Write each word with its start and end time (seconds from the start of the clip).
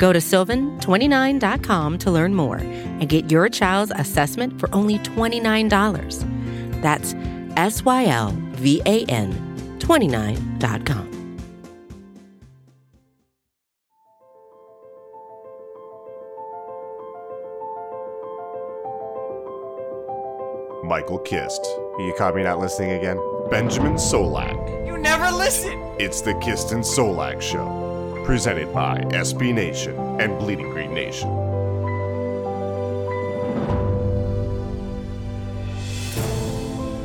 Go 0.00 0.14
to 0.14 0.18
sylvan29.com 0.18 1.98
to 1.98 2.10
learn 2.10 2.34
more 2.34 2.56
and 2.56 3.06
get 3.06 3.30
your 3.30 3.50
child's 3.50 3.92
assessment 3.94 4.58
for 4.58 4.74
only 4.74 4.98
$29. 5.00 6.80
That's 6.80 7.14
S 7.56 7.84
Y 7.84 8.06
L 8.06 8.34
V 8.52 8.80
A 8.86 9.04
N 9.04 9.30
29.com. 9.78 11.08
Michael 20.82 21.18
Kist. 21.18 21.62
You 21.98 22.14
caught 22.16 22.34
me 22.34 22.42
not 22.42 22.58
listening 22.58 22.92
again? 22.92 23.18
Benjamin 23.50 23.94
Solak. 23.94 24.86
You 24.86 24.96
never 24.96 25.30
listen! 25.30 25.78
It's 25.98 26.22
the 26.22 26.34
Kist 26.36 26.72
and 26.72 26.82
Solak 26.82 27.40
Show. 27.42 27.89
Presented 28.24 28.72
by 28.72 28.98
SB 29.10 29.52
Nation 29.52 29.96
and 30.20 30.38
Bleeding 30.38 30.70
Green 30.70 30.94
Nation. 30.94 31.28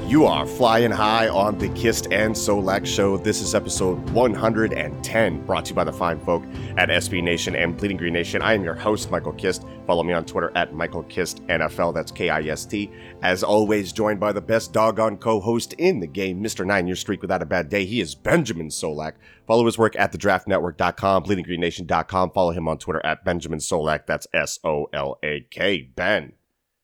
You 0.07 0.25
are 0.25 0.45
flying 0.45 0.91
high 0.91 1.27
on 1.27 1.57
the 1.57 1.69
Kist 1.69 2.07
and 2.11 2.35
Solak 2.35 2.85
Show. 2.85 3.17
This 3.17 3.41
is 3.41 3.55
episode 3.55 4.09
110, 4.11 5.45
brought 5.45 5.65
to 5.65 5.69
you 5.69 5.75
by 5.75 5.83
the 5.83 5.91
fine 5.91 6.19
folk 6.19 6.43
at 6.77 6.89
SB 6.89 7.23
Nation 7.23 7.55
and 7.55 7.75
Bleeding 7.75 7.97
Green 7.97 8.13
Nation. 8.13 8.41
I 8.41 8.53
am 8.53 8.63
your 8.63 8.75
host, 8.75 9.09
Michael 9.09 9.33
Kist. 9.33 9.65
Follow 9.85 10.03
me 10.03 10.13
on 10.13 10.25
Twitter 10.25 10.51
at 10.55 10.73
Michael 10.73 11.03
Kist 11.03 11.45
NFL. 11.47 11.93
That's 11.93 12.11
K 12.11 12.29
I 12.29 12.41
S 12.41 12.65
T. 12.65 12.91
As 13.21 13.43
always, 13.43 13.93
joined 13.93 14.19
by 14.19 14.31
the 14.31 14.41
best 14.41 14.73
doggone 14.73 15.17
co-host 15.17 15.73
in 15.73 15.99
the 15.99 16.07
game, 16.07 16.43
Mr. 16.43 16.65
Nine 16.65 16.87
Year 16.87 16.95
Streak 16.95 17.21
Without 17.21 17.41
a 17.41 17.45
Bad 17.45 17.69
Day. 17.69 17.85
He 17.85 18.01
is 18.01 18.15
Benjamin 18.15 18.69
Solak. 18.69 19.13
Follow 19.47 19.65
his 19.65 19.77
work 19.77 19.95
at 19.97 20.11
thedraftnetwork.com, 20.11 21.23
bleedinggreennation.com. 21.23 22.31
Follow 22.31 22.51
him 22.51 22.67
on 22.67 22.77
Twitter 22.77 23.05
at 23.05 23.23
Benjamin 23.23 23.59
Solak. 23.59 24.05
That's 24.05 24.27
S 24.33 24.59
O 24.63 24.87
L 24.93 25.19
A 25.23 25.45
K. 25.51 25.81
Ben, 25.95 26.33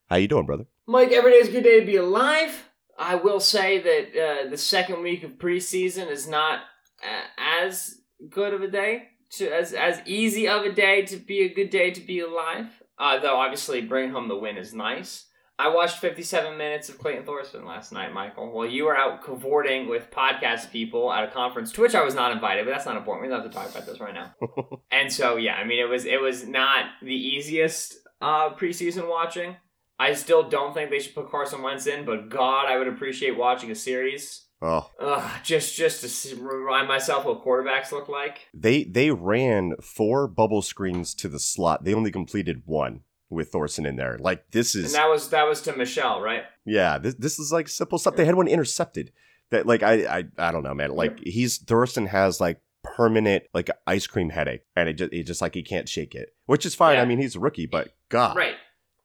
how 0.10 0.18
you 0.18 0.28
doing, 0.28 0.46
brother? 0.46 0.66
Mike, 0.88 1.12
every 1.12 1.32
day 1.32 1.38
is 1.38 1.48
a 1.48 1.52
good 1.52 1.64
day 1.64 1.80
to 1.80 1.86
be 1.86 1.96
alive. 1.96 2.70
I 2.98 3.16
will 3.16 3.40
say 3.40 3.80
that 3.80 4.46
uh, 4.46 4.50
the 4.50 4.58
second 4.58 5.02
week 5.02 5.24
of 5.24 5.40
preseason 5.40 6.10
is 6.10 6.28
not 6.28 6.60
uh, 7.04 7.24
as 7.38 8.02
good 8.30 8.54
of 8.54 8.62
a 8.62 8.68
day, 8.70 9.08
to, 9.32 9.50
as 9.50 9.74
as 9.74 10.02
easy 10.06 10.48
of 10.48 10.64
a 10.64 10.72
day 10.72 11.04
to 11.06 11.18
be 11.18 11.42
a 11.42 11.54
good 11.54 11.70
day 11.70 11.92
to 11.92 12.02
be 12.02 12.20
alive. 12.20 12.81
Uh, 13.02 13.18
though 13.18 13.38
obviously 13.38 13.82
bringing 13.82 14.12
home 14.12 14.28
the 14.28 14.38
win 14.38 14.58
is 14.58 14.76
nice. 14.76 15.26
I 15.58 15.70
watched 15.70 15.98
57 15.98 16.56
minutes 16.56 16.88
of 16.88 17.00
Clayton 17.00 17.26
Thorson 17.26 17.66
last 17.66 17.92
night, 17.92 18.14
Michael. 18.14 18.52
While 18.52 18.68
you 18.68 18.86
were 18.86 18.96
out 18.96 19.24
cavorting 19.24 19.90
with 19.90 20.12
podcast 20.12 20.72
people 20.72 21.12
at 21.12 21.24
a 21.24 21.28
conference, 21.28 21.72
to 21.74 21.82
which 21.82 21.96
I 21.96 22.04
was 22.04 22.14
not 22.14 22.32
invited, 22.32 22.66
but 22.66 22.72
that's 22.72 22.86
not 22.86 22.98
important. 22.98 23.24
We 23.24 23.30
don't 23.30 23.42
have 23.42 23.52
to 23.52 23.56
talk 23.56 23.72
about 23.72 23.88
this 23.88 24.00
right 24.00 24.14
now. 24.14 24.36
and 24.92 25.12
so, 25.12 25.38
yeah, 25.38 25.56
I 25.56 25.64
mean, 25.64 25.80
it 25.80 25.90
was 25.90 26.06
it 26.06 26.22
was 26.22 26.48
not 26.48 26.86
the 27.02 27.16
easiest 27.16 27.96
uh, 28.22 28.52
preseason 28.52 29.10
watching. 29.10 29.56
I 30.00 30.14
still 30.14 30.48
don't 30.48 30.74
think 30.74 30.90
they 30.90 31.00
should 31.00 31.16
put 31.16 31.30
Carson 31.30 31.62
Wentz 31.62 31.86
in, 31.86 32.06
but 32.06 32.30
God, 32.30 32.66
I 32.68 32.78
would 32.78 32.88
appreciate 32.88 33.38
watching 33.38 33.70
a 33.72 33.76
series. 33.76 34.46
Oh, 34.62 34.90
Ugh, 35.00 35.32
just 35.44 35.76
just 35.76 36.02
to 36.02 36.10
see, 36.10 36.36
remind 36.36 36.88
myself 36.88 37.26
what 37.26 37.44
quarterbacks 37.44 37.92
look 37.92 38.08
like. 38.08 38.48
they 38.54 38.84
they 38.84 39.10
ran 39.12 39.74
four 39.82 40.28
bubble 40.28 40.62
screens 40.62 41.14
to 41.16 41.28
the 41.28 41.40
slot. 41.40 41.84
They 41.84 41.94
only 41.94 42.12
completed 42.12 42.62
one 42.66 43.02
with 43.30 43.50
Thorson 43.52 43.86
in 43.86 43.96
there. 43.96 44.18
Like 44.20 44.52
this 44.52 44.76
And 44.76 44.86
is 44.86 44.94
that 44.94 45.10
was 45.10 45.30
that 45.30 45.48
was 45.48 45.62
to 45.64 45.76
Michel, 45.76 46.22
right? 46.22 46.44
yeah. 46.66 46.98
This 47.00 47.16
this 47.16 47.40
is 47.40 47.52
like 47.52 47.68
simple 47.70 47.98
stuff. 47.98 48.16
They 48.16 48.26
had 48.26 48.36
one 48.36 48.48
intercepted. 48.48 49.12
That 49.50 49.66
like 49.66 49.82
I 49.84 50.20
I 50.20 50.24
I 50.38 50.52
don't 50.52 50.64
know, 50.64 50.74
man. 50.76 50.92
Like 50.92 51.20
he's 51.20 51.58
Thorson 51.58 52.06
has 52.08 52.40
like 52.40 52.62
permanent 52.84 53.44
like 53.54 53.70
ice 53.88 54.08
cream 54.08 54.30
headache, 54.30 54.62
and 54.76 54.88
it 54.90 54.94
just 54.94 55.12
it 55.14 55.24
just 55.24 55.42
like 55.42 55.56
he 55.56 55.64
can't 55.64 55.90
shake 55.90 56.14
it, 56.16 56.30
which 56.46 56.66
is 56.66 56.76
fine. 56.76 56.96
Yeah. 56.98 57.02
I 57.02 57.06
mean 57.06 57.18
he's 57.20 57.36
a 57.36 57.40
rookie, 57.40 57.66
but 57.66 57.90
God, 58.10 58.36
Right. 58.38 58.56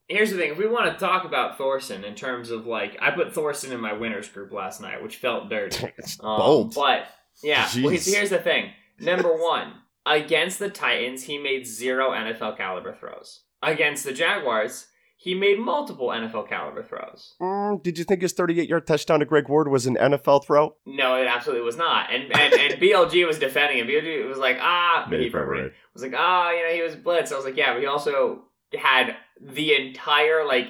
Here's 0.09 0.31
the 0.31 0.37
thing: 0.37 0.53
if 0.53 0.59
we 0.59 0.67
want 0.69 0.93
to 0.93 0.99
talk 1.05 1.25
about 1.25 1.59
Thorson 1.59 2.05
in 2.05 2.15
terms 2.15 2.51
of 2.51 2.67
like, 2.67 2.97
I 3.01 3.11
put 3.11 3.33
Thorson 3.35 3.73
in 3.73 3.81
my 3.81 3.93
winners 3.93 4.29
group 4.29 4.53
last 4.53 4.81
night, 4.81 5.03
which 5.03 5.17
felt 5.17 5.49
dirty. 5.51 5.93
It's 5.99 6.19
Um, 6.23 6.39
bold. 6.39 6.75
But 6.75 7.07
yeah, 7.43 7.69
well, 7.83 7.91
here's 7.91 8.31
the 8.31 8.39
thing. 8.39 8.71
Number 9.01 9.33
one, 9.37 9.75
against 10.07 10.59
the 10.59 10.71
Titans, 10.71 11.25
he 11.25 11.39
made 11.39 11.67
zero 11.67 12.11
NFL 12.13 12.57
caliber 12.57 12.95
throws. 12.95 13.43
Against 13.63 14.05
the 14.05 14.13
Jaguars, 14.13 14.87
he 15.17 15.35
made 15.35 15.59
multiple 15.59 16.09
NFL 16.09 16.49
caliber 16.49 16.83
throws. 16.83 17.35
Mm, 17.41 17.83
did 17.83 17.99
you 17.99 18.05
think 18.05 18.23
his 18.23 18.33
38 18.33 18.69
yard 18.69 18.87
touchdown 18.87 19.19
to 19.21 19.25
Greg 19.27 19.49
Ward 19.49 19.69
was 19.69 19.87
an 19.87 19.97
NFL 19.97 20.45
throw? 20.47 20.77
No, 20.87 21.17
it 21.21 21.27
absolutely 21.27 21.65
was 21.65 21.77
not. 21.77 22.13
And 22.15 22.25
and, 22.37 22.55
and 22.55 22.75
BLG 22.81 23.27
was 23.27 23.39
defending 23.39 23.79
him. 23.79 23.87
BLG 23.89 24.27
was 24.29 24.39
like, 24.39 24.59
ah, 24.61 25.07
he 25.11 25.29
was 25.31 26.03
like, 26.03 26.15
ah, 26.17 26.51
you 26.53 26.65
know, 26.69 26.75
he 26.75 26.83
was 26.83 26.95
blitz. 26.97 27.33
I 27.33 27.37
was 27.37 27.45
like, 27.45 27.57
yeah, 27.57 27.73
but 27.73 27.81
he 27.81 27.87
also 27.87 28.45
had 28.75 29.17
the 29.41 29.75
entire 29.75 30.45
like 30.45 30.69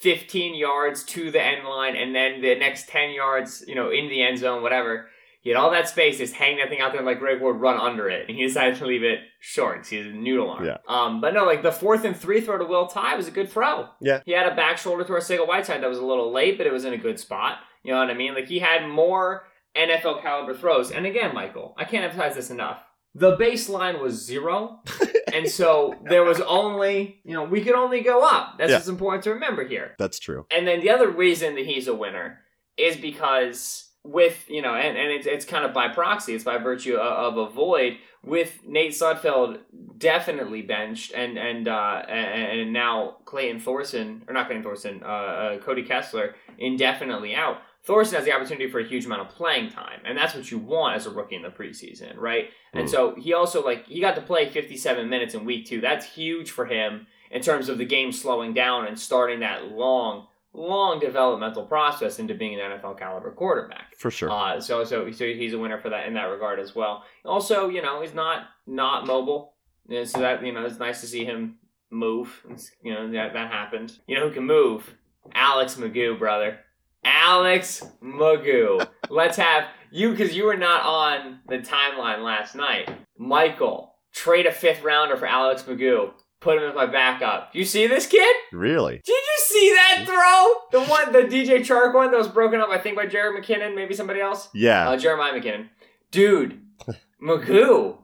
15 0.00 0.54
yards 0.54 1.02
to 1.04 1.30
the 1.30 1.42
end 1.42 1.66
line, 1.66 1.96
and 1.96 2.14
then 2.14 2.40
the 2.40 2.54
next 2.54 2.88
10 2.88 3.10
yards, 3.10 3.64
you 3.66 3.74
know, 3.74 3.90
in 3.90 4.08
the 4.08 4.22
end 4.22 4.38
zone, 4.38 4.62
whatever. 4.62 5.08
He 5.40 5.50
had 5.50 5.56
all 5.56 5.70
that 5.70 5.88
space, 5.88 6.18
just 6.18 6.34
hang 6.34 6.58
that 6.58 6.68
thing 6.68 6.80
out 6.80 6.90
there 6.90 6.98
and 6.98 7.06
like 7.06 7.20
Greg 7.20 7.40
Ward 7.40 7.60
run 7.60 7.78
under 7.78 8.08
it, 8.08 8.28
and 8.28 8.36
he 8.36 8.44
decided 8.44 8.76
to 8.78 8.86
leave 8.86 9.04
it 9.04 9.20
short. 9.40 9.86
He's 9.86 10.06
a 10.06 10.10
noodle 10.10 10.50
arm. 10.50 10.64
Yeah. 10.64 10.78
Um, 10.88 11.20
but 11.20 11.32
no, 11.32 11.44
like 11.44 11.62
the 11.62 11.72
fourth 11.72 12.04
and 12.04 12.16
three 12.16 12.40
throw 12.40 12.58
to 12.58 12.64
Will 12.64 12.88
Tye 12.88 13.16
was 13.16 13.28
a 13.28 13.30
good 13.30 13.48
throw. 13.48 13.88
Yeah. 14.00 14.20
He 14.26 14.32
had 14.32 14.50
a 14.50 14.56
back 14.56 14.78
shoulder 14.78 15.04
throw 15.04 15.20
to 15.20 15.24
Arcega 15.24 15.46
Whiteside 15.46 15.82
that 15.82 15.88
was 15.88 15.98
a 15.98 16.04
little 16.04 16.32
late, 16.32 16.58
but 16.58 16.66
it 16.66 16.72
was 16.72 16.84
in 16.84 16.92
a 16.92 16.98
good 16.98 17.20
spot. 17.20 17.58
You 17.84 17.92
know 17.92 18.00
what 18.00 18.10
I 18.10 18.14
mean? 18.14 18.34
Like 18.34 18.48
he 18.48 18.58
had 18.58 18.88
more 18.88 19.44
NFL 19.76 20.22
caliber 20.22 20.54
throws. 20.54 20.90
And 20.90 21.06
again, 21.06 21.34
Michael, 21.34 21.74
I 21.78 21.84
can't 21.84 22.04
emphasize 22.04 22.34
this 22.34 22.50
enough. 22.50 22.80
The 23.14 23.36
baseline 23.36 24.00
was 24.00 24.14
zero. 24.24 24.80
and 25.32 25.48
so 25.48 25.94
there 26.04 26.24
was 26.24 26.40
only, 26.42 27.20
you 27.24 27.32
know, 27.34 27.44
we 27.44 27.62
could 27.62 27.74
only 27.74 28.00
go 28.00 28.24
up. 28.24 28.58
That's 28.58 28.70
Yeah. 28.70 28.76
what's 28.76 28.88
important 28.88 29.24
to 29.24 29.30
remember 29.34 29.66
here. 29.66 29.94
That's 29.98 30.18
true. 30.18 30.46
And 30.50 30.66
then 30.66 30.80
the 30.80 30.90
other 30.90 31.10
reason 31.10 31.54
that 31.56 31.66
he's 31.66 31.88
a 31.88 31.94
winner 31.94 32.40
is 32.76 32.96
because 32.96 33.90
with, 34.04 34.44
you 34.48 34.62
know, 34.62 34.74
and, 34.74 34.96
and 34.96 35.10
it's, 35.10 35.26
it's 35.26 35.44
kind 35.44 35.64
of 35.64 35.72
by 35.74 35.88
proxy, 35.88 36.34
it's 36.34 36.44
by 36.44 36.58
virtue 36.58 36.94
of, 36.96 37.34
of 37.36 37.48
a 37.48 37.52
void 37.52 37.98
with 38.24 38.60
Nate 38.66 38.92
Sudfeld 38.92 39.58
definitely 39.96 40.62
benched 40.62 41.12
and, 41.12 41.38
and, 41.38 41.66
uh, 41.68 42.02
and, 42.08 42.60
and 42.60 42.72
now 42.72 43.16
Clayton 43.24 43.60
Thorson, 43.60 44.22
or 44.28 44.34
not 44.34 44.46
Clayton 44.46 44.62
Thorson, 44.62 45.02
uh, 45.04 45.06
uh, 45.06 45.58
Cody 45.58 45.82
Kessler 45.82 46.34
indefinitely 46.58 47.34
out. 47.34 47.58
Thorson 47.84 48.16
has 48.16 48.24
the 48.24 48.32
opportunity 48.32 48.68
for 48.70 48.80
a 48.80 48.84
huge 48.86 49.06
amount 49.06 49.22
of 49.22 49.28
playing 49.30 49.70
time, 49.70 50.00
and 50.04 50.16
that's 50.18 50.34
what 50.34 50.50
you 50.50 50.58
want 50.58 50.96
as 50.96 51.06
a 51.06 51.10
rookie 51.10 51.36
in 51.36 51.42
the 51.42 51.48
preseason, 51.48 52.16
right? 52.16 52.50
And 52.74 52.86
Mm. 52.86 52.90
so 52.90 53.14
he 53.14 53.32
also 53.32 53.64
like 53.64 53.86
he 53.86 54.00
got 54.00 54.14
to 54.16 54.20
play 54.20 54.48
57 54.48 55.08
minutes 55.08 55.34
in 55.34 55.44
week 55.44 55.66
2. 55.66 55.80
That's 55.80 56.04
huge 56.04 56.50
for 56.50 56.66
him 56.66 57.06
in 57.30 57.40
terms 57.42 57.68
of 57.68 57.78
the 57.78 57.84
game 57.86 58.12
slowing 58.12 58.52
down 58.54 58.86
and 58.86 58.98
starting 58.98 59.40
that 59.40 59.70
long 59.72 60.26
long 60.54 60.98
developmental 60.98 61.64
process 61.66 62.18
into 62.18 62.34
being 62.34 62.58
an 62.58 62.72
NFL 62.72 62.98
caliber 62.98 63.30
quarterback. 63.30 63.94
For 63.96 64.10
sure. 64.10 64.30
Uh, 64.30 64.60
so 64.60 64.82
so 64.84 65.10
so 65.12 65.24
he's 65.26 65.52
a 65.52 65.58
winner 65.58 65.78
for 65.78 65.90
that 65.90 66.06
in 66.06 66.14
that 66.14 66.24
regard 66.24 66.58
as 66.58 66.74
well. 66.74 67.04
Also, 67.24 67.68
you 67.68 67.80
know, 67.82 68.00
he's 68.00 68.14
not 68.14 68.48
not 68.66 69.06
mobile, 69.06 69.54
and 69.88 70.08
so 70.08 70.18
that 70.20 70.44
you 70.44 70.52
know 70.52 70.64
it's 70.64 70.78
nice 70.78 71.00
to 71.02 71.06
see 71.06 71.24
him 71.24 71.58
move. 71.90 72.42
It's, 72.50 72.70
you 72.82 72.92
know 72.92 73.10
that 73.12 73.32
that 73.34 73.50
happened. 73.52 73.98
You 74.06 74.16
know 74.16 74.28
who 74.28 74.34
can 74.34 74.44
move? 74.44 74.94
Alex 75.34 75.76
McGough, 75.76 76.18
brother. 76.18 76.58
Alex 77.04 77.84
McGough. 78.02 78.88
Let's 79.10 79.36
have 79.36 79.64
you 79.90 80.10
because 80.10 80.34
you 80.36 80.44
were 80.44 80.56
not 80.56 80.82
on 80.82 81.40
the 81.48 81.58
timeline 81.58 82.22
last 82.22 82.54
night. 82.54 82.90
Michael, 83.16 83.94
trade 84.12 84.46
a 84.46 84.52
fifth 84.52 84.82
rounder 84.82 85.16
for 85.16 85.26
Alex 85.26 85.62
McGough. 85.62 86.12
Put 86.40 86.58
him 86.58 86.68
as 86.68 86.74
my 86.74 86.86
backup. 86.86 87.50
You 87.52 87.64
see 87.64 87.88
this 87.88 88.06
kid? 88.06 88.36
really? 88.52 89.00
Did 89.04 89.08
you 89.08 89.36
see 89.38 89.70
that 89.74 90.04
throw? 90.06 90.80
The 90.80 90.86
one, 90.88 91.12
the 91.12 91.20
DJ 91.22 91.60
Chark 91.60 91.94
one 91.94 92.12
that 92.12 92.16
was 92.16 92.28
broken 92.28 92.60
up, 92.60 92.68
I 92.68 92.78
think, 92.78 92.94
by 92.94 93.06
Jared 93.06 93.42
McKinnon, 93.42 93.74
maybe 93.74 93.92
somebody 93.92 94.20
else. 94.20 94.48
Yeah. 94.54 94.88
Uh, 94.88 94.96
Jeremiah 94.96 95.32
McKinnon. 95.32 95.68
Dude, 96.12 96.60
McGough 97.22 97.98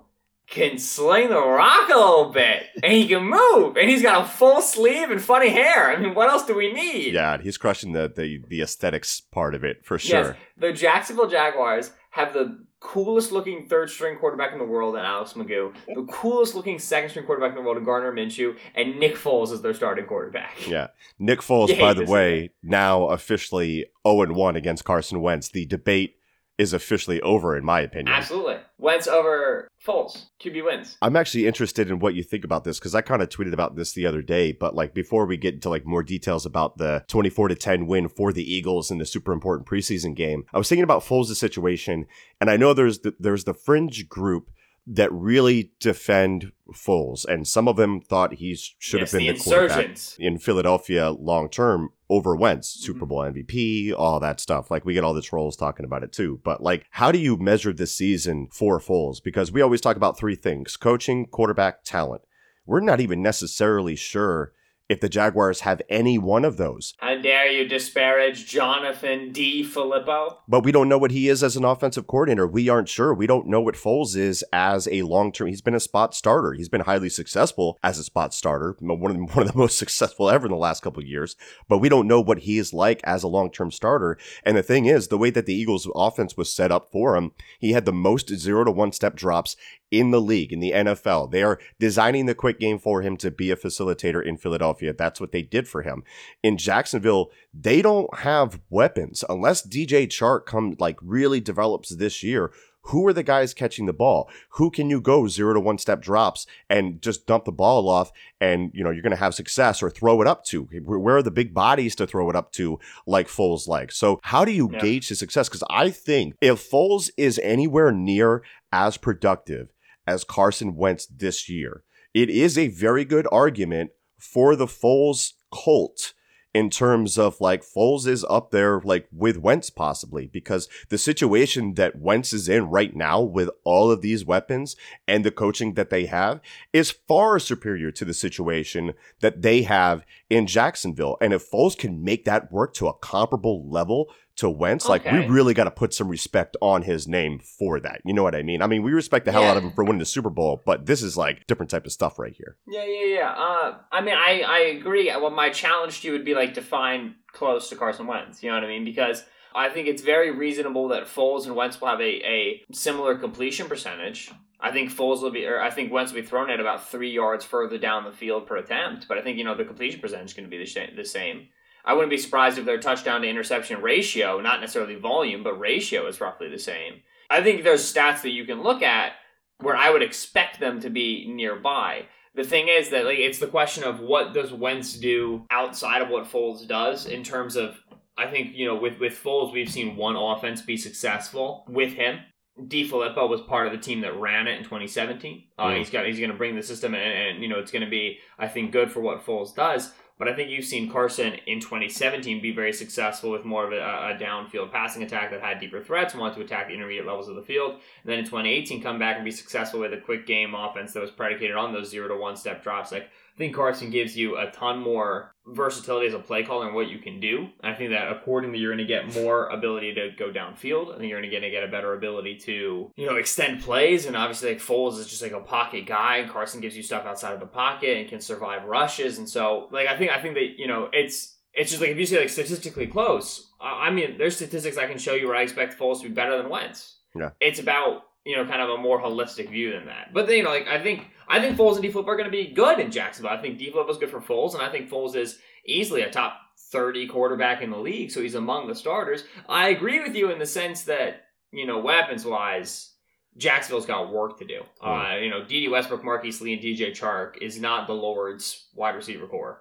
can 0.46 0.78
sling 0.78 1.28
the 1.28 1.40
rock 1.40 1.88
a 1.88 1.94
little 1.96 2.30
bit, 2.30 2.64
and 2.82 2.92
he 2.92 3.08
can 3.08 3.24
move, 3.24 3.76
and 3.76 3.88
he's 3.88 4.02
got 4.02 4.24
a 4.24 4.28
full 4.28 4.60
sleeve 4.60 5.10
and 5.10 5.22
funny 5.22 5.48
hair. 5.48 5.90
I 5.90 5.96
mean, 5.96 6.14
what 6.14 6.28
else 6.28 6.44
do 6.44 6.54
we 6.54 6.72
need? 6.72 7.14
yeah, 7.14 7.38
he's 7.38 7.56
crushing 7.56 7.92
the, 7.92 8.12
the 8.14 8.42
the 8.48 8.60
aesthetics 8.60 9.20
part 9.20 9.54
of 9.54 9.64
it 9.64 9.84
for 9.84 9.98
sure. 9.98 10.24
Yes, 10.24 10.36
the 10.56 10.72
Jacksonville 10.72 11.28
Jaguars 11.28 11.92
have 12.10 12.32
the 12.32 12.64
coolest 12.80 13.32
looking 13.32 13.66
third 13.66 13.88
string 13.88 14.16
quarterback 14.18 14.52
in 14.52 14.58
the 14.58 14.64
world 14.64 14.94
in 14.94 15.00
Alex 15.00 15.32
McGough, 15.32 15.74
the 15.86 16.04
coolest 16.04 16.54
looking 16.54 16.78
second 16.78 17.08
string 17.10 17.24
quarterback 17.24 17.50
in 17.50 17.56
the 17.56 17.62
world 17.62 17.78
in 17.78 17.84
Gardner 17.84 18.12
Minshew, 18.12 18.56
and 18.74 19.00
Nick 19.00 19.16
Foles 19.16 19.50
is 19.50 19.62
their 19.62 19.74
starting 19.74 20.04
quarterback. 20.04 20.68
Yeah. 20.68 20.88
Nick 21.18 21.40
Foles, 21.40 21.76
by 21.80 21.94
the 21.94 22.04
way, 22.04 22.50
now 22.62 23.06
officially 23.06 23.86
0 24.06 24.32
1 24.34 24.56
against 24.56 24.84
Carson 24.84 25.20
Wentz. 25.22 25.48
The 25.48 25.64
debate 25.64 26.16
is 26.58 26.72
officially 26.72 27.20
over, 27.22 27.56
in 27.56 27.64
my 27.64 27.80
opinion. 27.80 28.14
Absolutely. 28.14 28.56
Wentz 28.78 29.08
over 29.08 29.68
Foles. 29.84 30.26
QB 30.42 30.64
wins. 30.64 30.96
I'm 31.02 31.16
actually 31.16 31.46
interested 31.46 31.90
in 31.90 31.98
what 31.98 32.14
you 32.14 32.22
think 32.22 32.44
about 32.44 32.64
this 32.64 32.78
because 32.78 32.94
I 32.94 33.00
kind 33.00 33.22
of 33.22 33.28
tweeted 33.28 33.52
about 33.52 33.76
this 33.76 33.92
the 33.92 34.06
other 34.06 34.22
day. 34.22 34.52
But 34.52 34.74
like 34.74 34.94
before 34.94 35.26
we 35.26 35.36
get 35.36 35.54
into 35.54 35.68
like 35.68 35.84
more 35.84 36.02
details 36.02 36.46
about 36.46 36.78
the 36.78 37.04
24 37.08 37.48
to 37.48 37.54
10 37.54 37.86
win 37.86 38.08
for 38.08 38.32
the 38.32 38.42
Eagles 38.42 38.90
in 38.90 38.98
the 38.98 39.06
super 39.06 39.32
important 39.32 39.68
preseason 39.68 40.14
game, 40.14 40.44
I 40.52 40.58
was 40.58 40.68
thinking 40.68 40.84
about 40.84 41.02
Foles' 41.02 41.34
situation, 41.34 42.06
and 42.40 42.50
I 42.50 42.56
know 42.56 42.72
there's 42.72 43.00
the, 43.00 43.14
there's 43.18 43.44
the 43.44 43.54
fringe 43.54 44.08
group 44.08 44.50
that 44.86 45.10
really 45.12 45.72
defend 45.80 46.52
Foles, 46.72 47.24
and 47.26 47.46
some 47.46 47.68
of 47.68 47.76
them 47.76 48.00
thought 48.00 48.34
he 48.34 48.54
should 48.78 49.00
Yes, 49.00 49.12
have 49.12 49.18
been 49.18 49.26
the 49.26 49.32
the, 49.38 49.44
quarterback 49.44 49.96
in 50.18 50.38
Philadelphia 50.38 51.10
long 51.10 51.48
term 51.48 51.90
over 52.10 52.34
Wentz, 52.36 52.68
Super 52.68 53.04
Mhm. 53.04 53.08
Bowl 53.08 53.22
MVP, 53.24 53.92
all 53.92 54.20
that 54.20 54.40
stuff. 54.40 54.70
Like 54.70 54.84
we 54.84 54.94
get 54.94 55.04
all 55.04 55.14
the 55.14 55.22
trolls 55.22 55.56
talking 55.56 55.84
about 55.84 56.02
it 56.02 56.12
too. 56.12 56.40
But 56.44 56.62
like, 56.62 56.86
how 56.90 57.12
do 57.12 57.18
you 57.18 57.36
measure 57.36 57.72
this 57.72 57.94
season 57.94 58.48
for 58.52 58.78
Foles? 58.80 59.22
Because 59.22 59.52
we 59.52 59.60
always 59.62 59.80
talk 59.80 59.96
about 59.96 60.18
three 60.18 60.36
things: 60.36 60.76
coaching, 60.76 61.26
quarterback, 61.26 61.84
talent. 61.84 62.22
We're 62.66 62.80
not 62.80 63.00
even 63.00 63.20
necessarily 63.22 63.96
sure 63.96 64.52
if 64.88 65.00
the 65.00 65.08
Jaguars 65.08 65.60
have 65.60 65.80
any 65.88 66.18
one 66.18 66.44
of 66.44 66.56
those. 66.56 66.94
How 66.98 67.16
dare 67.16 67.50
you 67.50 67.66
disparage 67.66 68.46
Jonathan 68.46 69.32
DeFilippo? 69.32 70.38
But 70.46 70.64
we 70.64 70.72
don't 70.72 70.88
know 70.88 70.98
what 70.98 71.10
he 71.10 71.28
is 71.28 71.42
as 71.42 71.56
an 71.56 71.64
offensive 71.64 72.06
coordinator. 72.06 72.46
We 72.46 72.68
aren't 72.68 72.88
sure. 72.88 73.14
We 73.14 73.26
don't 73.26 73.46
know 73.46 73.60
what 73.60 73.76
Foles 73.76 74.16
is 74.16 74.44
as 74.52 74.86
a 74.88 75.02
long 75.02 75.32
term. 75.32 75.48
He's 75.48 75.62
been 75.62 75.74
a 75.74 75.80
spot 75.80 76.14
starter. 76.14 76.52
He's 76.52 76.68
been 76.68 76.82
highly 76.82 77.08
successful 77.08 77.78
as 77.82 77.98
a 77.98 78.04
spot 78.04 78.34
starter, 78.34 78.76
one 78.80 79.10
of 79.10 79.16
the, 79.16 79.24
one 79.34 79.46
of 79.46 79.52
the 79.52 79.58
most 79.58 79.78
successful 79.78 80.28
ever 80.28 80.46
in 80.46 80.52
the 80.52 80.58
last 80.58 80.82
couple 80.82 81.02
of 81.02 81.08
years. 81.08 81.36
But 81.68 81.78
we 81.78 81.88
don't 81.88 82.08
know 82.08 82.20
what 82.20 82.40
he 82.40 82.58
is 82.58 82.74
like 82.74 83.00
as 83.04 83.22
a 83.22 83.28
long 83.28 83.50
term 83.50 83.70
starter. 83.70 84.18
And 84.44 84.56
the 84.56 84.62
thing 84.62 84.86
is, 84.86 85.08
the 85.08 85.18
way 85.18 85.30
that 85.30 85.46
the 85.46 85.54
Eagles' 85.54 85.88
offense 85.94 86.36
was 86.36 86.52
set 86.52 86.70
up 86.70 86.90
for 86.92 87.16
him, 87.16 87.32
he 87.58 87.72
had 87.72 87.86
the 87.86 87.92
most 87.92 88.28
zero 88.34 88.64
to 88.64 88.70
one 88.70 88.92
step 88.92 89.16
drops 89.16 89.56
in 89.98 90.10
the 90.10 90.20
league, 90.20 90.52
in 90.52 90.60
the 90.60 90.72
NFL. 90.72 91.30
They 91.30 91.42
are 91.42 91.58
designing 91.78 92.26
the 92.26 92.34
quick 92.34 92.58
game 92.58 92.78
for 92.78 93.02
him 93.02 93.16
to 93.18 93.30
be 93.30 93.50
a 93.50 93.56
facilitator 93.56 94.24
in 94.24 94.36
Philadelphia. 94.36 94.92
That's 94.92 95.20
what 95.20 95.32
they 95.32 95.42
did 95.42 95.68
for 95.68 95.82
him. 95.82 96.02
In 96.42 96.56
Jacksonville, 96.56 97.30
they 97.52 97.82
don't 97.82 98.12
have 98.18 98.60
weapons 98.70 99.24
unless 99.28 99.66
DJ 99.66 100.06
Chark 100.06 100.46
come 100.46 100.74
like 100.78 100.96
really 101.02 101.40
develops 101.40 101.94
this 101.94 102.22
year. 102.22 102.52
Who 102.88 103.06
are 103.06 103.14
the 103.14 103.22
guys 103.22 103.54
catching 103.54 103.86
the 103.86 103.94
ball? 103.94 104.28
Who 104.56 104.70
can 104.70 104.90
you 104.90 105.00
go 105.00 105.26
zero 105.26 105.54
to 105.54 105.60
one 105.60 105.78
step 105.78 106.02
drops 106.02 106.46
and 106.68 107.00
just 107.00 107.26
dump 107.26 107.46
the 107.46 107.50
ball 107.52 107.88
off 107.88 108.12
and 108.42 108.70
you 108.74 108.84
know 108.84 108.90
you're 108.90 109.00
going 109.02 109.10
to 109.10 109.16
have 109.16 109.34
success 109.34 109.82
or 109.82 109.88
throw 109.88 110.20
it 110.20 110.26
up 110.26 110.44
to? 110.46 110.64
Where 110.84 110.98
where 110.98 111.16
are 111.16 111.22
the 111.22 111.30
big 111.30 111.54
bodies 111.54 111.94
to 111.96 112.06
throw 112.06 112.28
it 112.28 112.36
up 112.36 112.52
to 112.52 112.78
like 113.06 113.26
Foles 113.28 113.66
like? 113.66 113.90
So 113.90 114.20
how 114.22 114.44
do 114.44 114.52
you 114.52 114.68
Yeah. 114.70 114.80
gauge 114.80 115.08
his 115.08 115.18
success? 115.18 115.48
Because 115.48 115.64
I 115.70 115.88
think 115.88 116.34
if 116.42 116.70
Foles 116.70 117.08
is 117.16 117.38
anywhere 117.42 117.90
near 117.90 118.42
as 118.70 118.98
productive 118.98 119.68
as 120.06 120.24
Carson 120.24 120.76
Wentz 120.76 121.06
this 121.06 121.48
year, 121.48 121.82
it 122.12 122.30
is 122.30 122.56
a 122.56 122.68
very 122.68 123.04
good 123.04 123.26
argument 123.32 123.90
for 124.18 124.56
the 124.56 124.66
Foles 124.66 125.32
cult 125.52 126.14
in 126.54 126.70
terms 126.70 127.18
of 127.18 127.40
like 127.40 127.64
Foles 127.64 128.06
is 128.06 128.24
up 128.30 128.52
there 128.52 128.80
like 128.80 129.08
with 129.12 129.36
Wentz 129.36 129.70
possibly 129.70 130.28
because 130.28 130.68
the 130.88 130.96
situation 130.96 131.74
that 131.74 131.98
Wentz 131.98 132.32
is 132.32 132.48
in 132.48 132.70
right 132.70 132.94
now 132.94 133.20
with 133.20 133.50
all 133.64 133.90
of 133.90 134.00
these 134.00 134.24
weapons 134.24 134.76
and 135.08 135.24
the 135.24 135.32
coaching 135.32 135.74
that 135.74 135.90
they 135.90 136.06
have 136.06 136.40
is 136.72 136.92
far 136.92 137.40
superior 137.40 137.90
to 137.90 138.04
the 138.04 138.14
situation 138.14 138.94
that 139.20 139.42
they 139.42 139.62
have 139.62 140.06
in 140.30 140.46
Jacksonville. 140.46 141.16
And 141.20 141.32
if 141.32 141.50
Foles 141.50 141.76
can 141.76 142.04
make 142.04 142.24
that 142.24 142.52
work 142.52 142.72
to 142.74 142.86
a 142.86 142.94
comparable 142.94 143.68
level 143.68 144.14
to 144.36 144.50
Wentz, 144.50 144.86
like 144.88 145.04
we 145.04 145.26
really 145.26 145.54
got 145.54 145.64
to 145.64 145.70
put 145.70 145.94
some 145.94 146.08
respect 146.08 146.56
on 146.60 146.82
his 146.82 147.06
name 147.06 147.38
for 147.38 147.78
that. 147.80 148.00
You 148.04 148.12
know 148.12 148.22
what 148.22 148.34
I 148.34 148.42
mean? 148.42 148.62
I 148.62 148.66
mean, 148.66 148.82
we 148.82 148.92
respect 148.92 149.24
the 149.26 149.32
hell 149.32 149.44
out 149.44 149.56
of 149.56 149.62
him 149.62 149.70
for 149.70 149.84
winning 149.84 150.00
the 150.00 150.04
Super 150.04 150.30
Bowl, 150.30 150.62
but 150.66 150.86
this 150.86 151.02
is 151.02 151.16
like 151.16 151.46
different 151.46 151.70
type 151.70 151.86
of 151.86 151.92
stuff 151.92 152.18
right 152.18 152.34
here. 152.36 152.56
Yeah, 152.66 152.84
yeah, 152.84 153.06
yeah. 153.06 153.34
Uh, 153.36 153.78
I 153.92 154.00
mean, 154.00 154.14
I, 154.14 154.42
I 154.46 154.58
agree. 154.76 155.06
Well, 155.08 155.30
my 155.30 155.50
challenge 155.50 156.00
to 156.00 156.08
you 156.08 156.12
would 156.12 156.24
be 156.24 156.34
like 156.34 156.54
define 156.54 157.14
close 157.32 157.68
to 157.68 157.76
Carson 157.76 158.06
Wentz. 158.06 158.42
You 158.42 158.50
know 158.50 158.56
what 158.56 158.64
I 158.64 158.68
mean? 158.68 158.84
Because 158.84 159.24
I 159.54 159.68
think 159.68 159.86
it's 159.86 160.02
very 160.02 160.32
reasonable 160.32 160.88
that 160.88 161.04
Foles 161.04 161.46
and 161.46 161.54
Wentz 161.54 161.80
will 161.80 161.88
have 161.88 162.00
a, 162.00 162.26
a 162.26 162.64
similar 162.72 163.16
completion 163.16 163.68
percentage. 163.68 164.30
I 164.60 164.72
think 164.72 164.90
Foles 164.90 165.22
will 165.22 165.30
be, 165.30 165.46
or 165.46 165.60
I 165.60 165.70
think 165.70 165.92
Wentz 165.92 166.12
will 166.12 166.22
be 166.22 166.26
thrown 166.26 166.50
at 166.50 166.58
about 166.58 166.88
three 166.88 167.10
yards 167.12 167.44
further 167.44 167.78
down 167.78 168.04
the 168.04 168.12
field 168.12 168.46
per 168.46 168.56
attempt. 168.56 169.06
But 169.06 169.18
I 169.18 169.22
think 169.22 169.38
you 169.38 169.44
know 169.44 169.54
the 169.54 169.64
completion 169.64 170.00
percentage 170.00 170.30
is 170.30 170.34
going 170.34 170.46
to 170.46 170.50
be 170.50 170.58
the, 170.58 170.66
sh- 170.66 170.96
the 170.96 171.04
same. 171.04 171.48
I 171.84 171.92
wouldn't 171.92 172.10
be 172.10 172.18
surprised 172.18 172.58
if 172.58 172.64
their 172.64 172.78
touchdown 172.80 173.22
to 173.22 173.28
interception 173.28 173.82
ratio, 173.82 174.40
not 174.40 174.60
necessarily 174.60 174.94
volume, 174.94 175.42
but 175.42 175.58
ratio 175.58 176.06
is 176.06 176.20
roughly 176.20 176.48
the 176.48 176.58
same. 176.58 177.02
I 177.30 177.42
think 177.42 177.62
there's 177.62 177.92
stats 177.92 178.22
that 178.22 178.30
you 178.30 178.44
can 178.44 178.62
look 178.62 178.82
at 178.82 179.12
where 179.60 179.76
I 179.76 179.90
would 179.90 180.02
expect 180.02 180.60
them 180.60 180.80
to 180.80 180.90
be 180.90 181.26
nearby. 181.28 182.06
The 182.34 182.44
thing 182.44 182.68
is 182.68 182.90
that 182.90 183.04
like 183.04 183.18
it's 183.18 183.38
the 183.38 183.46
question 183.46 183.84
of 183.84 184.00
what 184.00 184.34
does 184.34 184.52
Wentz 184.52 184.94
do 184.94 185.46
outside 185.50 186.02
of 186.02 186.08
what 186.08 186.24
Foles 186.24 186.66
does 186.66 187.06
in 187.06 187.22
terms 187.22 187.54
of 187.56 187.78
I 188.18 188.26
think 188.26 188.54
you 188.54 188.66
know 188.66 188.74
with 188.76 188.98
with 188.98 189.14
Foles 189.22 189.52
we've 189.52 189.70
seen 189.70 189.96
one 189.96 190.16
offense 190.16 190.60
be 190.62 190.76
successful 190.76 191.64
with 191.68 191.92
him. 191.92 192.20
DeFilippo 192.60 193.28
was 193.28 193.40
part 193.40 193.66
of 193.66 193.72
the 193.72 193.78
team 193.78 194.00
that 194.02 194.16
ran 194.18 194.46
it 194.46 194.58
in 194.58 194.62
2017. 194.64 195.44
Uh, 195.58 195.64
Mm. 195.64 195.78
He's 195.78 195.90
got 195.90 196.06
he's 196.06 196.18
going 196.18 196.30
to 196.30 196.36
bring 196.36 196.54
the 196.54 196.62
system 196.62 196.94
and, 196.94 197.02
and 197.02 197.42
you 197.42 197.48
know 197.48 197.58
it's 197.58 197.72
going 197.72 197.84
to 197.84 197.90
be 197.90 198.18
I 198.38 198.48
think 198.48 198.72
good 198.72 198.90
for 198.90 199.00
what 199.00 199.24
Foles 199.24 199.54
does. 199.54 199.92
But 200.16 200.28
I 200.28 200.34
think 200.34 200.50
you've 200.50 200.64
seen 200.64 200.90
Carson 200.90 201.34
in 201.46 201.58
2017 201.58 202.40
be 202.40 202.52
very 202.52 202.72
successful 202.72 203.32
with 203.32 203.44
more 203.44 203.66
of 203.66 203.72
a, 203.72 203.76
a 203.76 204.18
downfield 204.20 204.70
passing 204.70 205.02
attack 205.02 205.30
that 205.32 205.40
had 205.40 205.58
deeper 205.58 205.82
threats 205.82 206.14
wanted 206.14 206.36
to 206.36 206.42
attack 206.42 206.68
the 206.68 206.74
intermediate 206.74 207.06
levels 207.06 207.28
of 207.28 207.34
the 207.34 207.42
field. 207.42 207.72
And 207.72 207.80
then 208.04 208.20
in 208.20 208.24
2018, 208.24 208.80
come 208.80 208.98
back 208.98 209.16
and 209.16 209.24
be 209.24 209.32
successful 209.32 209.80
with 209.80 209.92
a 209.92 209.98
quick 209.98 210.24
game 210.24 210.54
offense 210.54 210.92
that 210.92 211.00
was 211.00 211.10
predicated 211.10 211.56
on 211.56 211.72
those 211.72 211.90
zero 211.90 212.06
to 212.08 212.16
one 212.16 212.36
step 212.36 212.62
drops. 212.62 212.92
Like 212.92 213.10
I 213.34 213.38
think 213.38 213.54
Carson 213.54 213.90
gives 213.90 214.16
you 214.16 214.36
a 214.38 214.50
ton 214.52 214.80
more 214.80 215.34
versatility 215.46 216.06
as 216.06 216.14
a 216.14 216.20
play 216.20 216.44
caller 216.44 216.66
and 216.66 216.74
what 216.74 216.88
you 216.88 216.98
can 216.98 217.18
do. 217.18 217.48
And 217.62 217.72
I 217.72 217.74
think 217.74 217.90
that 217.90 218.12
accordingly, 218.12 218.58
you're 218.58 218.72
going 218.72 218.86
to 218.86 218.92
get 218.92 219.12
more 219.12 219.48
ability 219.48 219.92
to 219.94 220.10
go 220.16 220.30
downfield. 220.30 220.94
I 220.94 220.98
think 220.98 221.10
you're 221.10 221.20
going 221.20 221.42
to 221.42 221.50
get 221.50 221.64
a 221.64 221.68
better 221.68 221.94
ability 221.94 222.38
to 222.44 222.92
you 222.94 223.06
know 223.06 223.16
extend 223.16 223.62
plays. 223.62 224.06
And 224.06 224.16
obviously, 224.16 224.50
like 224.50 224.62
Foles 224.62 224.98
is 224.98 225.08
just 225.08 225.20
like 225.20 225.32
a 225.32 225.40
pocket 225.40 225.86
guy, 225.86 226.18
and 226.18 226.30
Carson 226.30 226.60
gives 226.60 226.76
you 226.76 226.82
stuff 226.82 227.06
outside 227.06 227.34
of 227.34 227.40
the 227.40 227.46
pocket 227.46 227.98
and 227.98 228.08
can 228.08 228.20
survive 228.20 228.64
rushes. 228.64 229.18
And 229.18 229.28
so, 229.28 229.68
like 229.72 229.88
I 229.88 229.96
think 229.98 230.12
I 230.12 230.22
think 230.22 230.34
that 230.34 230.58
you 230.58 230.68
know 230.68 230.88
it's 230.92 231.36
it's 231.52 231.70
just 231.70 231.80
like 231.80 231.90
if 231.90 231.98
you 231.98 232.06
say 232.06 232.20
like 232.20 232.30
statistically 232.30 232.86
close. 232.86 233.50
I 233.60 233.90
mean, 233.90 234.18
there's 234.18 234.36
statistics 234.36 234.76
I 234.76 234.86
can 234.86 234.98
show 234.98 235.14
you 235.14 235.26
where 235.26 235.36
I 235.36 235.42
expect 235.42 235.78
Foles 235.78 236.02
to 236.02 236.08
be 236.08 236.14
better 236.14 236.36
than 236.36 236.50
Wentz. 236.50 236.98
Yeah. 237.16 237.30
It's 237.40 237.58
about 237.58 238.02
you 238.24 238.36
know 238.36 238.44
kind 238.44 238.62
of 238.62 238.70
a 238.70 238.78
more 238.78 239.00
holistic 239.00 239.50
view 239.50 239.72
than 239.72 239.86
that. 239.86 240.12
But 240.12 240.26
then, 240.26 240.36
you 240.36 240.42
know, 240.44 240.50
like 240.50 240.68
I 240.68 240.82
think 240.82 241.08
I 241.28 241.40
think 241.40 241.56
Foles 241.56 241.74
and 241.74 241.82
D 241.82 241.90
Flip 241.90 242.06
are 242.06 242.16
going 242.16 242.30
to 242.30 242.36
be 242.36 242.52
good 242.52 242.78
in 242.78 242.90
Jacksonville. 242.90 243.32
I 243.32 243.40
think 243.40 243.58
D 243.58 243.70
Flip 243.70 243.86
was 243.86 243.98
good 243.98 244.10
for 244.10 244.20
Foles, 244.20 244.54
and 244.54 244.62
I 244.62 244.70
think 244.70 244.90
Foles 244.90 245.16
is 245.16 245.38
easily 245.66 246.02
a 246.02 246.10
top 246.10 246.38
thirty 246.70 247.06
quarterback 247.06 247.62
in 247.62 247.70
the 247.70 247.78
league, 247.78 248.10
so 248.10 248.20
he's 248.20 248.34
among 248.34 248.68
the 248.68 248.74
starters. 248.74 249.24
I 249.48 249.68
agree 249.68 250.00
with 250.00 250.14
you 250.14 250.30
in 250.30 250.38
the 250.38 250.46
sense 250.46 250.82
that 250.84 251.26
you 251.52 251.66
know 251.66 251.78
weapons 251.78 252.24
wise. 252.24 252.90
Jacksonville's 253.36 253.86
got 253.86 254.12
work 254.12 254.38
to 254.38 254.44
do. 254.44 254.62
Uh, 254.80 255.16
you 255.20 255.28
know, 255.28 255.44
Dede 255.44 255.68
Westbrook, 255.68 256.04
Marquise 256.04 256.40
Lee, 256.40 256.52
and 256.52 256.62
DJ 256.62 256.92
Chark 256.92 257.36
is 257.42 257.60
not 257.60 257.88
the 257.88 257.92
Lord's 257.92 258.68
wide 258.74 258.94
receiver 258.94 259.26
core. 259.26 259.60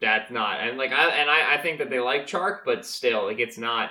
That's 0.00 0.32
not, 0.32 0.60
and 0.60 0.76
like 0.76 0.90
I 0.90 1.10
and 1.10 1.30
I, 1.30 1.54
I 1.54 1.62
think 1.62 1.78
that 1.78 1.90
they 1.90 2.00
like 2.00 2.26
Chark, 2.26 2.60
but 2.64 2.84
still, 2.84 3.26
like 3.26 3.38
it's 3.38 3.58
not. 3.58 3.90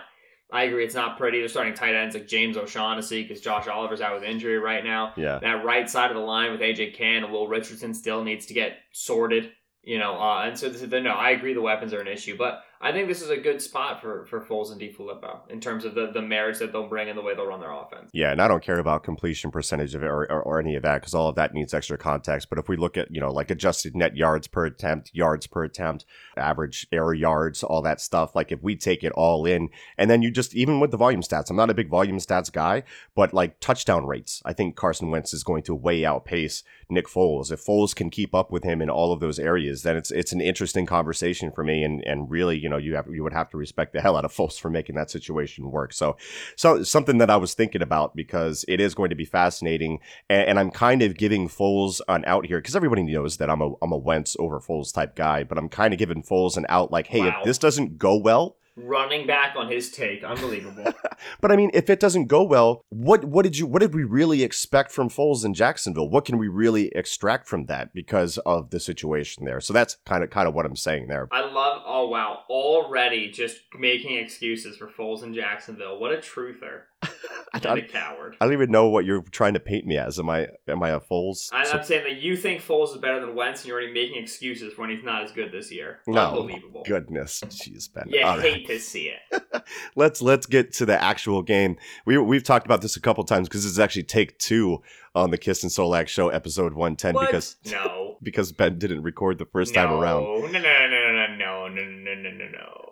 I 0.54 0.64
agree, 0.64 0.86
it's 0.86 0.94
not 0.94 1.18
pretty. 1.18 1.40
They're 1.40 1.48
starting 1.48 1.74
tight 1.74 1.96
ends 1.96 2.16
like 2.16 2.28
James 2.28 2.58
O'Shaughnessy 2.58 3.24
because 3.24 3.42
Josh 3.42 3.68
Oliver's 3.68 4.02
out 4.02 4.14
with 4.14 4.24
injury 4.24 4.60
right 4.60 4.84
now. 4.84 5.14
Yeah. 5.18 5.40
That 5.40 5.66
right 5.66 5.90
side 5.90 6.12
of 6.12 6.16
the 6.16 6.22
line 6.22 6.52
with 6.52 6.62
AJ 6.62 6.96
Cann 6.96 7.24
and 7.24 7.34
Will 7.34 7.48
Richardson 7.48 7.94
still 7.96 8.24
needs 8.24 8.46
to 8.46 8.54
get 8.54 8.78
sorted. 8.92 9.52
You 9.82 9.98
know, 9.98 10.14
uh, 10.18 10.44
and 10.46 10.58
so 10.58 10.70
this 10.70 10.82
is, 10.82 10.90
no, 10.90 11.10
I 11.10 11.32
agree 11.32 11.54
the 11.54 11.62
weapons 11.62 11.92
are 11.92 12.00
an 12.00 12.08
issue, 12.08 12.38
but 12.38 12.64
I 12.84 12.92
think 12.92 13.08
this 13.08 13.22
is 13.22 13.30
a 13.30 13.38
good 13.38 13.62
spot 13.62 14.02
for 14.02 14.26
for 14.26 14.42
Foles 14.42 14.72
and 14.72 14.80
DeFilippo 14.80 15.50
in 15.50 15.62
terms 15.62 15.86
of 15.86 15.96
the 15.96 16.12
the 16.12 16.22
merits 16.22 16.60
that 16.60 16.74
they'll 16.74 16.90
bring 16.90 17.08
and 17.08 17.18
the 17.18 17.22
way 17.22 17.34
they'll 17.34 17.48
run 17.48 17.62
their 17.62 17.72
offense. 17.72 18.10
Yeah, 18.14 18.32
and 18.32 18.42
I 18.42 18.50
don't 18.50 18.62
care 18.62 18.80
about 18.80 19.04
completion 19.04 19.52
percentage 19.52 19.96
of 19.96 20.04
it 20.04 20.08
or, 20.08 20.30
or, 20.30 20.42
or 20.42 20.60
any 20.60 20.76
of 20.76 20.84
that 20.84 21.00
because 21.00 21.14
all 21.14 21.30
of 21.30 21.36
that 21.36 21.54
needs 21.54 21.74
extra 21.74 21.98
context. 21.98 22.50
But 22.50 22.60
if 22.60 22.68
we 22.68 22.76
look 22.76 22.98
at, 22.98 23.10
you 23.10 23.22
know, 23.22 23.32
like 23.32 23.50
adjusted 23.50 23.96
net 23.96 24.18
yards 24.18 24.48
per 24.48 24.66
attempt, 24.66 25.12
yards 25.14 25.48
per 25.48 25.64
attempt, 25.64 26.06
average 26.36 26.86
air 26.92 27.14
yards, 27.14 27.64
all 27.64 27.82
that 27.84 28.02
stuff, 28.02 28.36
like 28.36 28.52
if 28.52 28.62
we 28.62 28.76
take 28.76 29.04
it 29.04 29.14
all 29.14 29.46
in, 29.46 29.70
and 29.98 30.10
then 30.10 30.22
you 30.22 30.30
just, 30.30 30.54
even 30.54 30.82
with 30.82 30.92
the 30.92 30.98
volume 30.98 31.22
stats, 31.22 31.50
I'm 31.50 31.56
not 31.56 31.70
a 31.70 31.74
big 31.74 31.90
volume 31.90 32.18
stats 32.18 32.52
guy, 32.52 32.84
but 33.16 33.34
like 33.34 33.62
touchdown 33.62 34.06
rates, 34.06 34.42
I 34.44 34.52
think 34.52 34.76
Carson 34.76 35.10
Wentz 35.10 35.34
is 35.34 35.44
going 35.44 35.64
to 35.64 35.76
way 35.76 36.04
outpace 36.04 36.64
Nick 36.90 37.08
Foles. 37.08 37.52
If 37.52 37.64
Foles 37.64 37.96
can 37.96 38.10
keep 38.10 38.36
up 38.36 38.52
with 38.52 38.64
him 38.64 38.82
in 38.82 38.90
all 38.90 39.14
of 39.14 39.20
those 39.20 39.40
areas, 39.40 39.84
then 39.84 39.96
it's 39.96 40.12
it's 40.12 40.34
an 40.34 40.42
interesting 40.42 40.86
conversation 40.86 41.52
for 41.52 41.64
me 41.64 41.84
and, 41.84 42.04
and 42.06 42.30
really, 42.30 42.58
you 42.58 42.70
know, 42.70 42.73
know 42.74 42.78
you 42.78 42.96
have 42.96 43.08
you 43.08 43.24
would 43.24 43.34
have 43.34 43.50
to 43.52 43.58
respect 43.58 43.94
the 43.94 44.02
hell 44.02 44.18
out 44.18 44.26
of 44.26 44.34
Foles 44.34 44.60
for 44.60 44.70
making 44.70 44.96
that 44.96 45.10
situation 45.10 45.72
work. 45.72 45.94
So, 45.94 46.18
so 46.56 46.84
something 46.84 47.18
that 47.20 47.30
I 47.30 47.38
was 47.38 47.54
thinking 47.54 47.82
about 47.82 48.16
because 48.16 48.66
it 48.68 48.80
is 48.80 48.94
going 48.96 49.10
to 49.10 49.16
be 49.16 49.26
fascinating, 49.26 50.00
and, 50.30 50.50
and 50.50 50.60
I'm 50.60 50.72
kind 50.72 51.02
of 51.02 51.18
giving 51.18 51.48
Foles 51.48 52.02
an 52.08 52.24
out 52.26 52.46
here 52.46 52.60
because 52.60 52.76
everybody 52.76 53.04
knows 53.04 53.38
that 53.38 53.50
I'm 53.50 53.62
a 53.62 53.74
I'm 53.82 53.92
a 53.92 53.98
Wentz 53.98 54.36
over 54.40 54.60
Foles 54.60 54.94
type 54.94 55.16
guy, 55.16 55.44
but 55.44 55.58
I'm 55.58 55.70
kind 55.70 55.94
of 55.94 56.00
giving 56.00 56.24
Foles 56.24 56.58
an 56.58 56.66
out 56.70 56.92
like, 56.92 57.08
hey, 57.08 57.22
Wow. 57.22 57.38
if 57.40 57.46
this 57.46 57.58
doesn't 57.58 57.98
go 57.98 58.18
well, 58.18 58.58
Running 58.76 59.28
back 59.28 59.56
on 59.56 59.72
his 59.72 59.92
take, 59.92 60.24
unbelievable. 60.24 60.94
but 61.42 61.52
I 61.52 61.56
mean, 61.56 61.70
if 61.76 61.92
it 61.92 62.00
doesn't 62.00 62.26
go 62.26 62.44
well, 62.44 62.84
what 62.90 63.24
what 63.24 63.44
did 63.44 63.58
you 63.58 63.68
what 63.68 63.82
did 63.82 63.94
we 63.94 64.04
really 64.04 64.42
expect 64.42 64.92
from 64.92 65.10
Foles 65.10 65.46
in 65.46 65.54
Jacksonville? 65.54 66.10
What 66.10 66.26
can 66.26 66.40
we 66.40 66.48
really 66.48 66.88
extract 66.96 67.48
from 67.48 67.68
that 67.68 67.94
because 67.94 68.40
of 68.40 68.72
the 68.72 68.80
situation 68.80 69.46
there? 69.46 69.62
So 69.62 69.74
that's 69.74 69.98
kind 70.08 70.24
of 70.24 70.32
kind 70.32 70.48
of 70.48 70.56
what 70.56 70.66
I'm 70.66 70.76
saying 70.76 71.08
there. 71.08 71.28
I 71.32 71.42
love. 71.42 71.84
Oh 71.86 72.08
wow! 72.08 72.40
Already 72.50 73.30
just 73.30 73.58
making 73.78 74.18
excuses 74.18 74.78
for 74.78 74.88
Foles 74.88 75.22
in 75.22 75.36
Jacksonville. 75.36 76.00
What 76.00 76.12
a 76.12 76.18
truther 76.18 76.82
I 77.54 77.60
and 77.60 77.80
a 77.80 77.88
coward. 77.88 78.36
I 78.42 78.46
don't 78.46 78.54
even 78.54 78.72
know 78.72 78.90
what 78.90 79.06
you're 79.06 79.22
trying 79.22 79.54
to 79.54 79.60
paint 79.60 79.86
me 79.86 79.98
as. 79.98 80.20
Am 80.20 80.30
I 80.30 80.48
am 80.68 80.82
I 80.82 80.90
a 80.90 81.00
Foles? 81.00 81.50
I, 81.52 81.66
am 81.66 81.84
saying 81.84 82.04
that 82.04 82.22
you 82.22 82.36
think 82.36 82.62
Foles 82.62 82.94
is 82.94 82.98
better 82.98 83.20
than 83.20 83.36
Wentz, 83.36 83.62
and 83.62 83.68
you're 83.68 83.78
already 83.78 83.94
making 83.94 84.22
excuses 84.22 84.78
when 84.78 84.90
he's 84.90 85.04
not 85.04 85.24
as 85.24 85.32
good 85.32 85.52
this 85.52 85.72
year. 85.72 86.00
No, 86.08 86.30
unbelievable. 86.30 86.84
Goodness, 86.86 87.42
jeez, 87.48 87.94
Ben. 87.94 88.06
yeah, 88.08 88.30
All 88.30 88.40
hate 88.40 88.54
right. 88.54 88.68
to 88.68 88.80
see 88.80 89.12
it. 89.32 89.44
let's 89.96 90.22
let's 90.22 90.46
get 90.46 90.74
to 90.74 90.86
the 90.86 91.02
actual 91.02 91.42
game. 91.42 91.78
We 92.06 92.18
we've 92.18 92.44
talked 92.44 92.66
about 92.66 92.82
this 92.82 92.96
a 92.96 93.02
couple 93.02 93.24
times 93.24 93.48
because 93.48 93.64
this 93.64 93.72
is 93.72 93.80
actually 93.80 94.04
take 94.04 94.38
two 94.40 94.82
on 95.16 95.32
the 95.32 95.38
Kist 95.38 95.64
and 95.64 95.72
Solak 95.72 96.08
Show, 96.08 96.30
episode 96.30 96.74
one 96.74 96.96
ten. 96.96 97.14
Because 97.20 97.58
no, 97.72 98.18
because 98.24 98.52
Ben 98.52 98.80
didn't 98.80 99.04
record 99.04 99.38
the 99.38 99.46
first 99.46 99.76
no. 99.76 99.86
time 99.86 99.94
around. 99.94 100.24
No, 100.24 100.40
no, 100.40 100.48
no, 100.48 100.60
no, 100.60 100.88
no, 100.90 101.28
no, 101.28 101.68
no. 101.68 101.86
no 101.86 102.03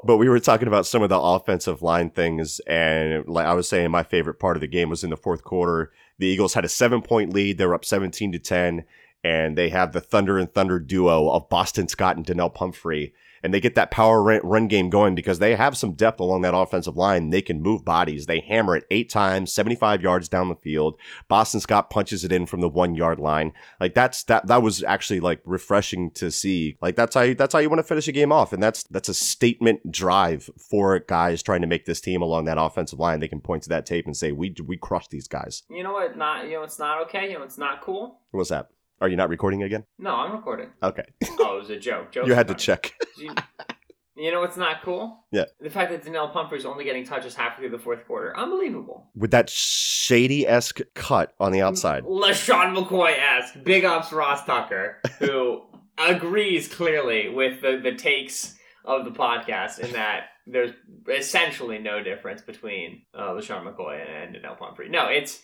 but 0.04 0.18
we 0.18 0.30
were 0.30 0.40
talking 0.40 0.68
about 0.68 0.88
some 0.88 1.04
of 1.04 1.10
the 1.10 1.20
offensive 1.20 1.84
line 1.84 2.10
things, 2.10 2.60
and 2.62 3.28
like 3.28 3.46
I 3.46 3.54
was 3.54 3.70
saying, 3.70 3.92
my 3.92 4.02
favorite 4.02 4.40
part 4.40 4.58
of 4.58 4.62
the 4.62 4.68
game 4.68 4.90
was 4.90 5.04
in 5.04 5.12
the 5.12 5.18
fourth 5.18 5.44
quarter. 5.44 5.92
The 6.18 6.26
Eagles 6.26 6.56
had 6.56 6.66
a 6.66 6.70
seven 6.70 7.02
point 7.04 7.34
lead; 7.34 7.58
they 7.58 7.66
were 7.68 7.76
up 7.76 7.86
seventeen 7.86 8.32
to 8.32 8.40
ten, 8.40 8.86
and 9.24 9.56
they 9.56 9.70
have 9.70 9.94
the 9.94 10.02
Thunder 10.02 10.40
and 10.40 10.52
Thunder 10.52 10.80
duo 10.80 11.30
of 11.30 11.50
Boston 11.50 11.88
Scott 11.88 12.18
and 12.18 12.26
Donnell 12.26 12.50
Pumphrey, 12.50 13.14
and 13.44 13.54
they 13.54 13.60
get 13.60 13.76
that 13.76 13.92
power 13.92 14.22
run, 14.22 14.68
game 14.68 14.90
going 14.90 15.16
because 15.16 15.40
they 15.40 15.56
have 15.56 15.78
some 15.78 15.94
depth 15.94 16.20
along 16.20 16.42
that 16.42 16.56
offensive 16.56 16.96
line. 16.96 17.30
They 17.30 17.42
can 17.42 17.62
move 17.62 17.84
bodies. 17.84 18.26
They 18.26 18.40
hammer 18.40 18.76
it 18.76 18.86
eight 18.92 19.10
times, 19.10 19.52
seventy 19.52 19.76
five 19.76 20.02
yards 20.02 20.30
down 20.30 20.50
the 20.50 20.56
field. 20.56 21.00
Boston 21.28 21.60
Scott 21.60 21.90
punches 21.90 22.24
it 22.24 22.32
in 22.32 22.46
from 22.46 22.62
the 22.62 22.70
one 22.70 22.96
yard 22.96 23.20
line. 23.20 23.54
Like 23.80 23.94
that's 23.94 24.24
that 24.24 24.48
that 24.48 24.62
was 24.62 24.84
actually 24.84 25.20
like 25.20 25.42
refreshing 25.46 26.12
to 26.12 26.32
see. 26.32 26.78
Like 26.82 26.96
that's 26.96 27.16
how 27.16 27.22
you, 27.22 27.36
that's 27.36 27.54
how 27.54 27.60
you 27.60 27.70
want 27.70 27.80
to 27.80 27.84
finish 27.84 28.08
a 28.08 28.12
game 28.12 28.32
off, 28.32 28.54
and 28.54 28.62
that's 28.62 28.84
that's 28.84 29.10
a 29.10 29.14
statement 29.14 29.92
drive 29.92 30.50
for 30.58 31.00
guys 31.00 31.42
trying 31.42 31.62
to 31.62 31.68
make 31.68 31.86
this 31.86 32.02
team 32.02 32.22
along 32.22 32.46
that 32.46 32.62
offensive 32.62 33.00
line. 33.00 33.20
They 33.20 33.28
can 33.28 33.42
point 33.42 33.64
to 33.64 33.70
that 33.70 33.86
tape 33.86 34.06
and 34.06 34.16
say, 34.16 34.32
"We 34.32 34.56
we 34.66 34.78
crushed 34.78 35.10
these 35.10 35.28
guys." 35.28 35.64
You 35.70 35.84
know 35.84 35.94
what? 35.94 36.18
Not 36.18 36.46
you 36.46 36.54
know 36.54 36.64
it's 36.64 36.80
not 36.80 37.02
okay. 37.04 37.32
You 37.32 37.40
know 37.40 37.44
it's 37.44 37.58
not 37.58 37.82
cool. 37.82 38.20
What's 38.32 38.50
that? 38.50 38.70
Are 39.02 39.10
you 39.10 39.16
not 39.16 39.30
recording 39.30 39.64
again? 39.64 39.84
No, 39.98 40.12
I'm 40.16 40.32
recording. 40.32 40.70
Okay, 40.84 41.04
Oh, 41.40 41.56
it 41.56 41.60
was 41.62 41.70
a 41.72 41.80
joke. 41.80 42.12
Joke. 42.12 42.28
you 42.28 42.34
had 42.36 42.48
to 42.48 42.54
check. 42.54 42.94
You, 43.18 43.34
you 44.16 44.32
know 44.32 44.40
what's 44.42 44.58
not 44.58 44.82
cool? 44.84 45.26
Yeah. 45.32 45.46
The 45.60 45.70
fact 45.70 45.92
that 45.92 46.04
Donnell 46.04 46.30
Pumphrey's 46.30 46.66
only 46.66 46.84
getting 46.84 47.06
touches 47.06 47.36
halfway 47.36 47.68
through 47.68 47.78
the 47.78 47.84
fourth 47.84 48.06
quarter. 48.08 48.36
Unbelievable. 48.38 49.10
With 49.16 49.32
that 49.32 49.48
shady 49.50 50.48
esque 50.48 50.80
cut 50.96 51.34
on 51.40 51.52
the 51.52 51.62
outside. 51.62 52.04
LeSean 52.04 52.76
McCoy 52.76 53.16
esque. 53.18 53.64
Big 53.64 53.86
ups 53.86 54.12
Ross 54.12 54.44
Tucker, 54.46 55.02
who 55.20 55.62
agrees 56.00 56.68
clearly 56.68 57.30
with 57.30 57.62
the, 57.62 57.80
the 57.82 57.94
takes 57.96 58.56
of 58.86 59.06
the 59.06 59.12
podcast 59.12 59.78
in 59.80 59.92
that 59.94 60.26
there's 60.48 60.72
essentially 61.08 61.78
no 61.78 62.02
difference 62.02 62.42
between 62.42 63.04
uh, 63.14 63.30
LeSean 63.30 63.64
McCoy 63.64 64.04
and 64.04 64.34
Donnell 64.34 64.56
Pumphrey. 64.56 64.90
No, 64.90 65.08
it's, 65.08 65.42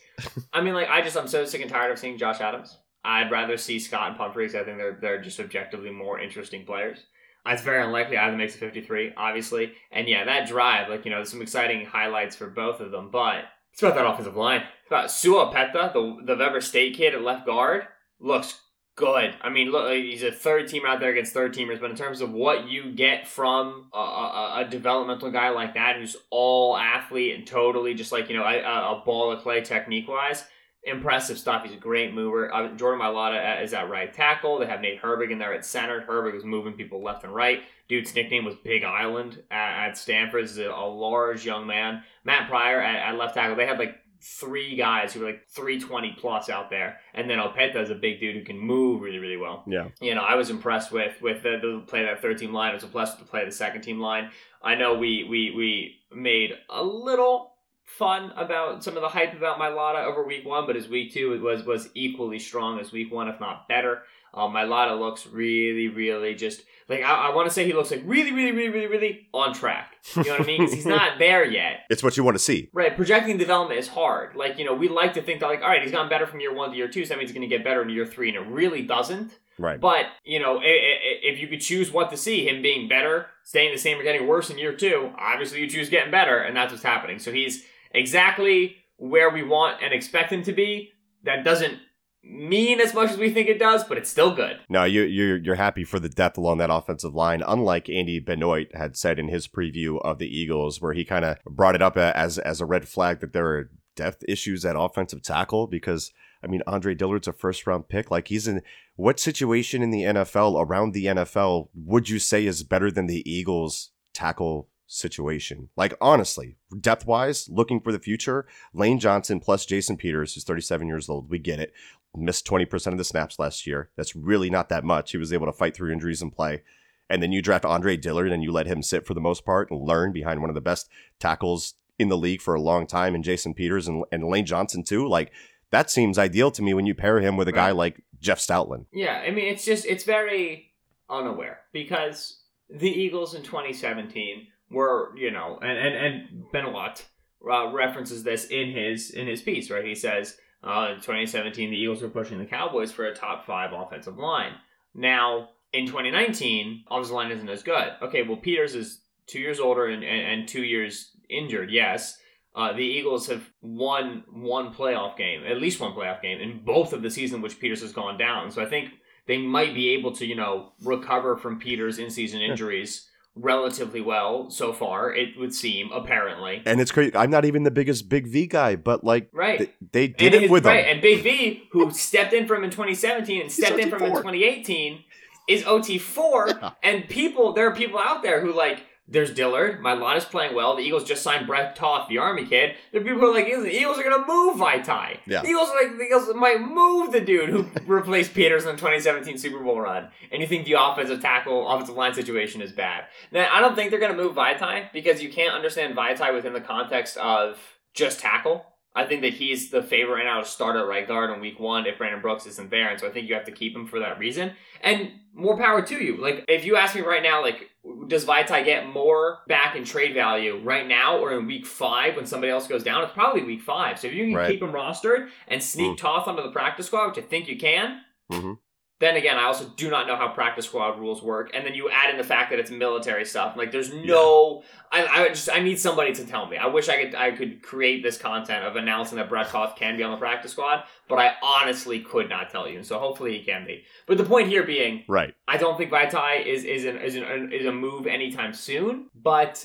I 0.51 0.61
mean, 0.61 0.73
like, 0.73 0.89
I 0.89 1.01
just, 1.01 1.15
I'm 1.15 1.27
so 1.27 1.45
sick 1.45 1.61
and 1.61 1.69
tired 1.69 1.91
of 1.91 1.99
seeing 1.99 2.17
Josh 2.17 2.41
Adams. 2.41 2.77
I'd 3.07 3.31
rather 3.31 3.55
see 3.57 3.79
Scott 3.79 4.09
and 4.09 4.17
Pumphrey 4.17 4.45
because 4.45 4.61
I 4.61 4.65
think 4.65 4.77
they're, 4.77 4.97
they're 4.99 5.21
just 5.21 5.39
objectively 5.39 5.89
more 5.89 6.19
interesting 6.19 6.65
players. 6.65 6.99
It's 7.45 7.61
very 7.61 7.81
unlikely 7.81 8.17
either 8.17 8.35
makes 8.35 8.55
a 8.55 8.57
53, 8.57 9.13
obviously. 9.15 9.71
And 9.91 10.09
yeah, 10.09 10.25
that 10.25 10.49
drive, 10.49 10.89
like, 10.89 11.05
you 11.05 11.11
know, 11.11 11.17
there's 11.17 11.31
some 11.31 11.41
exciting 11.41 11.85
highlights 11.85 12.35
for 12.35 12.47
both 12.47 12.81
of 12.81 12.91
them, 12.91 13.09
but 13.09 13.45
it's 13.71 13.81
about 13.81 13.95
that 13.95 14.05
offensive 14.05 14.35
line. 14.35 14.63
It's 14.81 14.87
about 14.89 15.09
Sua 15.09 15.49
Peta, 15.51 15.91
the, 15.93 16.17
the 16.25 16.35
Weber 16.35 16.59
State 16.59 16.97
kid 16.97 17.15
at 17.15 17.21
left 17.21 17.45
guard, 17.45 17.87
looks 18.19 18.59
good. 18.97 19.35
I 19.41 19.49
mean, 19.49 19.71
look, 19.71 19.89
he's 19.93 20.23
a 20.23 20.31
third 20.31 20.65
teamer 20.65 20.89
out 20.89 20.99
there 20.99 21.11
against 21.11 21.33
third 21.33 21.53
teamers, 21.53 21.79
but 21.79 21.89
in 21.89 21.95
terms 21.95 22.19
of 22.19 22.33
what 22.33 22.67
you 22.67 22.91
get 22.91 23.25
from 23.25 23.89
a, 23.93 23.97
a, 23.97 24.53
a 24.65 24.69
developmental 24.69 25.31
guy 25.31 25.49
like 25.49 25.75
that 25.75 25.95
who's 25.95 26.17
all 26.29 26.75
athlete 26.75 27.35
and 27.35 27.47
totally 27.47 27.93
just 27.93 28.11
like, 28.11 28.27
you 28.29 28.35
know, 28.35 28.43
a, 28.43 28.57
a 28.57 29.03
ball 29.05 29.31
of 29.31 29.41
clay 29.41 29.61
technique 29.61 30.09
wise, 30.09 30.43
impressive 30.83 31.37
stuff. 31.37 31.63
He's 31.63 31.73
a 31.73 31.79
great 31.79 32.13
mover. 32.13 32.53
Uh, 32.53 32.69
Jordan 32.75 33.01
Mailata 33.01 33.61
is 33.61 33.73
at 33.73 33.89
right 33.89 34.13
tackle. 34.13 34.59
They 34.59 34.65
have 34.65 34.81
Nate 34.81 35.01
Herbig 35.01 35.31
in 35.31 35.39
there 35.39 35.53
at 35.53 35.65
center. 35.65 36.05
Herbig 36.07 36.35
is 36.35 36.45
moving 36.45 36.73
people 36.73 37.03
left 37.03 37.23
and 37.23 37.33
right. 37.33 37.63
Dude's 37.87 38.13
nickname 38.15 38.45
was 38.45 38.55
Big 38.63 38.83
Island 38.83 39.43
at, 39.51 39.89
at 39.89 39.97
Stanford. 39.97 40.41
He's 40.41 40.57
a, 40.57 40.69
a 40.69 40.87
large 40.87 41.45
young 41.45 41.67
man. 41.67 42.03
Matt 42.23 42.49
Pryor 42.49 42.81
at, 42.81 43.13
at 43.13 43.17
left 43.17 43.35
tackle. 43.35 43.55
They 43.55 43.65
had 43.65 43.79
like 43.79 43.97
three 44.21 44.75
guys 44.75 45.13
who 45.13 45.21
were 45.21 45.27
like 45.27 45.47
320 45.49 46.17
plus 46.19 46.49
out 46.49 46.69
there. 46.69 46.99
And 47.13 47.29
then 47.29 47.37
Opeta 47.37 47.81
is 47.81 47.89
a 47.89 47.95
big 47.95 48.19
dude 48.19 48.35
who 48.35 48.43
can 48.43 48.57
move 48.57 49.01
really, 49.01 49.19
really 49.19 49.37
well. 49.37 49.63
Yeah. 49.67 49.89
You 50.01 50.15
know, 50.15 50.21
I 50.21 50.35
was 50.35 50.49
impressed 50.49 50.91
with 50.91 51.21
with 51.21 51.43
the, 51.43 51.59
the 51.61 51.83
play 51.87 52.01
of 52.01 52.07
that 52.07 52.21
third 52.21 52.37
team 52.37 52.53
line. 52.53 52.71
I 52.71 52.73
was 52.73 52.83
impressed 52.83 53.17
with 53.17 53.27
the 53.27 53.31
play 53.31 53.41
of 53.41 53.47
the 53.47 53.55
second 53.55 53.81
team 53.81 53.99
line. 53.99 54.31
I 54.61 54.75
know 54.75 54.95
we 54.95 55.25
we 55.29 55.51
we 55.55 55.95
made 56.15 56.53
a 56.69 56.83
little 56.83 57.56
fun 57.87 58.31
about 58.35 58.83
some 58.83 58.95
of 58.95 59.01
the 59.01 59.07
hype 59.07 59.33
about 59.33 59.57
Mailata 59.57 60.05
over 60.05 60.23
week 60.23 60.45
one, 60.45 60.67
but 60.67 60.75
as 60.75 60.87
week 60.87 61.13
two 61.13 61.33
it 61.33 61.41
was 61.41 61.63
was 61.63 61.89
equally 61.95 62.37
strong 62.37 62.79
as 62.79 62.91
week 62.91 63.11
one, 63.11 63.27
if 63.27 63.39
not 63.39 63.67
better. 63.67 64.03
Um, 64.33 64.53
Mailata 64.53 64.99
looks 64.99 65.25
really, 65.25 65.87
really 65.87 66.35
just 66.35 66.63
like 66.89 67.01
I, 67.01 67.29
I 67.29 67.35
want 67.35 67.47
to 67.47 67.53
say 67.53 67.65
he 67.65 67.73
looks 67.73 67.89
like 67.89 68.03
really, 68.05 68.31
really, 68.31 68.51
really, 68.51 68.69
really, 68.69 68.87
really 68.87 69.27
on 69.33 69.53
track. 69.53 69.95
You 70.15 70.25
know 70.25 70.31
what 70.33 70.41
I 70.41 70.45
mean? 70.45 70.59
Because 70.61 70.73
he's 70.73 70.85
not 70.85 71.17
there 71.19 71.45
yet. 71.45 71.81
It's 71.89 72.03
what 72.03 72.17
you 72.17 72.23
want 72.23 72.35
to 72.35 72.43
see. 72.43 72.69
Right, 72.73 72.95
projecting 72.95 73.37
development 73.37 73.79
is 73.79 73.87
hard. 73.87 74.35
Like, 74.35 74.59
you 74.59 74.65
know, 74.65 74.75
we 74.75 74.89
like 74.89 75.13
to 75.13 75.21
think 75.21 75.39
that, 75.39 75.47
like, 75.47 75.61
all 75.61 75.69
right, 75.69 75.81
he's 75.81 75.91
gotten 75.91 76.09
better 76.09 76.27
from 76.27 76.39
year 76.39 76.53
one 76.53 76.71
to 76.71 76.77
year 76.77 76.89
two, 76.89 77.05
so 77.05 77.09
that 77.09 77.17
means 77.17 77.31
he's 77.31 77.37
going 77.37 77.49
to 77.49 77.55
get 77.55 77.63
better 77.63 77.81
in 77.81 77.89
year 77.89 78.05
three, 78.05 78.29
and 78.29 78.37
it 78.37 78.51
really 78.51 78.83
doesn't. 78.83 79.31
Right. 79.57 79.79
But, 79.79 80.05
you 80.23 80.39
know, 80.39 80.59
if 80.61 81.39
you 81.39 81.47
could 81.47 81.61
choose 81.61 81.91
what 81.91 82.11
to 82.11 82.17
see, 82.17 82.47
him 82.47 82.61
being 82.61 82.87
better, 82.87 83.27
staying 83.43 83.71
the 83.71 83.79
same, 83.79 83.97
or 83.99 84.03
getting 84.03 84.27
worse 84.27 84.49
in 84.51 84.57
year 84.59 84.73
two, 84.73 85.11
obviously 85.17 85.61
you 85.61 85.67
choose 85.67 85.89
getting 85.89 86.11
better, 86.11 86.37
and 86.37 86.55
that's 86.55 86.71
what's 86.71 86.83
happening. 86.83 87.17
So 87.17 87.31
he's 87.31 87.63
exactly 87.91 88.77
where 88.97 89.29
we 89.29 89.43
want 89.43 89.81
and 89.81 89.93
expect 89.93 90.31
him 90.31 90.43
to 90.43 90.53
be. 90.53 90.91
That 91.23 91.43
doesn't 91.43 91.79
mean 92.23 92.79
as 92.79 92.93
much 92.93 93.11
as 93.11 93.17
we 93.17 93.29
think 93.29 93.47
it 93.47 93.59
does, 93.59 93.83
but 93.83 93.97
it's 93.97 94.09
still 94.09 94.33
good. 94.33 94.59
No, 94.69 94.83
you 94.83 95.03
you're 95.03 95.37
you're 95.37 95.55
happy 95.55 95.83
for 95.83 95.99
the 95.99 96.09
depth 96.09 96.37
along 96.37 96.57
that 96.57 96.69
offensive 96.71 97.15
line, 97.15 97.43
unlike 97.45 97.89
Andy 97.89 98.19
Benoit 98.19 98.73
had 98.75 98.97
said 98.97 99.19
in 99.19 99.29
his 99.29 99.47
preview 99.47 100.01
of 100.01 100.19
the 100.19 100.27
Eagles, 100.27 100.81
where 100.81 100.93
he 100.93 101.05
kind 101.05 101.25
of 101.25 101.37
brought 101.45 101.75
it 101.75 101.81
up 101.81 101.97
as 101.97 102.37
as 102.37 102.61
a 102.61 102.65
red 102.65 102.87
flag 102.87 103.19
that 103.19 103.33
there 103.33 103.47
are 103.47 103.71
depth 103.95 104.23
issues 104.27 104.63
at 104.63 104.75
offensive 104.77 105.23
tackle 105.23 105.67
because 105.67 106.11
I 106.43 106.47
mean 106.47 106.61
Andre 106.67 106.93
Dillard's 106.93 107.27
a 107.27 107.33
first 107.33 107.65
round 107.65 107.89
pick. 107.89 108.11
Like 108.11 108.27
he's 108.27 108.47
in 108.47 108.61
what 108.95 109.19
situation 109.19 109.81
in 109.81 109.91
the 109.91 110.03
NFL 110.03 110.63
around 110.63 110.93
the 110.93 111.05
NFL 111.05 111.69
would 111.73 112.09
you 112.09 112.19
say 112.19 112.45
is 112.45 112.63
better 112.63 112.91
than 112.91 113.07
the 113.07 113.29
Eagles 113.29 113.91
tackle 114.13 114.69
situation? 114.87 115.69
Like 115.75 115.93
honestly, 116.01 116.57
depth 116.79 117.05
wise, 117.05 117.47
looking 117.49 117.79
for 117.79 117.91
the 117.91 117.99
future, 117.99 118.47
Lane 118.73 118.99
Johnson 118.99 119.39
plus 119.39 119.65
Jason 119.65 119.97
Peters, 119.97 120.33
who's 120.33 120.43
37 120.43 120.87
years 120.87 121.09
old, 121.09 121.29
we 121.29 121.37
get 121.37 121.59
it 121.59 121.73
missed 122.17 122.47
20% 122.47 122.87
of 122.87 122.97
the 122.97 123.03
snaps 123.03 123.39
last 123.39 123.67
year. 123.67 123.89
That's 123.95 124.15
really 124.15 124.49
not 124.49 124.69
that 124.69 124.83
much. 124.83 125.11
He 125.11 125.17
was 125.17 125.31
able 125.31 125.45
to 125.45 125.53
fight 125.53 125.75
through 125.75 125.93
injuries 125.93 126.21
and 126.21 126.35
play. 126.35 126.63
And 127.09 127.23
then 127.23 127.31
you 127.31 127.41
draft 127.41 127.65
Andre 127.65 127.95
Dillard 127.95 128.31
and 128.31 128.43
you 128.43 128.51
let 128.51 128.67
him 128.67 128.81
sit 128.81 129.05
for 129.05 129.13
the 129.13 129.21
most 129.21 129.45
part 129.45 129.71
and 129.71 129.87
learn 129.87 130.11
behind 130.11 130.41
one 130.41 130.49
of 130.49 130.55
the 130.55 130.61
best 130.61 130.89
tackles 131.19 131.75
in 131.97 132.09
the 132.09 132.17
league 132.17 132.41
for 132.41 132.53
a 132.53 132.61
long 132.61 132.85
time 132.85 133.15
and 133.15 133.23
Jason 133.23 133.53
Peters 133.53 133.87
and, 133.87 134.03
and 134.11 134.23
Lane 134.25 134.45
Johnson 134.45 134.83
too. 134.83 135.07
Like 135.07 135.31
that 135.71 135.89
seems 135.89 136.17
ideal 136.17 136.51
to 136.51 136.61
me 136.61 136.73
when 136.73 136.85
you 136.85 136.93
pair 136.93 137.19
him 137.19 137.37
with 137.37 137.47
a 137.47 137.53
guy 137.53 137.71
like 137.71 138.03
Jeff 138.19 138.39
Stoutland. 138.39 138.85
Yeah, 138.91 139.23
I 139.25 139.31
mean, 139.31 139.45
it's 139.45 139.65
just, 139.65 139.85
it's 139.85 140.03
very 140.03 140.73
unaware 141.09 141.61
because 141.71 142.41
the 142.69 142.89
Eagles 142.89 143.33
in 143.33 143.43
2017 143.43 144.47
were, 144.69 145.15
you 145.17 145.31
know, 145.31 145.59
and, 145.61 145.77
and, 145.77 145.95
and 145.95 146.51
Benoit 146.51 147.05
uh, 147.49 147.71
references 147.71 148.23
this 148.23 148.45
in 148.45 148.71
his, 148.71 149.11
in 149.11 149.27
his 149.27 149.41
piece, 149.41 149.69
right? 149.69 149.85
He 149.85 149.95
says, 149.95 150.37
uh, 150.63 150.89
in 150.93 150.97
2017, 150.97 151.69
the 151.69 151.77
Eagles 151.77 152.01
were 152.01 152.09
pushing 152.09 152.39
the 152.39 152.45
Cowboys 152.45 152.91
for 152.91 153.05
a 153.05 153.15
top 153.15 153.45
five 153.45 153.71
offensive 153.73 154.17
line. 154.17 154.53
Now, 154.93 155.49
in 155.73 155.85
2019, 155.85 156.85
offensive 156.89 157.15
line 157.15 157.31
isn't 157.31 157.49
as 157.49 157.63
good. 157.63 157.91
Okay, 158.01 158.23
well, 158.23 158.37
Peters 158.37 158.75
is 158.75 159.01
two 159.27 159.39
years 159.39 159.59
older 159.59 159.85
and, 159.87 160.03
and, 160.03 160.39
and 160.39 160.47
two 160.47 160.63
years 160.63 161.11
injured, 161.29 161.71
yes. 161.71 162.17
Uh, 162.55 162.73
the 162.73 162.81
Eagles 162.81 163.27
have 163.27 163.47
won 163.61 164.23
one 164.31 164.73
playoff 164.73 165.15
game, 165.15 165.43
at 165.43 165.61
least 165.61 165.79
one 165.79 165.93
playoff 165.93 166.21
game, 166.23 166.39
in 166.39 166.63
both 166.65 166.91
of 166.91 167.03
the 167.03 167.11
season 167.11 167.39
which 167.39 167.59
Peters 167.59 167.81
has 167.81 167.93
gone 167.93 168.17
down. 168.17 168.49
So 168.49 168.63
I 168.63 168.65
think 168.65 168.89
they 169.27 169.37
might 169.37 169.75
be 169.75 169.89
able 169.89 170.11
to, 170.13 170.25
you 170.25 170.35
know, 170.35 170.71
recover 170.81 171.37
from 171.37 171.59
Peters' 171.59 171.99
in-season 171.99 172.41
injuries 172.41 173.06
relatively 173.39 174.01
well 174.01 174.49
so 174.49 174.73
far. 174.73 175.13
It 175.13 175.37
would 175.37 175.53
seem 175.53 175.91
apparently. 175.91 176.61
And 176.65 176.79
it's 176.81 176.91
crazy. 176.91 177.15
I'm 177.15 177.29
not 177.29 177.45
even 177.45 177.63
the 177.63 177.71
biggest 177.71 178.09
Big 178.09 178.27
V 178.27 178.47
guy, 178.47 178.75
but 178.75 179.03
like, 179.03 179.29
Right. 179.31 179.59
they, 179.59 179.71
they 179.91 180.07
did 180.07 180.33
and 180.35 180.43
it 180.45 180.51
with 180.51 180.65
right, 180.65 180.85
him. 180.85 180.93
and 180.93 181.01
Big 181.01 181.23
V, 181.23 181.67
who 181.71 181.91
stepped 181.91 182.33
in 182.33 182.47
from 182.47 182.63
in 182.63 182.69
2017 182.69 183.41
and 183.41 183.51
stepped 183.51 183.79
in 183.79 183.89
from 183.89 184.03
in 184.03 184.09
2018, 184.11 185.03
is 185.47 185.63
OT4. 185.63 186.59
Yeah. 186.61 186.71
And 186.83 187.07
people, 187.07 187.53
there 187.53 187.67
are 187.67 187.75
people 187.75 187.99
out 187.99 188.21
there 188.23 188.41
who 188.41 188.53
like. 188.53 188.83
There's 189.09 189.33
Dillard. 189.33 189.79
My 189.81 189.93
line 189.93 190.17
is 190.17 190.25
playing 190.25 190.53
well. 190.53 190.75
The 190.75 190.83
Eagles 190.83 191.05
just 191.05 191.23
signed 191.23 191.47
Brett 191.47 191.75
Toth, 191.77 192.09
the 192.09 192.17
Army 192.17 192.45
kid. 192.45 192.75
There 192.91 192.99
are 192.99 193.03
people 193.03 193.19
who 193.21 193.27
are 193.27 193.33
like, 193.33 193.45
the 193.45 193.73
Eagles 193.73 193.97
are 193.97 194.03
going 194.03 194.21
to 194.21 194.27
move 194.27 194.57
Vaitai. 194.57 195.19
Yeah. 195.25 195.41
The 195.41 195.47
Eagles, 195.47 195.69
are 195.69 195.81
like, 195.81 195.97
the 195.97 196.03
Eagles 196.03 196.35
might 196.35 196.59
move 196.59 197.13
the 197.13 197.21
dude 197.21 197.49
who 197.49 197.67
replaced 197.85 198.33
Peters 198.33 198.63
in 198.63 198.71
the 198.71 198.77
2017 198.77 199.37
Super 199.37 199.63
Bowl 199.63 199.79
run. 199.79 200.09
And 200.31 200.41
you 200.41 200.47
think 200.47 200.65
the 200.65 200.75
offensive 200.77 201.21
tackle, 201.21 201.69
offensive 201.69 201.95
line 201.95 202.13
situation 202.13 202.61
is 202.61 202.73
bad. 202.73 203.05
Now, 203.31 203.47
I 203.49 203.61
don't 203.61 203.75
think 203.75 203.91
they're 203.91 203.99
going 203.99 204.15
to 204.15 204.21
move 204.21 204.35
Vaitai 204.35 204.91
because 204.91 205.23
you 205.23 205.29
can't 205.29 205.53
understand 205.53 205.95
Vaitai 205.95 206.33
within 206.33 206.51
the 206.51 206.61
context 206.61 207.15
of 207.17 207.57
just 207.93 208.19
tackle. 208.19 208.65
I 208.97 209.05
think 209.05 209.21
that 209.21 209.33
he's 209.33 209.69
the 209.69 209.83
favorite 209.83 210.15
right 210.15 210.25
now 210.25 210.41
to 210.41 210.45
start 210.47 210.75
at 210.75 210.87
right 210.87 211.07
guard 211.07 211.29
in 211.29 211.39
week 211.39 211.59
one 211.59 211.85
if 211.85 211.97
Brandon 211.97 212.19
Brooks 212.21 212.45
isn't 212.47 212.69
there. 212.71 212.89
And 212.89 212.99
so 212.99 213.07
I 213.07 213.11
think 213.11 213.29
you 213.29 213.35
have 213.35 213.45
to 213.45 213.51
keep 213.51 213.75
him 213.75 213.85
for 213.85 213.99
that 213.99 214.17
reason. 214.17 214.53
And 214.81 215.11
more 215.33 215.57
power 215.57 215.81
to 215.83 215.95
you. 216.03 216.17
Like, 216.21 216.43
if 216.47 216.65
you 216.65 216.75
ask 216.77 216.95
me 216.95 217.01
right 217.01 217.21
now, 217.21 217.41
like, 217.41 217.69
does 218.07 218.25
Vaitai 218.25 218.65
get 218.65 218.87
more 218.87 219.39
back 219.47 219.75
in 219.75 219.83
trade 219.83 220.13
value 220.13 220.59
right 220.63 220.87
now 220.87 221.19
or 221.19 221.37
in 221.37 221.45
week 221.45 221.65
five 221.65 222.15
when 222.15 222.25
somebody 222.25 222.51
else 222.51 222.67
goes 222.67 222.83
down? 222.83 223.03
It's 223.03 223.13
probably 223.13 223.43
week 223.43 223.61
five. 223.61 223.99
So 223.99 224.07
if 224.07 224.13
you 224.13 224.25
can 224.25 224.33
Right. 224.35 224.49
keep 224.51 224.61
him 224.63 224.71
rostered 224.71 225.29
and 225.47 225.61
sneak 225.61 225.97
Toth 225.97 226.27
onto 226.27 226.41
the 226.41 226.49
practice 226.51 226.87
squad, 226.87 227.09
which 227.09 227.19
I 227.19 227.27
think 227.27 227.47
you 227.47 227.57
can, 227.57 228.01
Mhm. 228.31 228.57
Then 228.99 229.15
again, 229.15 229.37
I 229.37 229.43
also 229.43 229.71
do 229.75 229.91
not 229.91 230.07
know 230.07 230.15
how 230.15 230.29
practice 230.29 230.65
squad 230.65 230.99
rules 230.99 231.21
work. 231.21 231.51
And 231.53 231.63
then 231.63 231.75
you 231.75 231.87
add 231.89 232.09
in 232.09 232.17
the 232.17 232.23
fact 232.23 232.49
that 232.49 232.57
it's 232.57 232.71
military 232.71 233.25
stuff. 233.25 233.55
Like, 233.55 233.71
there's 233.71 233.93
no. 233.93 234.63
I, 234.91 235.05
I 235.05 235.27
just 235.29 235.49
I 235.51 235.59
need 235.59 235.79
somebody 235.79 236.13
to 236.15 236.25
tell 236.25 236.47
me. 236.47 236.57
I 236.57 236.65
wish 236.65 236.89
I 236.89 237.03
could 237.03 237.13
I 237.13 237.31
could 237.31 237.61
create 237.61 238.01
this 238.01 238.17
content 238.17 238.65
of 238.65 238.75
announcing 238.75 239.17
that 239.17 239.29
Brett 239.29 239.49
Toth 239.49 239.75
can 239.75 239.97
be 239.97 240.03
on 240.03 240.11
the 240.11 240.17
practice 240.17 240.51
squad, 240.51 240.83
but 241.07 241.19
I 241.19 241.33
honestly 241.43 241.99
could 241.99 242.27
not 242.27 242.49
tell 242.49 242.67
you. 242.67 242.77
And 242.77 242.85
So 242.85 242.97
hopefully 242.97 243.37
he 243.37 243.43
can 243.43 243.65
be. 243.65 243.83
But 244.07 244.17
the 244.17 244.23
point 244.23 244.47
here 244.47 244.63
being, 244.63 245.03
Right. 245.07 245.35
I 245.47 245.57
don't 245.57 245.77
think 245.77 245.91
Vaitai 245.91 246.45
is 246.45 246.63
is 246.63 246.85
an, 246.85 246.97
is 246.97 247.15
an, 247.15 247.51
is 247.51 247.65
a 247.67 247.71
move 247.71 248.07
anytime 248.07 248.53
soon. 248.53 249.09
But 249.13 249.63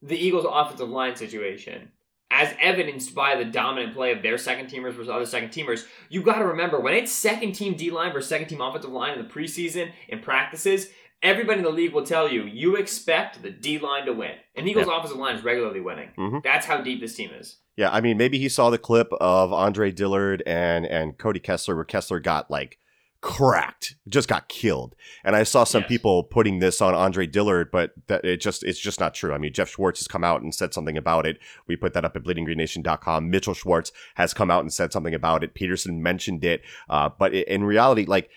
the 0.00 0.16
Eagles' 0.16 0.46
offensive 0.50 0.88
line 0.88 1.14
situation, 1.14 1.92
as 2.32 2.54
evidenced 2.60 3.14
by 3.14 3.36
the 3.36 3.44
dominant 3.44 3.94
play 3.94 4.10
of 4.10 4.22
their 4.22 4.38
second 4.38 4.66
teamers 4.68 4.94
versus 4.94 5.10
other 5.10 5.26
second 5.26 5.50
teamers, 5.50 5.84
you 6.08 6.22
got 6.22 6.38
to 6.38 6.46
remember 6.46 6.80
when 6.80 6.94
it's 6.94 7.12
second 7.12 7.52
team 7.52 7.74
D 7.74 7.90
line 7.90 8.12
versus 8.12 8.28
second 8.30 8.48
team 8.48 8.60
offensive 8.60 8.90
line 8.90 9.18
in 9.18 9.22
the 9.22 9.28
preseason 9.32 9.92
and 10.08 10.22
practices. 10.22 10.88
Everybody 11.22 11.58
in 11.58 11.64
the 11.64 11.70
league 11.70 11.92
will 11.92 12.04
tell 12.06 12.28
you 12.32 12.44
you 12.44 12.74
expect 12.76 13.42
the 13.42 13.50
D 13.50 13.78
line 13.78 14.06
to 14.06 14.12
win, 14.12 14.32
and 14.56 14.66
the 14.66 14.70
Eagles' 14.72 14.88
offensive 14.88 15.18
line 15.18 15.36
is 15.36 15.44
regularly 15.44 15.80
winning. 15.80 16.08
Mhm. 16.18 16.42
That's 16.42 16.66
how 16.66 16.80
deep 16.80 17.00
this 17.00 17.14
team 17.14 17.30
is. 17.38 17.58
Yeah, 17.76 17.90
I 17.92 18.00
mean, 18.00 18.16
maybe 18.16 18.38
he 18.38 18.48
saw 18.48 18.70
the 18.70 18.78
clip 18.78 19.12
of 19.20 19.52
Andre 19.52 19.92
Dillard 19.92 20.42
and 20.46 20.84
and 20.84 21.16
Cody 21.16 21.38
Kessler, 21.38 21.76
where 21.76 21.84
Kessler 21.84 22.18
got 22.18 22.50
like 22.50 22.78
cracked, 23.22 23.96
just 24.08 24.28
got 24.28 24.48
killed. 24.48 24.94
And 25.24 25.34
I 25.34 25.44
saw 25.44 25.64
some 25.64 25.82
Yes. 25.82 25.88
people 25.88 26.24
putting 26.24 26.58
this 26.58 26.82
on 26.82 26.94
Andre 26.94 27.26
Dillard, 27.26 27.70
but 27.70 27.92
that 28.08 28.24
it 28.24 28.40
just 28.42 28.62
it's 28.64 28.78
just 28.78 29.00
not 29.00 29.14
true. 29.14 29.32
I 29.32 29.38
mean, 29.38 29.52
Jeff 29.52 29.70
Schwartz 29.70 30.00
has 30.00 30.08
come 30.08 30.24
out 30.24 30.42
and 30.42 30.54
said 30.54 30.74
something 30.74 30.96
about 30.98 31.24
it. 31.26 31.38
We 31.66 31.76
put 31.76 31.94
that 31.94 32.04
up 32.04 32.16
at 32.16 32.24
bleedinggreennation.com. 32.24 33.30
Mitchell 33.30 33.54
Schwartz 33.54 33.92
has 34.16 34.34
come 34.34 34.50
out 34.50 34.60
and 34.62 34.72
said 34.72 34.92
something 34.92 35.14
about 35.14 35.42
it. 35.44 35.54
Pederson 35.54 35.98
mentioned 36.00 36.44
it, 36.44 36.62
uh, 36.90 37.08
but 37.18 37.32
i- 37.32 37.44
in 37.48 37.64
reality, 37.64 38.04
like 38.04 38.28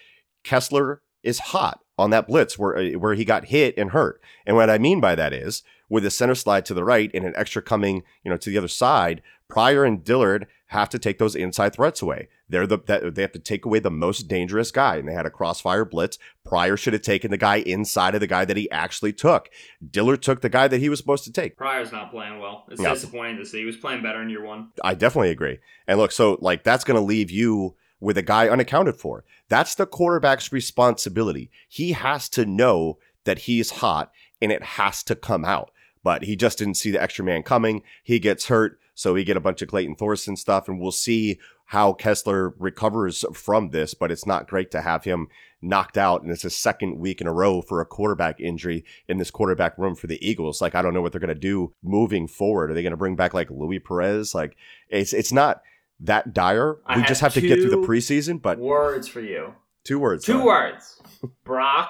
Kessler 0.44 1.02
is 1.24 1.40
hot 1.40 1.80
on 1.98 2.12
that 2.12 2.28
blitz 2.28 2.58
where 2.58 2.78
uh, 2.78 2.92
where 2.92 3.16
he 3.16 3.26
got 3.26 3.46
hit 3.46 3.74
and 3.78 3.92
hurt. 3.92 4.22
And 4.46 4.56
what 4.56 4.70
I 4.70 4.78
mean 4.78 5.00
by 5.02 5.16
that 5.16 5.34
is 5.34 5.64
with 5.90 6.06
a 6.06 6.12
center 6.12 6.36
slide 6.36 6.66
to 6.66 6.74
the 6.74 6.84
right 6.84 7.12
and 7.14 7.26
an 7.26 7.34
extra 7.36 7.62
coming, 7.62 8.04
you 8.24 8.32
know, 8.32 8.38
to 8.38 8.50
the 8.50 8.58
other 8.58 8.68
side, 8.68 9.22
Pryor 9.48 9.84
and 9.86 10.04
Dillard 10.04 10.48
have 10.68 10.90
to 10.90 10.98
take 11.00 11.20
those 11.20 11.36
inside 11.36 11.74
threats 11.74 12.02
away. 12.02 12.28
They're 12.50 12.66
the 12.68 12.80
that, 12.88 13.14
they 13.16 13.22
have 13.22 13.32
to 13.34 13.40
take 13.40 13.66
away 13.66 13.80
the 13.80 13.92
most 13.92 14.28
dangerous 14.28 14.72
guy, 14.72 14.98
and 14.98 15.08
they 15.08 15.14
had 15.14 15.26
a 15.28 15.32
crossfire 15.32 15.86
blitz. 15.86 16.18
Pryor 16.44 16.76
should 16.78 16.94
have 16.94 17.02
taken 17.04 17.30
the 17.32 17.38
guy 17.38 17.58
inside 17.58 18.16
of 18.16 18.22
the 18.22 18.28
guy 18.28 18.46
that 18.46 18.58
he 18.58 18.70
actually 18.72 19.14
took. 19.14 19.50
Dillard 19.92 20.22
took 20.24 20.42
the 20.42 20.50
guy 20.50 20.68
that 20.68 20.80
he 20.80 20.90
was 20.90 21.00
supposed 21.00 21.24
to 21.26 21.32
take. 21.32 21.58
Pryor's 21.58 21.92
not 21.92 22.12
playing 22.12 22.40
well. 22.40 22.66
It's 22.70 22.82
No. 22.82 22.94
disappointing 22.94 23.38
to 23.38 23.46
see. 23.46 23.60
He 23.60 23.66
was 23.66 23.78
playing 23.78 24.02
better 24.04 24.22
in 24.22 24.30
year 24.30 24.44
one. 24.44 24.70
I 24.84 24.96
definitely 24.96 25.30
agree. 25.32 25.60
And 25.88 26.00
look, 26.00 26.12
so 26.12 26.38
like 26.42 26.64
that's 26.64 26.84
going 26.84 27.00
to 27.00 27.06
leave 27.06 27.30
you 27.32 27.76
with 28.00 28.18
a 28.18 28.22
guy 28.24 28.48
unaccounted 28.50 28.98
for. 28.98 29.24
That's 29.50 29.74
the 29.76 29.86
quarterback's 29.86 30.52
responsibility. 30.52 31.50
He 31.68 31.94
has 31.94 32.28
to 32.30 32.46
know 32.46 32.98
that 33.24 33.40
he's 33.40 33.72
hot 33.72 34.12
and 34.42 34.52
it 34.52 34.62
has 34.64 35.02
to 35.04 35.16
come 35.16 35.46
out. 35.46 35.72
But 36.06 36.24
he 36.24 36.36
just 36.36 36.60
didn't 36.60 36.76
see 36.76 36.92
the 36.92 37.02
extra 37.02 37.26
man 37.26 37.42
coming. 37.42 37.82
He 38.04 38.20
gets 38.20 38.46
hurt, 38.46 38.80
so 38.94 39.14
we 39.14 39.24
get 39.24 39.38
a 39.38 39.42
bunch 39.42 39.64
of 39.64 39.70
Clayton 39.70 39.96
Thorson 39.96 40.36
stuff, 40.38 40.68
and 40.70 40.80
we'll 40.80 40.92
see 40.92 41.40
how 41.70 41.94
Kessler 41.94 42.54
recovers 42.60 43.26
from 43.34 43.72
this. 43.72 43.96
But 43.96 44.12
it's 44.12 44.28
not 44.28 44.48
great 44.48 44.70
to 44.72 44.82
have 44.84 45.04
him 45.04 45.30
knocked 45.64 45.98
out, 45.98 46.22
and 46.22 46.30
it's 46.32 46.44
his 46.44 46.56
second 46.56 47.00
week 47.00 47.22
in 47.22 47.28
a 47.28 47.34
row 47.34 47.60
for 47.64 47.82
a 47.82 47.86
quarterback 47.88 48.40
injury 48.40 48.86
in 49.08 49.18
this 49.18 49.32
quarterback 49.32 49.76
room 49.80 49.96
for 49.96 50.06
the 50.06 50.24
Eagles. 50.24 50.62
Like 50.62 50.76
I 50.76 50.84
don't 50.84 50.94
know 50.94 51.02
what 51.02 51.12
they're 51.12 51.20
gonna 51.20 51.34
do 51.34 51.74
moving 51.82 52.28
forward. 52.28 52.70
Are 52.70 52.74
they 52.76 52.84
gonna 52.84 52.96
bring 52.98 53.16
back 53.16 53.34
like 53.34 53.50
Louis 53.50 53.80
Perez? 53.80 54.36
Like 54.36 54.56
it's 54.90 55.12
it's 55.12 55.32
not 55.34 55.64
that 56.02 56.34
dire. 56.36 56.78
I 56.86 56.98
we 56.98 57.02
have 57.02 57.08
just 57.08 57.22
have 57.22 57.34
to 57.34 57.42
get 57.42 57.60
through 57.60 57.72
the 57.72 57.88
preseason. 57.88 58.40
But 58.40 58.60
Words 58.60 59.08
for 59.08 59.22
you. 59.22 59.56
two 59.84 59.98
words. 59.98 60.24
Two 60.24 60.34
though. 60.34 60.46
words. 60.46 61.02
Brock 61.44 61.90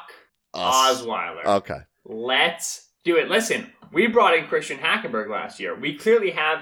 Osweiler. 0.55 1.43
Okay. 1.45 1.79
Let's 2.05 2.84
do 3.05 3.15
it. 3.15 3.29
Listen, 3.29 3.71
we 3.93 4.07
brought 4.07 4.35
in 4.37 4.47
Christian 4.47 4.77
Hackenberg 4.79 5.29
last 5.29 5.59
year. 5.59 5.73
We 5.73 5.95
clearly 5.97 6.31
have 6.31 6.59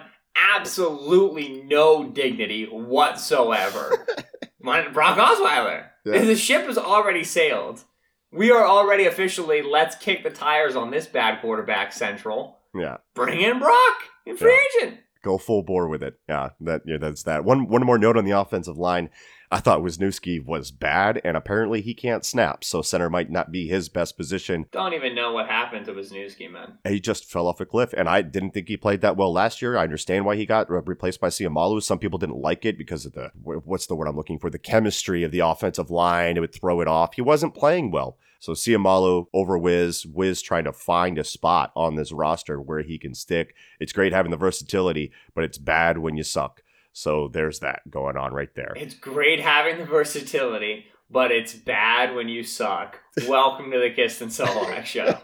absolutely 0.56 1.64
no 1.64 2.04
dignity 2.10 2.66
whatsoever. 2.66 4.06
My- 4.62 4.88
Brock 4.90 5.18
Osweiler. 5.18 5.88
Yeah. 6.06 6.20
The 6.24 6.36
ship 6.36 6.66
has 6.66 6.78
already 6.78 7.24
sailed. 7.24 7.84
We 8.32 8.52
are 8.52 8.66
already 8.66 9.06
officially 9.06 9.62
let's 9.62 9.96
kick 9.96 10.24
the 10.24 10.30
tires 10.30 10.76
on 10.76 10.92
this 10.92 11.06
bad 11.06 11.40
quarterback 11.42 11.94
central. 11.94 12.60
Yeah. 12.76 12.98
Bring 13.14 13.42
in 13.42 13.60
Brock 13.60 13.96
in 14.26 14.38
free 14.38 14.60
agent. 14.82 15.00
Go 15.24 15.38
full 15.38 15.64
bore 15.64 15.88
with 15.88 16.04
it. 16.04 16.16
Yeah. 16.28 16.50
That 16.62 16.82
yeah. 16.86 16.98
That's 16.98 17.24
that. 17.24 17.46
One 17.46 17.68
one 17.68 17.86
more 17.86 17.98
note 17.98 18.18
on 18.18 18.26
the 18.26 18.32
offensive 18.32 18.78
line. 18.78 19.10
I 19.54 19.60
thought 19.60 19.82
Wisniewski 19.82 20.44
was 20.44 20.72
bad, 20.72 21.22
and 21.24 21.38
apparently 21.38 21.82
he 21.82 21.94
can't 21.94 22.26
snap, 22.26 22.64
so 22.64 22.82
center 22.82 23.08
might 23.08 23.30
not 23.30 23.52
be 23.52 23.68
his 23.68 23.88
best 23.88 24.18
position. 24.18 24.66
Don't 24.72 24.96
even 24.96 25.14
know 25.14 25.32
what 25.32 25.48
happened 25.48 25.86
to 25.86 25.94
Wisniewski, 25.94 26.50
man. 26.50 26.80
He 26.88 27.00
just 27.00 27.26
fell 27.26 27.46
off 27.46 27.62
a 27.62 27.66
cliff, 27.68 27.94
and 27.96 28.10
I 28.10 28.24
didn't 28.24 28.56
think 28.56 28.68
he 28.68 28.78
played 28.78 29.02
that 29.02 29.16
well 29.16 29.32
last 29.32 29.62
year. 29.62 29.78
I 29.78 29.84
understand 29.84 30.26
why 30.26 30.38
he 30.38 30.48
got 30.48 30.72
replaced 30.72 31.22
by 31.22 31.28
Seumalo. 31.28 31.84
Some 31.84 32.00
people 32.00 32.18
didn't 32.18 32.42
like 32.42 32.66
it 32.66 32.80
because 32.80 33.06
of 33.06 33.14
the 33.14 33.30
what's 33.44 33.86
the 33.86 33.96
word 33.96 34.08
I'm 34.08 34.16
looking 34.16 34.40
for? 34.40 34.50
The 34.50 34.58
chemistry 34.58 35.24
of 35.24 35.30
the 35.30 35.42
offensive 35.42 35.92
line. 35.92 36.36
It 36.36 36.40
would 36.40 36.56
throw 36.56 36.82
it 36.82 36.88
off. 36.88 37.14
He 37.14 37.22
wasn't 37.22 37.54
playing 37.54 37.92
well. 37.92 38.18
So 38.40 38.54
Seumalo 38.54 39.28
over 39.34 39.56
Wiz, 39.56 40.06
Wiz 40.08 40.42
trying 40.42 40.64
to 40.64 40.74
find 40.74 41.20
a 41.20 41.24
spot 41.24 41.72
on 41.76 41.94
this 41.94 42.12
roster 42.12 42.60
where 42.60 42.82
he 42.82 42.98
can 42.98 43.14
stick. 43.14 43.54
It's 43.80 43.94
great 43.94 44.14
having 44.14 44.32
the 44.32 44.38
versatility, 44.38 45.12
but 45.36 45.44
it's 45.44 45.60
bad 45.60 46.00
when 46.00 46.18
you 46.18 46.24
suck. 46.24 46.63
So 46.94 47.28
there's 47.28 47.60
that 47.60 47.82
going 47.90 48.18
on 48.18 48.34
right 48.34 48.54
there. 48.56 48.74
It's 48.76 48.94
great 48.94 49.40
having 49.40 49.80
the 49.80 49.86
versatility, 49.86 50.86
but 51.10 51.32
it's 51.32 51.54
bad 51.54 52.16
when 52.16 52.30
you 52.30 52.44
suck. 52.44 53.00
Welcome 53.28 53.72
to 53.72 53.80
the 53.80 53.90
Kiston 53.90 54.28
Solak 54.28 54.86
Show. 54.86 55.20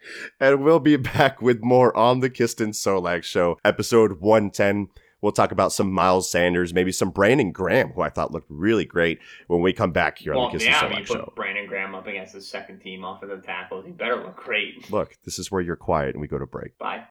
and 0.40 0.64
we'll 0.64 0.80
be 0.80 0.96
back 0.96 1.40
with 1.40 1.62
more 1.62 1.96
on 1.96 2.18
the 2.18 2.28
Kiston 2.28 2.70
Solak 2.70 3.22
Show, 3.22 3.58
episode 3.64 4.20
110. 4.20 4.88
We'll 5.22 5.32
talk 5.32 5.52
about 5.52 5.72
some 5.72 5.90
Miles 5.90 6.30
Sanders, 6.30 6.74
maybe 6.74 6.90
some 6.92 7.10
Brandon 7.10 7.52
Graham, 7.52 7.92
who 7.92 8.02
I 8.02 8.10
thought 8.10 8.32
looked 8.32 8.50
really 8.50 8.84
great 8.84 9.20
when 9.46 9.62
we 9.62 9.72
come 9.72 9.92
back 9.92 10.18
here 10.18 10.34
on 10.34 10.52
the 10.52 10.58
Kiston 10.58 10.72
yeah, 10.72 10.84
when 10.84 10.98
you 10.98 11.06
Show. 11.06 11.24
put 11.26 11.36
Brandon 11.36 11.66
Graham 11.66 11.94
up 11.94 12.08
against 12.08 12.34
the 12.34 12.42
second 12.42 12.80
team 12.80 13.04
offensive 13.04 13.44
tackles, 13.44 13.86
he 13.86 13.92
better 13.92 14.16
look 14.16 14.36
great. 14.36 14.90
Look, 14.90 15.16
this 15.24 15.38
is 15.38 15.50
where 15.50 15.62
you're 15.62 15.76
quiet 15.76 16.14
and 16.14 16.20
we 16.20 16.26
go 16.26 16.38
to 16.38 16.46
break. 16.46 16.76
Bye. 16.76 17.04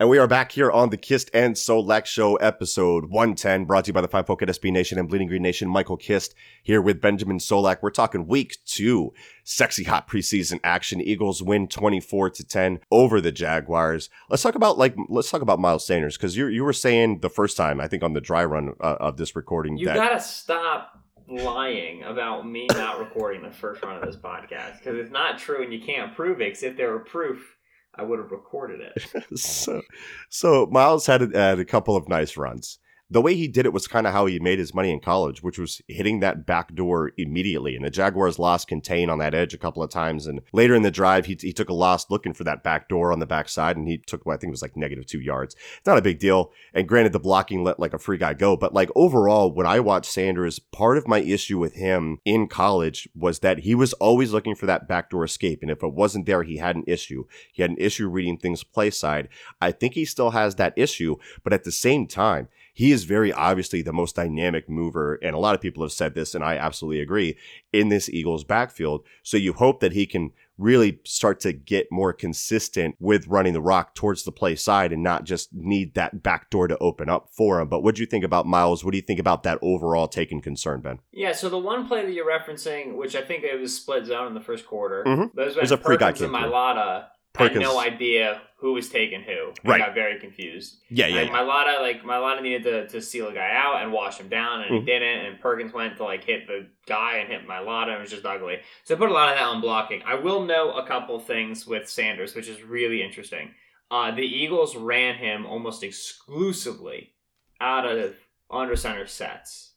And 0.00 0.08
we 0.08 0.18
are 0.18 0.28
back 0.28 0.52
here 0.52 0.70
on 0.70 0.90
the 0.90 0.96
Kist 0.96 1.28
and 1.34 1.56
Solak 1.56 2.06
Show, 2.06 2.36
episode 2.36 3.06
110, 3.06 3.64
brought 3.64 3.86
to 3.86 3.88
you 3.88 3.92
by 3.92 4.00
the 4.00 4.06
Fine 4.06 4.26
Folk 4.26 4.40
at 4.42 4.48
SB 4.48 4.70
Nation 4.70 4.96
and 4.96 5.08
Bleeding 5.08 5.26
Green 5.26 5.42
Nation. 5.42 5.68
Michael 5.68 5.96
Kist 5.96 6.36
here 6.62 6.80
with 6.80 7.00
Benjamin 7.00 7.38
Solak. 7.38 7.78
We're 7.82 7.90
talking 7.90 8.28
week 8.28 8.58
two, 8.64 9.12
sexy 9.42 9.82
hot 9.82 10.06
preseason 10.06 10.60
action. 10.62 11.00
Eagles 11.00 11.42
win 11.42 11.66
24 11.66 12.30
to 12.30 12.46
10 12.46 12.78
over 12.92 13.20
the 13.20 13.32
Jaguars. 13.32 14.08
Let's 14.30 14.44
talk 14.44 14.54
about 14.54 14.78
like 14.78 14.94
let's 15.08 15.32
talk 15.32 15.42
about 15.42 15.58
Miles 15.58 15.84
Sanders 15.84 16.16
because 16.16 16.36
you 16.36 16.46
you 16.46 16.62
were 16.62 16.72
saying 16.72 17.18
the 17.18 17.28
first 17.28 17.56
time 17.56 17.80
I 17.80 17.88
think 17.88 18.04
on 18.04 18.12
the 18.12 18.20
dry 18.20 18.44
run 18.44 18.74
uh, 18.80 18.98
of 19.00 19.16
this 19.16 19.34
recording 19.34 19.78
You 19.78 19.86
that 19.86 19.96
gotta 19.96 20.20
stop 20.20 21.02
lying 21.28 22.04
about 22.04 22.48
me 22.48 22.68
not 22.70 23.00
recording 23.00 23.42
the 23.42 23.50
first 23.50 23.82
run 23.82 23.96
of 23.96 24.06
this 24.06 24.16
podcast 24.16 24.78
because 24.78 24.96
it's 24.96 25.10
not 25.10 25.38
true 25.38 25.64
and 25.64 25.72
you 25.72 25.80
can't 25.80 26.14
prove 26.14 26.40
it. 26.40 26.50
Because 26.50 26.62
if 26.62 26.76
there 26.76 26.92
were 26.92 27.00
proof, 27.00 27.57
I 27.98 28.02
would 28.04 28.18
have 28.18 28.30
recorded 28.30 28.80
it. 28.80 29.38
so 29.38 29.82
so 30.28 30.66
Miles 30.66 31.06
had 31.06 31.22
a, 31.22 31.38
had 31.38 31.58
a 31.58 31.64
couple 31.64 31.96
of 31.96 32.08
nice 32.08 32.36
runs. 32.36 32.78
The 33.10 33.22
way 33.22 33.34
he 33.34 33.48
did 33.48 33.64
it 33.64 33.72
was 33.72 33.88
kind 33.88 34.06
of 34.06 34.12
how 34.12 34.26
he 34.26 34.38
made 34.38 34.58
his 34.58 34.74
money 34.74 34.92
in 34.92 35.00
college, 35.00 35.42
which 35.42 35.58
was 35.58 35.80
hitting 35.88 36.20
that 36.20 36.44
back 36.44 36.74
door 36.74 37.12
immediately. 37.16 37.74
And 37.74 37.84
the 37.84 37.90
Jaguars 37.90 38.38
lost 38.38 38.68
contain 38.68 39.08
on 39.08 39.18
that 39.18 39.34
edge 39.34 39.54
a 39.54 39.58
couple 39.58 39.82
of 39.82 39.90
times. 39.90 40.26
And 40.26 40.42
later 40.52 40.74
in 40.74 40.82
the 40.82 40.90
drive, 40.90 41.24
he, 41.24 41.36
he 41.40 41.52
took 41.52 41.70
a 41.70 41.74
loss 41.74 42.10
looking 42.10 42.34
for 42.34 42.44
that 42.44 42.62
back 42.62 42.88
door 42.88 43.10
on 43.10 43.18
the 43.18 43.26
backside, 43.26 43.76
and 43.76 43.88
he 43.88 43.98
took, 43.98 44.26
what 44.26 44.34
I 44.34 44.36
think 44.36 44.50
it 44.50 44.52
was 44.52 44.62
like 44.62 44.76
negative 44.76 45.06
two 45.06 45.20
yards. 45.20 45.56
It's 45.78 45.86
not 45.86 45.96
a 45.96 46.02
big 46.02 46.18
deal. 46.18 46.52
And 46.74 46.86
granted, 46.86 47.12
the 47.12 47.20
blocking 47.20 47.64
let 47.64 47.80
like 47.80 47.94
a 47.94 47.98
free 47.98 48.18
guy 48.18 48.34
go. 48.34 48.56
But 48.56 48.74
like 48.74 48.90
overall, 48.94 49.52
when 49.52 49.66
I 49.66 49.80
watched 49.80 50.12
Sanders, 50.12 50.58
part 50.58 50.98
of 50.98 51.08
my 51.08 51.20
issue 51.20 51.58
with 51.58 51.74
him 51.74 52.18
in 52.26 52.46
college 52.46 53.08
was 53.14 53.38
that 53.38 53.60
he 53.60 53.74
was 53.74 53.94
always 53.94 54.32
looking 54.32 54.54
for 54.54 54.66
that 54.66 54.86
backdoor 54.86 55.24
escape. 55.24 55.60
And 55.62 55.70
if 55.70 55.82
it 55.82 55.94
wasn't 55.94 56.26
there, 56.26 56.42
he 56.42 56.58
had 56.58 56.76
an 56.76 56.84
issue. 56.86 57.24
He 57.52 57.62
had 57.62 57.70
an 57.70 57.78
issue 57.78 58.08
reading 58.08 58.36
things 58.36 58.64
play 58.64 58.90
side. 58.90 59.28
I 59.62 59.72
think 59.72 59.94
he 59.94 60.04
still 60.04 60.30
has 60.30 60.56
that 60.56 60.74
issue. 60.76 61.16
But 61.42 61.54
at 61.54 61.64
the 61.64 61.72
same 61.72 62.06
time, 62.06 62.48
he 62.78 62.92
is 62.92 63.02
very 63.02 63.32
obviously 63.32 63.82
the 63.82 63.92
most 63.92 64.14
dynamic 64.14 64.68
mover. 64.68 65.18
And 65.20 65.34
a 65.34 65.38
lot 65.40 65.56
of 65.56 65.60
people 65.60 65.82
have 65.82 65.90
said 65.90 66.14
this, 66.14 66.32
and 66.32 66.44
I 66.44 66.56
absolutely 66.56 67.00
agree 67.00 67.36
in 67.72 67.88
this 67.88 68.08
Eagles 68.08 68.44
backfield. 68.44 69.04
So 69.24 69.36
you 69.36 69.52
hope 69.52 69.80
that 69.80 69.90
he 69.90 70.06
can 70.06 70.30
really 70.56 71.00
start 71.04 71.40
to 71.40 71.52
get 71.52 71.88
more 71.90 72.12
consistent 72.12 72.94
with 73.00 73.26
running 73.26 73.52
the 73.52 73.60
rock 73.60 73.96
towards 73.96 74.22
the 74.22 74.30
play 74.30 74.54
side 74.54 74.92
and 74.92 75.02
not 75.02 75.24
just 75.24 75.52
need 75.52 75.94
that 75.94 76.22
back 76.22 76.50
door 76.50 76.68
to 76.68 76.78
open 76.78 77.08
up 77.08 77.28
for 77.32 77.58
him. 77.60 77.66
But 77.68 77.82
what 77.82 77.96
do 77.96 78.00
you 78.00 78.06
think 78.06 78.24
about 78.24 78.46
Miles? 78.46 78.84
What 78.84 78.92
do 78.92 78.96
you 78.98 79.02
think 79.02 79.18
about 79.18 79.42
that 79.42 79.58
overall 79.60 80.06
taking 80.06 80.40
concern, 80.40 80.80
Ben? 80.80 81.00
Yeah, 81.10 81.32
so 81.32 81.48
the 81.48 81.58
one 81.58 81.88
play 81.88 82.04
that 82.06 82.12
you're 82.12 82.30
referencing, 82.30 82.94
which 82.94 83.16
I 83.16 83.22
think 83.22 83.42
it 83.42 83.58
was 83.60 83.74
split 83.74 84.06
zone 84.06 84.28
in 84.28 84.34
the 84.34 84.40
first 84.40 84.66
quarter, 84.68 85.02
Mhm. 85.04 85.34
those 85.34 85.56
There's 85.56 85.72
a 85.72 85.76
free 85.76 85.96
guy 85.96 86.12
Perkins 86.12 86.22
and 86.22 86.32
came 86.32 86.42
through. 86.44 86.52
Mailata 86.52 87.06
Perkins. 87.38 87.64
had 87.64 87.72
no 87.72 87.78
idea 87.78 88.42
who 88.56 88.72
was 88.72 88.88
taking 88.88 89.22
who. 89.22 89.52
I 89.64 89.68
Right. 89.68 89.78
got 89.78 89.94
very 89.94 90.18
confused. 90.18 90.82
Yeah, 90.90 91.06
yeah, 91.06 91.22
Like 91.22 91.28
yeah. 91.30 91.38
Mailata, 91.38 91.80
like 91.80 92.02
Mailata 92.02 92.42
needed 92.42 92.64
to, 92.64 92.88
to 92.88 93.00
seal 93.00 93.28
a 93.28 93.32
guy 93.32 93.50
out 93.52 93.82
and 93.82 93.92
wash 93.92 94.18
him 94.18 94.28
down, 94.28 94.62
and 94.62 94.70
Mhm. 94.72 94.80
he 94.80 94.86
didn't. 94.86 95.26
And 95.26 95.40
Perkins 95.40 95.72
went 95.72 95.96
to 95.98 96.04
like 96.04 96.24
hit 96.24 96.46
the 96.48 96.66
guy 96.86 97.18
and 97.18 97.28
hit 97.28 97.46
Mailata, 97.46 97.84
and 97.88 97.92
it 97.98 98.00
was 98.00 98.10
just 98.10 98.26
ugly. 98.26 98.58
So 98.84 98.94
I 98.94 98.98
put 98.98 99.10
a 99.10 99.12
lot 99.14 99.28
of 99.28 99.36
that 99.36 99.44
on 99.44 99.60
blocking. 99.60 100.02
I 100.04 100.14
will 100.14 100.44
know 100.44 100.72
a 100.72 100.84
couple 100.86 101.18
things 101.20 101.66
with 101.66 101.88
Sanders, 101.88 102.34
which 102.34 102.48
is 102.48 102.62
really 102.62 103.02
interesting. 103.02 103.54
Uh, 103.90 104.10
the 104.10 104.22
Eagles 104.26 104.76
ran 104.76 105.14
him 105.14 105.46
almost 105.46 105.82
exclusively 105.84 107.14
out 107.60 107.86
of 107.86 108.16
under 108.50 108.76
center 108.76 109.06
sets, 109.06 109.74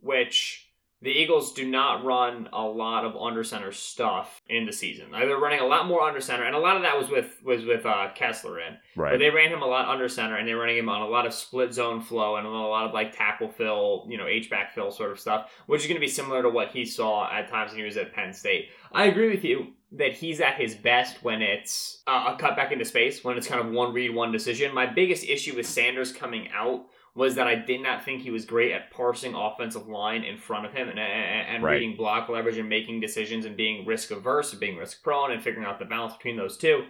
which 0.00 0.63
the 1.04 1.10
Eagles 1.10 1.52
do 1.52 1.68
not 1.68 2.02
run 2.02 2.48
a 2.52 2.62
lot 2.64 3.04
of 3.04 3.14
under 3.14 3.44
center 3.44 3.70
stuff 3.72 4.40
in 4.48 4.64
the 4.64 4.72
season. 4.72 5.10
They're 5.12 5.36
running 5.38 5.60
a 5.60 5.66
lot 5.66 5.86
more 5.86 6.00
under 6.00 6.20
center, 6.20 6.44
and 6.44 6.56
a 6.56 6.58
lot 6.58 6.76
of 6.76 6.82
that 6.82 6.98
was 6.98 7.10
with 7.10 7.40
was 7.44 7.64
with 7.64 7.84
uh, 7.86 8.08
Kessler 8.14 8.58
in. 8.58 8.78
But 8.96 9.02
Right. 9.02 9.18
they 9.18 9.30
ran 9.30 9.52
him 9.52 9.62
a 9.62 9.66
lot 9.66 9.86
under 9.88 10.08
center, 10.08 10.36
and 10.36 10.48
they're 10.48 10.56
running 10.56 10.78
him 10.78 10.88
on 10.88 11.02
a 11.02 11.06
lot 11.06 11.26
of 11.26 11.34
split 11.34 11.74
zone 11.74 12.00
flow 12.00 12.36
and 12.36 12.46
a 12.46 12.50
lot 12.50 12.86
of 12.86 12.94
like 12.94 13.14
tackle 13.16 13.48
fill, 13.48 14.06
you 14.08 14.16
know, 14.16 14.26
H 14.26 14.48
back 14.50 14.74
fill 14.74 14.90
sort 14.90 15.12
of 15.12 15.20
stuff, 15.20 15.50
which 15.66 15.82
is 15.82 15.86
going 15.86 15.96
to 15.96 16.00
be 16.00 16.08
similar 16.08 16.42
to 16.42 16.48
what 16.48 16.70
he 16.70 16.84
saw 16.86 17.30
at 17.30 17.48
times 17.50 17.70
when 17.72 17.80
he 17.80 17.84
was 17.84 17.96
at 17.98 18.12
Penn 18.14 18.32
State. 18.32 18.70
I 18.90 19.04
agree 19.04 19.30
with 19.30 19.44
you 19.44 19.74
that 19.92 20.14
he's 20.14 20.40
at 20.40 20.54
his 20.54 20.74
best 20.74 21.22
when 21.22 21.42
it's 21.42 22.02
uh, 22.06 22.32
a 22.34 22.36
cut 22.38 22.56
back 22.56 22.72
into 22.72 22.84
space, 22.84 23.22
when 23.22 23.36
it's 23.36 23.46
kind 23.46 23.60
of 23.60 23.70
one 23.72 23.92
read, 23.92 24.12
one 24.14 24.32
decision. 24.32 24.74
My 24.74 24.86
biggest 24.86 25.24
issue 25.24 25.54
with 25.54 25.66
Sanders 25.66 26.12
coming 26.12 26.48
out 26.52 26.86
was 27.16 27.36
that 27.36 27.46
I 27.46 27.54
did 27.54 27.80
not 27.80 28.04
think 28.04 28.22
he 28.22 28.30
was 28.30 28.44
great 28.44 28.72
at 28.72 28.90
parsing 28.90 29.34
offensive 29.34 29.86
line 29.86 30.24
in 30.24 30.36
front 30.36 30.66
of 30.66 30.72
him 30.72 30.88
and, 30.88 30.98
and, 30.98 31.48
and 31.48 31.62
Right. 31.62 31.74
reading 31.74 31.96
block 31.96 32.28
leverage 32.28 32.58
and 32.58 32.68
making 32.68 33.00
decisions 33.00 33.44
and 33.44 33.56
being 33.56 33.86
risk 33.86 34.10
averse 34.10 34.50
and 34.52 34.60
being 34.60 34.76
risk 34.76 35.02
prone 35.02 35.30
and 35.30 35.42
figuring 35.42 35.66
out 35.66 35.78
the 35.78 35.84
balance 35.84 36.14
between 36.14 36.36
those 36.36 36.56
two. 36.56 36.84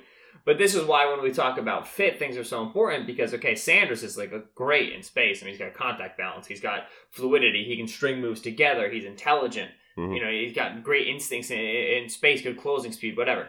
But 0.47 0.59
this 0.59 0.75
is 0.75 0.85
why 0.85 1.07
when 1.11 1.23
we 1.23 1.31
talk 1.31 1.59
about 1.59 1.87
fit, 1.87 2.19
things 2.19 2.37
are 2.37 2.45
so 2.45 2.63
important 2.63 3.07
because 3.07 3.35
okay, 3.35 3.55
Sanders 3.55 4.03
is 4.03 4.17
like 4.19 4.33
a 4.33 4.43
great 4.55 4.93
in 4.93 5.03
space. 5.03 5.43
I 5.43 5.45
mean, 5.47 5.55
he's 5.55 5.61
got 5.61 5.75
contact 5.75 6.17
balance, 6.19 6.47
he's 6.47 6.61
got 6.61 6.87
fluidity, 7.11 7.65
he 7.65 7.77
can 7.77 7.87
string 7.87 8.21
moves 8.21 8.41
together, 8.41 8.89
he's 8.91 9.05
intelligent. 9.05 9.71
Mhm. 9.97 10.17
You 10.17 10.25
know, 10.25 10.31
he's 10.31 10.55
got 10.55 10.83
great 10.83 11.07
instincts 11.07 11.51
in, 11.51 11.59
in 11.61 12.09
space, 12.09 12.43
good 12.43 12.57
closing 12.59 12.91
speed, 12.93 13.17
whatever. 13.17 13.49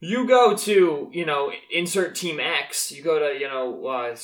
You 0.00 0.26
go 0.26 0.54
to, 0.56 1.10
you 1.12 1.24
know, 1.24 1.50
insert 1.70 2.14
team 2.14 2.38
X. 2.40 2.92
You 2.92 3.02
go 3.02 3.18
to, 3.18 3.38
you 3.38 3.48
know, 3.48 3.86
uh, 3.86 4.16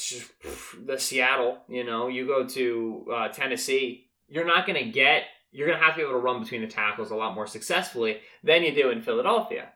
the 0.84 0.98
Seattle. 0.98 1.58
You 1.68 1.84
know, 1.84 2.08
you 2.08 2.26
go 2.26 2.46
to 2.46 3.06
uh, 3.12 3.28
Tennessee. 3.28 4.08
You're 4.28 4.46
not 4.46 4.66
going 4.66 4.82
to 4.82 4.90
get. 4.90 5.24
You're 5.52 5.66
going 5.66 5.78
to 5.78 5.84
have 5.84 5.94
to 5.94 5.98
be 5.98 6.02
able 6.02 6.14
to 6.14 6.24
run 6.24 6.42
between 6.42 6.60
the 6.60 6.66
tackles 6.66 7.10
a 7.10 7.16
lot 7.16 7.34
more 7.34 7.46
successfully 7.46 8.18
than 8.44 8.62
you 8.62 8.74
do 8.74 8.90
in 8.90 9.02
Philadelphia. 9.02 9.70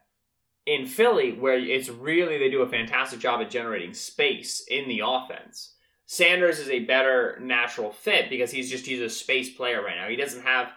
In 0.66 0.87
Philly, 0.87 1.33
where 1.33 1.59
it's 1.59 1.88
really 1.88 2.38
they 2.38 2.50
do 2.50 2.62
a 2.62 2.68
fantastic 2.68 3.20
job 3.20 3.40
at 3.40 3.50
generating 3.50 3.92
space 3.92 4.64
in 4.68 4.88
the 4.88 5.02
offense. 5.04 5.74
Sanders 6.07 6.59
is 6.59 6.68
a 6.68 6.85
better 6.85 7.38
natural 7.40 7.90
fit 7.90 8.28
because 8.30 8.50
he's 8.50 8.70
just 8.70 8.87
he's 8.87 9.00
a 9.00 9.09
space 9.09 9.50
player 9.50 9.83
right 9.83 9.96
now. 9.96 10.09
He 10.09 10.16
doesn't 10.16 10.42
have 10.42 10.68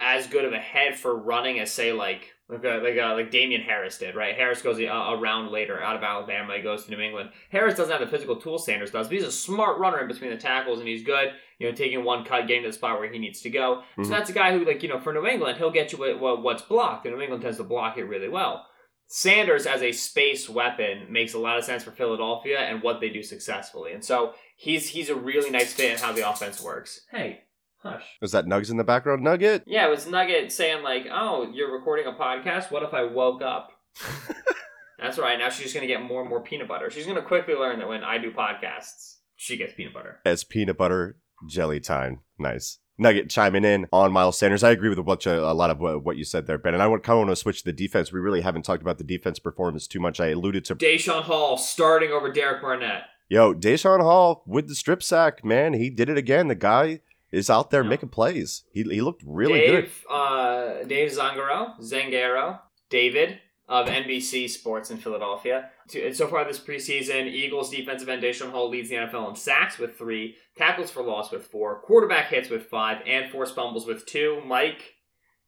as 0.00 0.26
good 0.26 0.44
of 0.44 0.52
a 0.52 0.58
head 0.58 0.96
for 0.98 1.16
running 1.16 1.58
as 1.58 1.72
say 1.72 1.92
like 1.92 2.32
like 2.48 2.64
uh, 2.64 2.80
like, 2.80 2.96
uh, 2.96 3.14
like 3.14 3.32
Damien 3.32 3.60
Harris 3.60 3.98
did, 3.98 4.14
right? 4.14 4.36
Harris 4.36 4.62
goes 4.62 4.78
a, 4.78 4.84
a 4.84 5.18
round 5.18 5.50
later 5.50 5.82
out 5.82 5.96
of 5.96 6.02
Alabama. 6.04 6.56
He 6.56 6.62
goes 6.62 6.84
to 6.84 6.92
New 6.92 7.00
England. 7.00 7.30
Harris 7.50 7.74
doesn't 7.76 7.90
have 7.90 8.00
the 8.00 8.06
physical 8.06 8.36
tool 8.36 8.58
Sanders 8.58 8.92
does, 8.92 9.08
but 9.08 9.14
he's 9.14 9.24
a 9.24 9.32
smart 9.32 9.78
runner 9.78 10.00
in 10.00 10.06
between 10.06 10.30
the 10.30 10.36
tackles, 10.36 10.78
and 10.78 10.86
he's 10.86 11.02
good. 11.02 11.30
You 11.58 11.68
know, 11.68 11.74
taking 11.74 12.04
one 12.04 12.24
cut, 12.24 12.46
getting 12.46 12.62
to 12.62 12.68
the 12.68 12.72
spot 12.72 13.00
where 13.00 13.10
he 13.10 13.18
needs 13.18 13.40
to 13.40 13.50
go. 13.50 13.82
Mhm. 13.96 14.04
So 14.04 14.10
that's 14.10 14.30
a 14.30 14.34
guy 14.34 14.56
who, 14.56 14.64
like 14.64 14.82
you 14.82 14.88
know, 14.88 15.00
for 15.00 15.12
New 15.12 15.26
England, 15.26 15.58
he'll 15.58 15.72
get 15.72 15.90
you 15.90 15.98
what, 15.98 16.20
what, 16.20 16.42
what's 16.42 16.62
blocked, 16.62 17.04
and 17.06 17.16
New 17.16 17.22
England 17.22 17.42
tends 17.42 17.56
to 17.56 17.64
block 17.64 17.98
it 17.98 18.04
really 18.04 18.28
well. 18.28 18.64
Sanders 19.08 19.66
as 19.66 19.82
a 19.82 19.90
space 19.92 20.48
weapon 20.48 21.06
makes 21.10 21.34
a 21.34 21.38
lot 21.38 21.58
of 21.58 21.64
sense 21.64 21.84
for 21.84 21.92
Philadelphia 21.92 22.58
and 22.58 22.82
what 22.82 23.00
they 23.00 23.08
do 23.08 23.22
successfully, 23.24 23.92
and 23.92 24.04
so 24.04 24.34
he's 24.56 24.88
he's 24.90 25.08
a 25.08 25.16
really 25.16 25.50
nice 25.50 25.72
fit 25.72 25.92
in 25.92 25.98
how 25.98 26.12
the 26.12 26.28
offense 26.28 26.60
works. 26.62 27.00
Hey, 27.10 27.40
hush. 27.82 28.04
Is 28.22 28.32
that 28.32 28.46
Nugs 28.46 28.70
in 28.70 28.76
the 28.76 28.84
background? 28.84 29.22
Nugget? 29.22 29.64
Yeah, 29.66 29.86
it 29.86 29.90
was 29.90 30.06
Nugget 30.06 30.52
saying 30.52 30.82
like, 30.82 31.06
"Oh, 31.10 31.50
you're 31.52 31.72
recording 31.72 32.06
a 32.06 32.12
podcast. 32.12 32.70
What 32.70 32.82
if 32.82 32.94
I 32.94 33.04
woke 33.04 33.42
up?" 33.42 33.70
That's 34.98 35.18
right. 35.18 35.38
Now 35.38 35.50
she's 35.50 35.64
just 35.64 35.74
gonna 35.74 35.86
get 35.86 36.02
more 36.02 36.20
and 36.20 36.30
more 36.30 36.40
peanut 36.40 36.68
butter. 36.68 36.90
She's 36.90 37.06
gonna 37.06 37.22
quickly 37.22 37.54
learn 37.54 37.78
that 37.78 37.88
when 37.88 38.02
I 38.02 38.18
do 38.18 38.32
podcasts, 38.32 39.16
she 39.36 39.56
gets 39.56 39.74
peanut 39.74 39.94
butter. 39.94 40.20
As 40.24 40.44
peanut 40.44 40.78
butter 40.78 41.18
jelly 41.48 41.80
time. 41.80 42.20
Nice. 42.38 42.78
Nugget 42.98 43.28
chiming 43.28 43.64
in 43.64 43.86
on 43.92 44.12
Miles 44.12 44.38
Sanders. 44.38 44.64
I 44.64 44.70
agree 44.70 44.88
with 44.88 44.98
a, 44.98 45.02
bunch 45.02 45.26
of, 45.26 45.42
a 45.42 45.52
lot 45.52 45.68
of 45.70 45.78
what, 45.78 46.02
what 46.02 46.16
you 46.16 46.24
said 46.24 46.46
there, 46.46 46.56
Ben. 46.56 46.72
And 46.72 46.82
I 46.82 46.86
would 46.86 47.02
kind 47.02 47.18
of 47.18 47.26
want 47.26 47.30
to 47.30 47.36
switch 47.36 47.62
to 47.62 47.70
the 47.70 47.72
defense. 47.76 48.10
We 48.10 48.20
really 48.20 48.40
haven't 48.40 48.64
talked 48.64 48.80
about 48.80 48.96
the 48.96 49.04
defense 49.04 49.38
performance 49.38 49.86
too 49.86 50.00
much. 50.00 50.18
I 50.18 50.28
alluded 50.28 50.64
to 50.66 50.76
Deshaun 50.76 51.22
Hall 51.22 51.58
starting 51.58 52.10
over 52.10 52.32
Derek 52.32 52.62
Barnett. 52.62 53.02
Yo, 53.28 53.52
Deshaun 53.52 54.00
Hall 54.00 54.42
with 54.46 54.68
the 54.68 54.74
strip 54.74 55.02
sack, 55.02 55.44
man. 55.44 55.74
He 55.74 55.90
did 55.90 56.08
it 56.08 56.16
again. 56.16 56.48
The 56.48 56.54
guy 56.54 57.00
is 57.32 57.50
out 57.50 57.70
there 57.70 57.82
Yeah. 57.82 57.88
making 57.90 58.08
plays. 58.10 58.64
He, 58.72 58.82
he 58.84 59.00
looked 59.00 59.22
really 59.26 59.60
good. 59.60 59.80
Dave, 59.82 60.04
uh, 60.10 60.82
Dave 60.84 61.10
Zangaro, 61.10 61.78
Zangaro, 61.80 62.60
David 62.90 63.40
of 63.68 63.88
NBC 63.88 64.48
Sports 64.48 64.90
in 64.92 64.96
Philadelphia. 64.98 65.70
To- 65.88 66.14
So 66.14 66.28
far 66.28 66.44
this 66.44 66.60
preseason, 66.60 67.26
Eagles 67.26 67.70
defensive 67.70 68.08
end 68.08 68.22
Deshaun 68.22 68.50
Hall 68.52 68.68
leads 68.70 68.90
the 68.90 68.96
NFL 68.96 69.28
in 69.30 69.34
sacks 69.36 69.76
with 69.78 69.98
three, 69.98 70.36
tackles 70.56 70.90
for 70.90 71.02
loss 71.02 71.32
with 71.32 71.46
four, 71.46 71.80
quarterback 71.82 72.28
hits 72.28 72.48
with 72.48 72.66
five, 72.66 72.98
and 73.06 73.30
forced 73.30 73.54
fumbles 73.56 73.84
with 73.86 74.06
two. 74.06 74.40
Mike, 74.46 74.94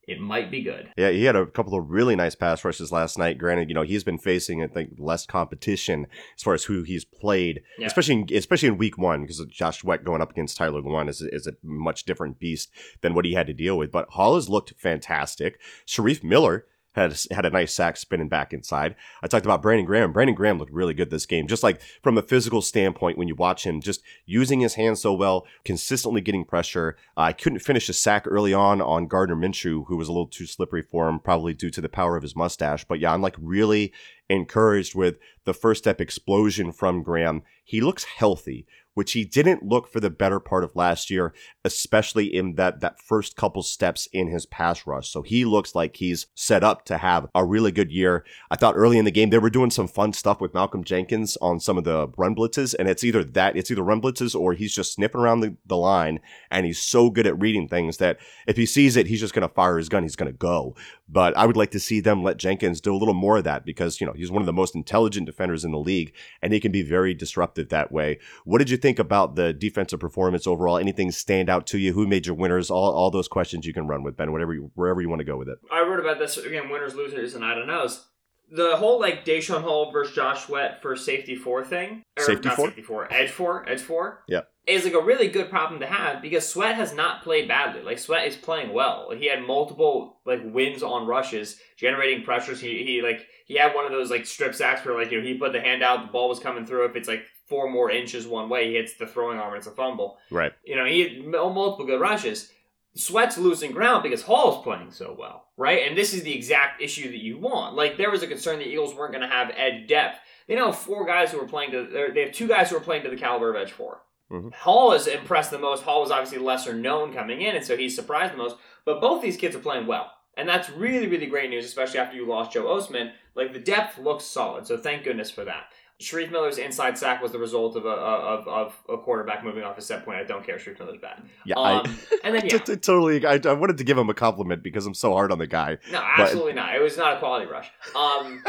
it 0.08 0.18
might 0.20 0.50
be 0.50 0.62
good. 0.62 0.88
Yeah, 0.96 1.10
he 1.10 1.24
had 1.24 1.36
a 1.36 1.46
couple 1.46 1.78
of 1.78 1.90
really 1.90 2.16
nice 2.16 2.34
pass 2.34 2.64
rushes 2.64 2.90
last 2.90 3.18
night. 3.18 3.38
Granted, 3.38 3.68
you 3.68 3.74
know 3.74 3.82
he's 3.82 4.02
been 4.02 4.18
facing 4.18 4.62
I 4.62 4.66
think 4.66 4.94
less 4.98 5.26
competition 5.26 6.06
as 6.36 6.42
far 6.42 6.54
as 6.54 6.64
who 6.64 6.82
he's 6.82 7.04
played, 7.04 7.62
Yeah. 7.78 7.86
especially 7.86 8.14
in, 8.14 8.28
especially 8.34 8.68
in 8.68 8.78
week 8.78 8.98
one 8.98 9.20
because 9.22 9.44
Josh 9.50 9.80
Sweat 9.80 10.04
going 10.04 10.22
up 10.22 10.30
against 10.30 10.56
Tyler 10.56 10.80
Lewan 10.80 11.08
is, 11.08 11.20
is 11.20 11.46
a 11.46 11.52
much 11.62 12.04
different 12.04 12.38
beast 12.40 12.70
than 13.02 13.14
what 13.14 13.24
he 13.26 13.34
had 13.34 13.46
to 13.46 13.52
deal 13.52 13.76
with. 13.78 13.92
But 13.92 14.08
Hall 14.10 14.34
has 14.34 14.48
looked 14.48 14.74
fantastic. 14.78 15.60
Shareef 15.86 16.24
Miller 16.24 16.64
had 16.98 17.18
had 17.30 17.46
a 17.46 17.50
nice 17.50 17.74
sack 17.74 17.96
spinning 17.96 18.28
back 18.28 18.52
inside. 18.52 18.94
I 19.22 19.26
talked 19.26 19.46
about 19.46 19.62
Brandon 19.62 19.86
Graham. 19.86 20.12
Brandon 20.12 20.34
Graham 20.34 20.58
looked 20.58 20.72
really 20.72 20.94
good 20.94 21.10
this 21.10 21.26
game, 21.26 21.46
just 21.46 21.62
like 21.62 21.80
from 22.02 22.18
a 22.18 22.22
physical 22.22 22.62
standpoint. 22.62 23.18
When 23.18 23.28
you 23.28 23.34
watch 23.34 23.64
him, 23.64 23.80
just 23.80 24.02
using 24.26 24.60
his 24.60 24.74
hands 24.74 25.00
so 25.00 25.12
well, 25.12 25.46
consistently 25.64 26.20
getting 26.20 26.44
pressure. 26.44 26.96
Uh, 27.16 27.22
I 27.22 27.32
couldn't 27.32 27.60
finish 27.60 27.88
a 27.88 27.92
sack 27.92 28.24
early 28.26 28.52
on 28.52 28.80
on 28.80 29.06
Gardner 29.06 29.36
Minshew, 29.36 29.86
who 29.86 29.96
was 29.96 30.08
a 30.08 30.12
little 30.12 30.26
too 30.26 30.46
slippery 30.46 30.82
for 30.82 31.08
him, 31.08 31.20
probably 31.20 31.54
due 31.54 31.70
to 31.70 31.80
the 31.80 31.88
power 31.88 32.16
of 32.16 32.22
his 32.22 32.36
mustache. 32.36 32.84
But 32.84 33.00
yeah, 33.00 33.12
I'm 33.12 33.22
like 33.22 33.36
really 33.38 33.92
encouraged 34.28 34.94
with 34.94 35.18
the 35.44 35.54
first 35.54 35.84
step 35.84 36.00
explosion 36.00 36.72
from 36.72 37.02
Graham. 37.02 37.42
He 37.64 37.80
looks 37.80 38.04
healthy, 38.04 38.66
which 38.98 39.12
he 39.12 39.24
didn't 39.24 39.62
look 39.62 39.86
for 39.86 40.00
the 40.00 40.10
better 40.10 40.40
part 40.40 40.64
of 40.64 40.74
last 40.74 41.08
year, 41.08 41.32
especially 41.64 42.26
in 42.26 42.56
that 42.56 42.80
that 42.80 43.00
first 43.00 43.36
couple 43.36 43.62
steps 43.62 44.08
in 44.12 44.26
his 44.26 44.44
pass 44.44 44.88
rush. 44.88 45.08
So 45.08 45.22
he 45.22 45.44
looks 45.44 45.72
like 45.72 45.98
he's 45.98 46.26
set 46.34 46.64
up 46.64 46.84
to 46.86 46.98
have 46.98 47.28
a 47.32 47.44
really 47.44 47.70
good 47.70 47.92
year. 47.92 48.24
I 48.50 48.56
thought 48.56 48.74
early 48.76 48.98
in 48.98 49.04
the 49.04 49.12
game 49.12 49.30
they 49.30 49.38
were 49.38 49.50
doing 49.50 49.70
some 49.70 49.86
fun 49.86 50.14
stuff 50.14 50.40
with 50.40 50.52
Malcolm 50.52 50.82
Jenkins 50.82 51.36
on 51.40 51.60
some 51.60 51.78
of 51.78 51.84
the 51.84 52.08
run 52.16 52.34
blitzes, 52.34 52.74
and 52.76 52.88
it's 52.88 53.04
either 53.04 53.22
that, 53.22 53.56
it's 53.56 53.70
either 53.70 53.84
run 53.84 54.02
blitzes 54.02 54.34
or 54.34 54.54
he's 54.54 54.74
just 54.74 54.94
sniffing 54.94 55.20
around 55.20 55.42
the, 55.42 55.54
the 55.64 55.76
line, 55.76 56.18
and 56.50 56.66
he's 56.66 56.80
so 56.80 57.08
good 57.08 57.28
at 57.28 57.38
reading 57.38 57.68
things 57.68 57.98
that 57.98 58.18
if 58.48 58.56
he 58.56 58.66
sees 58.66 58.96
it, 58.96 59.06
he's 59.06 59.20
just 59.20 59.32
gonna 59.32 59.48
fire 59.48 59.78
his 59.78 59.88
gun, 59.88 60.02
he's 60.02 60.16
gonna 60.16 60.32
go. 60.32 60.74
But 61.08 61.34
I 61.36 61.46
would 61.46 61.56
like 61.56 61.70
to 61.70 61.80
see 61.80 62.00
them 62.00 62.22
let 62.22 62.36
Jenkins 62.36 62.82
do 62.82 62.94
a 62.94 62.98
little 62.98 63.14
more 63.14 63.38
of 63.38 63.44
that 63.44 63.64
because 63.64 64.00
you 64.00 64.06
know 64.06 64.12
he's 64.12 64.30
one 64.30 64.42
of 64.42 64.46
the 64.46 64.52
most 64.52 64.74
intelligent 64.74 65.24
defenders 65.24 65.64
in 65.64 65.70
the 65.72 65.78
league, 65.78 66.12
and 66.42 66.52
he 66.52 66.60
can 66.60 66.70
be 66.70 66.82
very 66.82 67.14
disruptive 67.14 67.70
that 67.70 67.90
way. 67.90 68.18
What 68.44 68.58
did 68.58 68.68
you 68.68 68.76
think? 68.76 68.98
about 68.98 69.36
the 69.36 69.52
defensive 69.52 70.00
performance 70.00 70.46
overall? 70.46 70.76
Anything 70.76 71.10
stand 71.10 71.48
out 71.48 71.66
to 71.68 71.78
you? 71.78 71.92
Who 71.92 72.06
made 72.06 72.26
your 72.26 72.34
winners? 72.34 72.70
All, 72.70 72.92
all 72.92 73.10
those 73.10 73.28
questions 73.28 73.64
you 73.64 73.72
can 73.72 73.86
run 73.86 74.02
with 74.02 74.16
Ben, 74.16 74.32
whatever 74.32 74.52
you, 74.52 74.70
wherever 74.74 75.00
you 75.00 75.08
want 75.08 75.20
to 75.20 75.24
go 75.24 75.36
with 75.36 75.48
it. 75.48 75.58
I 75.70 75.82
wrote 75.82 76.00
about 76.00 76.18
this 76.18 76.36
again, 76.36 76.68
winners, 76.68 76.94
losers, 76.94 77.34
and 77.34 77.44
I 77.44 77.54
don't 77.54 77.66
knows. 77.66 78.06
The 78.50 78.76
whole 78.76 78.98
like 78.98 79.24
Deshaun 79.24 79.62
Hall 79.62 79.92
versus 79.92 80.14
Josh 80.14 80.46
Sweat 80.46 80.80
for 80.82 80.96
safety 80.96 81.36
four 81.36 81.64
thing, 81.64 82.02
or 82.16 82.24
Safety 82.24 82.48
not 82.48 82.56
four? 82.56 82.66
safety 82.68 82.82
four, 82.82 83.12
edge 83.12 83.30
four, 83.30 83.68
edge 83.68 83.80
four, 83.80 84.24
Yeah. 84.26 84.42
Is 84.68 84.84
like 84.84 84.94
a 84.94 85.00
really 85.00 85.28
good 85.28 85.48
problem 85.48 85.80
to 85.80 85.86
have 85.86 86.20
because 86.20 86.46
Sweat 86.46 86.76
has 86.76 86.92
not 86.92 87.22
played 87.22 87.48
badly. 87.48 87.82
Like 87.82 87.98
Sweat 87.98 88.26
is 88.26 88.36
playing 88.36 88.72
well. 88.72 89.10
He 89.16 89.26
had 89.26 89.42
multiple 89.42 90.18
like 90.26 90.40
wins 90.44 90.82
on 90.82 91.06
rushes, 91.06 91.58
generating 91.76 92.22
pressures. 92.22 92.60
He 92.60 92.84
he 92.84 93.02
like 93.02 93.26
he 93.46 93.56
had 93.56 93.74
one 93.74 93.86
of 93.86 93.92
those 93.92 94.10
like 94.10 94.26
strip 94.26 94.54
sacks 94.54 94.84
where 94.84 94.94
like 94.94 95.10
you 95.10 95.20
know 95.20 95.26
he 95.26 95.34
put 95.34 95.52
the 95.52 95.60
hand 95.60 95.82
out, 95.82 96.06
the 96.06 96.12
ball 96.12 96.28
was 96.28 96.38
coming 96.38 96.66
through. 96.66 96.84
If 96.84 96.96
it's 96.96 97.08
like 97.08 97.24
four 97.46 97.70
more 97.70 97.90
inches 97.90 98.26
one 98.26 98.48
way, 98.48 98.68
he 98.68 98.74
hits 98.74 98.94
the 98.94 99.06
throwing 99.06 99.38
arm, 99.38 99.54
and 99.54 99.58
it's 99.58 99.66
a 99.66 99.72
fumble. 99.72 100.18
Right. 100.30 100.52
You 100.64 100.76
know, 100.76 100.84
he 100.84 101.00
had 101.02 101.26
multiple 101.26 101.86
good 101.86 102.00
rushes. 102.00 102.52
Sweat's 102.94 103.38
losing 103.38 103.70
ground 103.70 104.02
because 104.02 104.22
Hall's 104.22 104.62
playing 104.62 104.90
so 104.90 105.14
well, 105.18 105.46
right? 105.56 105.86
And 105.86 105.96
this 105.96 106.12
is 106.12 106.24
the 106.24 106.34
exact 106.34 106.82
issue 106.82 107.10
that 107.10 107.22
you 107.22 107.38
want. 107.38 107.74
Like 107.74 107.96
there 107.96 108.10
was 108.10 108.22
a 108.22 108.26
concern 108.26 108.58
the 108.58 108.66
Eagles 108.66 108.94
weren't 108.94 109.12
going 109.12 109.28
to 109.28 109.34
have 109.34 109.52
edge 109.56 109.86
depth. 109.86 110.18
They 110.46 110.56
now 110.56 110.66
have 110.66 110.78
four 110.78 111.06
guys 111.06 111.30
who 111.30 111.40
are 111.40 111.46
playing 111.46 111.70
to. 111.72 112.10
They 112.12 112.22
have 112.22 112.32
two 112.32 112.48
guys 112.48 112.70
who 112.70 112.76
are 112.76 112.80
playing 112.80 113.04
to 113.04 113.10
the 113.10 113.16
caliber 113.16 113.50
of 113.50 113.56
edge 113.56 113.72
4 113.72 114.00
Mhm. 114.30 114.52
Hall 114.54 114.90
has 114.92 115.06
impressed 115.06 115.50
the 115.50 115.58
most. 115.58 115.84
Hall 115.84 116.00
was 116.02 116.10
obviously 116.10 116.38
lesser 116.38 116.74
known 116.74 117.12
coming 117.14 117.40
in, 117.42 117.56
and 117.56 117.64
so 117.64 117.76
he's 117.76 117.94
surprised 117.96 118.34
the 118.34 118.38
most. 118.38 118.56
But 118.84 119.00
both 119.00 119.22
these 119.22 119.36
kids 119.36 119.56
are 119.56 119.60
playing 119.60 119.86
well, 119.86 120.12
and 120.36 120.48
that's 120.48 120.68
really 120.70 121.06
really 121.06 121.26
great 121.26 121.48
news, 121.50 121.64
especially 121.64 122.00
after 122.00 122.16
you 122.16 122.26
lost 122.26 122.52
Joe 122.52 122.64
Ostman. 122.64 123.12
Like 123.34 123.52
the 123.52 123.58
depth 123.58 123.98
looks 123.98 124.24
solid, 124.24 124.66
so 124.66 124.76
thank 124.76 125.04
goodness 125.04 125.30
for 125.30 125.44
that. 125.44 125.64
Shareef 126.00 126.30
Miller's 126.30 126.58
inside 126.58 126.96
sack 126.96 127.20
was 127.20 127.32
the 127.32 127.40
result 127.40 127.74
of 127.74 127.84
a 127.84 127.88
of, 127.88 128.46
of 128.46 128.74
a 128.88 128.98
quarterback 128.98 129.42
moving 129.42 129.64
off 129.64 129.76
a 129.78 129.80
set 129.82 130.04
point. 130.04 130.18
I 130.18 130.24
don't 130.24 130.44
care. 130.46 130.56
Shareef 130.56 130.78
Miller's 130.78 130.98
bad. 131.00 131.22
Yeah, 131.44 131.56
Um, 131.56 131.98
and 132.22 132.34
then 132.34 132.42
I, 132.44 132.46
yeah, 132.46 132.58
t- 132.58 132.74
t- 132.74 132.76
totally. 132.76 133.26
I, 133.26 133.40
I 133.44 133.52
wanted 133.54 133.78
to 133.78 133.84
give 133.84 133.98
him 133.98 134.08
a 134.08 134.14
compliment 134.14 134.62
because 134.62 134.86
I'm 134.86 134.94
so 134.94 135.12
hard 135.12 135.32
on 135.32 135.38
the 135.38 135.46
guy. 135.48 135.78
no, 135.90 136.00
absolutely 136.00 136.52
not. 136.52 136.76
It 136.76 136.80
was 136.80 136.96
not 136.96 137.16
a 137.16 137.18
quality 137.18 137.46
rush. 137.46 137.68
Um, 137.96 138.44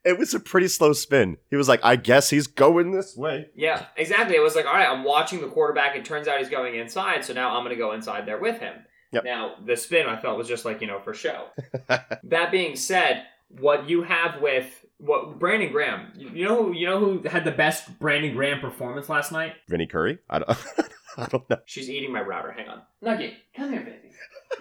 It 0.06 0.20
was 0.20 0.34
a 0.34 0.39
pretty 0.39 0.68
slow 0.68 0.94
spin. 0.94 1.38
He 1.50 1.56
was 1.56 1.68
like, 1.68 1.80
I 1.84 1.96
guess 1.96 2.30
he's 2.30 2.48
going 2.48 2.91
this 2.91 3.18
way. 3.18 3.48
yeah, 3.56 3.88
exactly. 3.98 4.36
It 4.36 4.41
was 4.41 4.56
like, 4.56 4.65
all 4.65 4.74
right, 4.74 4.88
I'm 4.88 5.04
watching 5.04 5.41
the 5.41 5.48
quarterback. 5.48 5.96
It 5.96 6.06
turns 6.06 6.28
out 6.28 6.39
he's 6.39 6.50
going 6.50 6.76
inside, 6.76 7.26
so 7.26 7.34
now 7.34 7.56
I'm 7.56 7.63
going 7.63 7.76
to 7.76 7.82
go 7.82 7.91
inside 7.94 8.26
there 8.28 8.38
with 8.38 8.60
him. 8.60 8.76
Yep. 9.12 9.24
Now 9.24 9.56
the 9.65 9.76
spin 9.78 10.08
I 10.08 10.20
felt 10.20 10.38
was 10.38 10.48
just 10.48 10.65
like 10.65 10.82
you 10.82 10.88
know 10.88 11.00
for 11.00 11.13
show. 11.13 11.48
that 12.24 12.52
being 12.52 12.76
said, 12.76 13.24
what 13.48 13.89
you 13.89 14.04
have 14.04 14.41
with 14.41 14.86
what 14.98 15.39
Brandon 15.39 15.72
Graham, 15.72 16.12
you, 16.15 16.46
know 16.46 16.63
who 16.63 16.74
you 16.74 16.86
know 16.86 17.00
who 17.00 17.28
had 17.28 17.46
the 17.46 17.52
best 17.52 17.98
Brandon 18.00 18.34
Graham 18.34 18.60
performance 18.60 19.08
last 19.10 19.32
night? 19.32 19.54
Vinny 19.70 19.88
Curry? 19.88 20.20
I 20.30 20.39
don't, 20.39 20.50
I 21.18 21.28
don't 21.28 21.50
know. 21.50 21.58
She's 21.65 21.89
eating 21.89 22.12
my 22.12 22.22
router. 22.22 22.52
Hang 22.52 22.68
on, 22.68 22.82
Nugget, 23.02 23.34
come 23.56 23.72
here, 23.72 23.82
baby. 23.82 24.12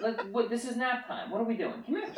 Like, 0.01 0.21
what, 0.31 0.49
this 0.49 0.65
is 0.65 0.75
nap 0.75 1.07
time. 1.07 1.31
What 1.31 1.41
are 1.41 1.45
we 1.45 1.55
doing? 1.55 1.83
Come 1.85 1.95
here. 1.95 2.13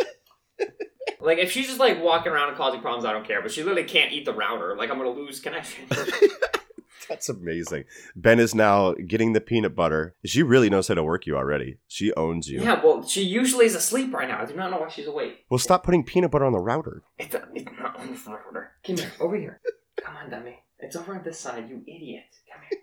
like, 1.20 1.38
if 1.38 1.52
she's 1.52 1.67
just 1.67 1.80
like 1.80 2.02
walking 2.02 2.32
around 2.32 2.50
and 2.50 2.58
causing 2.58 2.82
problems, 2.82 3.06
I 3.06 3.13
don't 3.13 3.26
care. 3.28 3.41
But 3.41 3.52
she 3.52 3.63
literally 3.63 3.88
can't 3.88 4.12
eat 4.12 4.26
the 4.26 4.34
router. 4.34 4.76
Like, 4.78 4.89
I'm 4.89 4.98
gonna 4.98 5.10
lose 5.10 5.39
connection. 5.39 5.86
That's 7.10 7.30
amazing. 7.30 7.86
Ben 8.15 8.39
is 8.39 8.54
now 8.54 8.93
getting 8.93 9.32
the 9.32 9.39
peanut 9.39 9.76
butter. 9.76 10.15
She 10.26 10.43
really 10.43 10.70
knows 10.70 10.89
how 10.89 10.96
to 10.96 11.04
work 11.04 11.26
you 11.26 11.38
already. 11.38 11.78
She 11.88 12.13
owns 12.15 12.50
you. 12.50 12.62
yeah, 12.62 12.84
well, 12.84 13.06
she 13.06 13.24
usually 13.24 13.65
is 13.65 13.76
asleep 13.76 14.13
right 14.13 14.28
now. 14.28 14.41
I 14.41 14.46
do 14.46 14.56
not 14.56 14.72
know 14.72 14.80
why 14.80 14.89
she's 14.89 15.08
awake. 15.08 15.46
Well, 15.50 15.58
stop 15.58 15.84
putting 15.84 16.04
peanut 16.04 16.32
butter 16.32 16.43
on 16.43 16.52
the 16.52 16.60
router. 16.60 17.04
It's, 17.17 17.34
a, 17.34 17.48
it's 17.54 17.72
not 17.80 17.98
on 17.98 18.08
the 18.08 18.30
router. 18.30 18.72
Come 18.86 18.98
here, 18.98 19.12
over 19.22 19.38
here. 19.38 19.62
Come 20.02 20.17
on, 20.17 20.30
dummy. 20.30 20.60
It's 20.80 20.96
over 20.96 21.15
on 21.15 21.24
this 21.24 21.39
side, 21.39 21.70
you 21.70 21.82
idiot. 21.88 22.26
Come 22.52 22.62
here. 22.70 22.80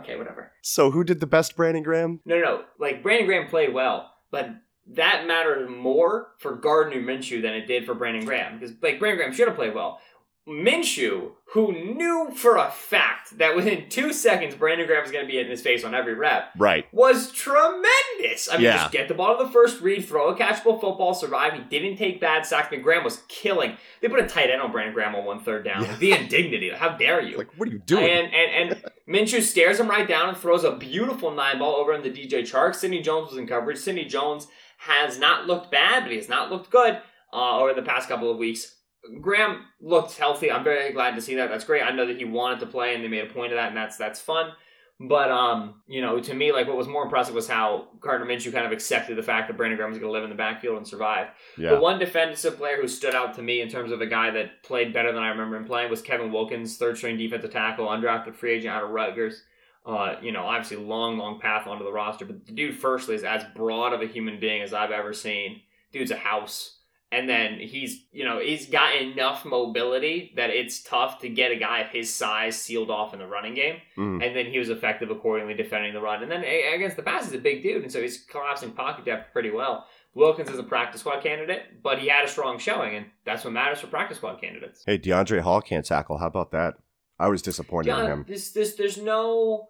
Okay, 0.00 0.16
whatever. 0.16 0.52
So, 0.62 0.90
who 0.90 1.04
did 1.04 1.20
the 1.20 1.26
best, 1.26 1.56
Brandon 1.56 1.82
Graham? 1.82 2.20
No, 2.24 2.36
no, 2.36 2.42
no. 2.42 2.64
Like 2.78 3.02
Brandon 3.02 3.26
Graham 3.26 3.48
played 3.48 3.72
well, 3.72 4.12
but 4.30 4.50
that 4.88 5.26
mattered 5.26 5.68
more 5.68 6.28
for 6.38 6.54
Gardner 6.54 7.00
Minshew 7.02 7.42
than 7.42 7.54
it 7.54 7.66
did 7.66 7.84
for 7.86 7.94
Brandon 7.94 8.24
Graham 8.24 8.58
because 8.58 8.74
like 8.82 8.98
Brandon 8.98 9.18
Graham 9.18 9.32
should 9.34 9.48
have 9.48 9.56
played 9.56 9.74
well. 9.74 10.00
Minshew, 10.48 11.32
who 11.54 11.72
knew 11.72 12.30
for 12.36 12.56
a 12.56 12.70
fact 12.70 13.36
that 13.38 13.56
within 13.56 13.88
two 13.88 14.12
seconds 14.12 14.54
Brandon 14.54 14.86
Graham 14.86 15.02
was 15.02 15.10
going 15.10 15.24
to 15.24 15.28
be 15.30 15.40
in 15.40 15.48
his 15.48 15.60
face 15.60 15.82
on 15.82 15.92
every 15.92 16.14
rep, 16.14 16.50
Right. 16.56 16.86
was 16.92 17.32
tremendous. 17.32 18.48
I 18.48 18.54
mean, 18.56 18.64
Yeah. 18.66 18.76
just 18.76 18.92
get 18.92 19.08
the 19.08 19.14
ball 19.14 19.36
to 19.36 19.44
the 19.44 19.50
first 19.50 19.80
read, 19.80 20.06
throw 20.06 20.28
a 20.28 20.36
catchable 20.36 20.80
football, 20.80 21.14
survive. 21.14 21.54
He 21.54 21.58
didn't 21.60 21.96
take 21.96 22.20
bad 22.20 22.46
sacks. 22.46 22.68
but 22.70 22.80
Graham 22.82 23.02
was 23.02 23.24
killing. 23.28 23.76
They 24.00 24.08
put 24.08 24.20
a 24.20 24.26
tight 24.28 24.50
end 24.50 24.62
on 24.62 24.70
Brandon 24.70 24.94
Graham 24.94 25.16
on 25.16 25.24
one 25.24 25.40
third 25.40 25.64
down. 25.64 25.82
Yeah. 25.84 25.96
The 25.98 26.12
indignity. 26.12 26.70
How 26.70 26.90
dare 26.90 27.20
you? 27.20 27.38
Like, 27.38 27.48
what 27.56 27.68
are 27.68 27.72
you 27.72 27.78
doing? 27.78 28.04
And 28.08 28.32
and 28.32 28.72
and 28.72 28.84
Minshew 29.08 29.42
stares 29.42 29.80
him 29.80 29.88
right 29.88 30.06
down 30.06 30.28
and 30.28 30.38
throws 30.38 30.62
a 30.62 30.76
beautiful 30.76 31.32
nine 31.32 31.58
ball 31.58 31.74
over 31.74 31.92
him 31.92 32.02
to 32.04 32.10
DJ 32.10 32.42
Chark. 32.42 32.74
Sidney 32.76 33.02
Jones 33.02 33.30
was 33.30 33.38
in 33.38 33.46
coverage. 33.48 33.78
Sidney 33.78 34.04
Jones 34.04 34.46
has 34.76 35.18
not 35.18 35.46
looked 35.46 35.70
bad, 35.70 36.02
but 36.02 36.10
he 36.10 36.16
has 36.16 36.28
not 36.28 36.50
looked 36.50 36.70
good 36.70 37.00
uh, 37.32 37.58
over 37.58 37.74
the 37.74 37.82
past 37.82 38.08
couple 38.08 38.30
of 38.30 38.38
weeks. 38.38 38.74
Graham 39.20 39.62
looked 39.80 40.16
healthy. 40.16 40.50
I'm 40.50 40.64
very 40.64 40.92
glad 40.92 41.14
to 41.14 41.22
see 41.22 41.36
that. 41.36 41.48
That's 41.48 41.64
great. 41.64 41.82
I 41.82 41.92
know 41.92 42.06
that 42.06 42.16
he 42.16 42.24
wanted 42.24 42.60
to 42.60 42.66
play, 42.66 42.94
and 42.94 43.04
they 43.04 43.08
made 43.08 43.30
a 43.30 43.32
point 43.32 43.52
of 43.52 43.56
that, 43.56 43.68
and 43.68 43.76
that's 43.76 43.96
that's 43.96 44.20
fun. 44.20 44.52
But 44.98 45.30
um, 45.30 45.82
you 45.86 46.00
know, 46.00 46.18
to 46.20 46.34
me, 46.34 46.52
like 46.52 46.66
what 46.66 46.76
was 46.76 46.88
more 46.88 47.04
impressive 47.04 47.34
was 47.34 47.46
how 47.46 47.88
Gardner 48.00 48.26
Minshew 48.26 48.52
kind 48.52 48.64
of 48.64 48.72
accepted 48.72 49.16
the 49.16 49.22
fact 49.22 49.46
that 49.48 49.56
Brandon 49.56 49.76
Graham 49.76 49.90
was 49.90 49.98
going 49.98 50.08
to 50.08 50.12
live 50.12 50.24
in 50.24 50.30
the 50.30 50.36
backfield 50.36 50.78
and 50.78 50.88
survive. 50.88 51.28
The 51.74 51.80
one 51.80 51.98
defensive 51.98 52.56
player 52.56 52.80
who 52.80 52.88
stood 52.88 53.14
out 53.14 53.34
to 53.34 53.42
me 53.42 53.60
in 53.60 53.68
terms 53.68 53.92
of 53.92 54.00
a 54.00 54.06
guy 54.06 54.30
that 54.30 54.62
played 54.62 54.94
better 54.94 55.12
than 55.12 55.22
I 55.22 55.28
remember 55.28 55.56
him 55.56 55.66
playing 55.66 55.90
was 55.90 56.00
Kevin 56.00 56.32
Wilkins, 56.32 56.78
third 56.78 56.96
string 56.96 57.18
defensive 57.18 57.52
tackle, 57.52 57.86
undrafted 57.86 58.34
free 58.34 58.54
agent 58.54 58.74
out 58.74 58.84
of 58.84 58.90
Rutgers. 58.90 59.42
Uh, 59.86 60.16
you 60.20 60.32
know, 60.32 60.42
obviously 60.42 60.76
long, 60.76 61.16
long 61.16 61.38
path 61.38 61.68
onto 61.68 61.84
the 61.84 61.92
roster, 61.92 62.24
but 62.24 62.44
the 62.44 62.52
dude, 62.52 62.76
firstly, 62.76 63.14
is 63.14 63.22
as 63.22 63.44
broad 63.54 63.92
of 63.92 64.02
a 64.02 64.06
human 64.06 64.40
being 64.40 64.60
as 64.60 64.74
I've 64.74 64.90
ever 64.90 65.12
seen. 65.12 65.60
Dude's 65.92 66.10
a 66.10 66.16
house. 66.16 66.72
And 67.12 67.28
then 67.28 67.60
he's, 67.60 68.04
you 68.10 68.24
know, 68.24 68.40
he's 68.40 68.66
got 68.66 68.96
enough 68.96 69.44
mobility 69.44 70.32
that 70.34 70.50
it's 70.50 70.82
tough 70.82 71.20
to 71.20 71.28
get 71.28 71.52
a 71.52 71.56
guy 71.56 71.80
of 71.82 71.90
his 71.90 72.12
size 72.12 72.60
sealed 72.60 72.90
off 72.90 73.14
in 73.14 73.20
the 73.20 73.26
running 73.28 73.54
game. 73.54 73.76
Mm. 73.96 74.26
And 74.26 74.34
then 74.34 74.46
he 74.46 74.58
was 74.58 74.70
effective 74.70 75.08
accordingly 75.10 75.54
defending 75.54 75.94
the 75.94 76.00
run. 76.00 76.20
And 76.24 76.30
then 76.30 76.42
against 76.42 76.96
the 76.96 77.04
pass, 77.04 77.26
he's 77.26 77.34
a 77.34 77.38
big 77.38 77.62
dude, 77.62 77.84
and 77.84 77.92
so 77.92 78.02
he's 78.02 78.24
collapsing 78.24 78.72
pocket 78.72 79.04
depth 79.04 79.32
pretty 79.32 79.50
well. 79.50 79.86
Wilkins 80.14 80.50
is 80.50 80.58
a 80.58 80.64
practice 80.64 81.02
squad 81.02 81.22
candidate, 81.22 81.80
but 81.82 82.00
he 82.00 82.08
had 82.08 82.24
a 82.24 82.28
strong 82.28 82.58
showing, 82.58 82.96
and 82.96 83.06
that's 83.24 83.44
what 83.44 83.52
matters 83.52 83.80
for 83.80 83.86
practice 83.86 84.16
squad 84.16 84.40
candidates. 84.40 84.82
Hey, 84.84 84.98
DeAndre 84.98 85.40
Hall 85.42 85.60
can't 85.60 85.84
tackle. 85.84 86.18
How 86.18 86.26
about 86.26 86.50
that? 86.52 86.74
I 87.18 87.28
was 87.28 87.40
disappointed 87.40 87.96
in 87.96 88.06
him. 88.06 88.24
this, 88.28 88.50
this, 88.50 88.74
there's 88.74 88.98
no. 88.98 89.68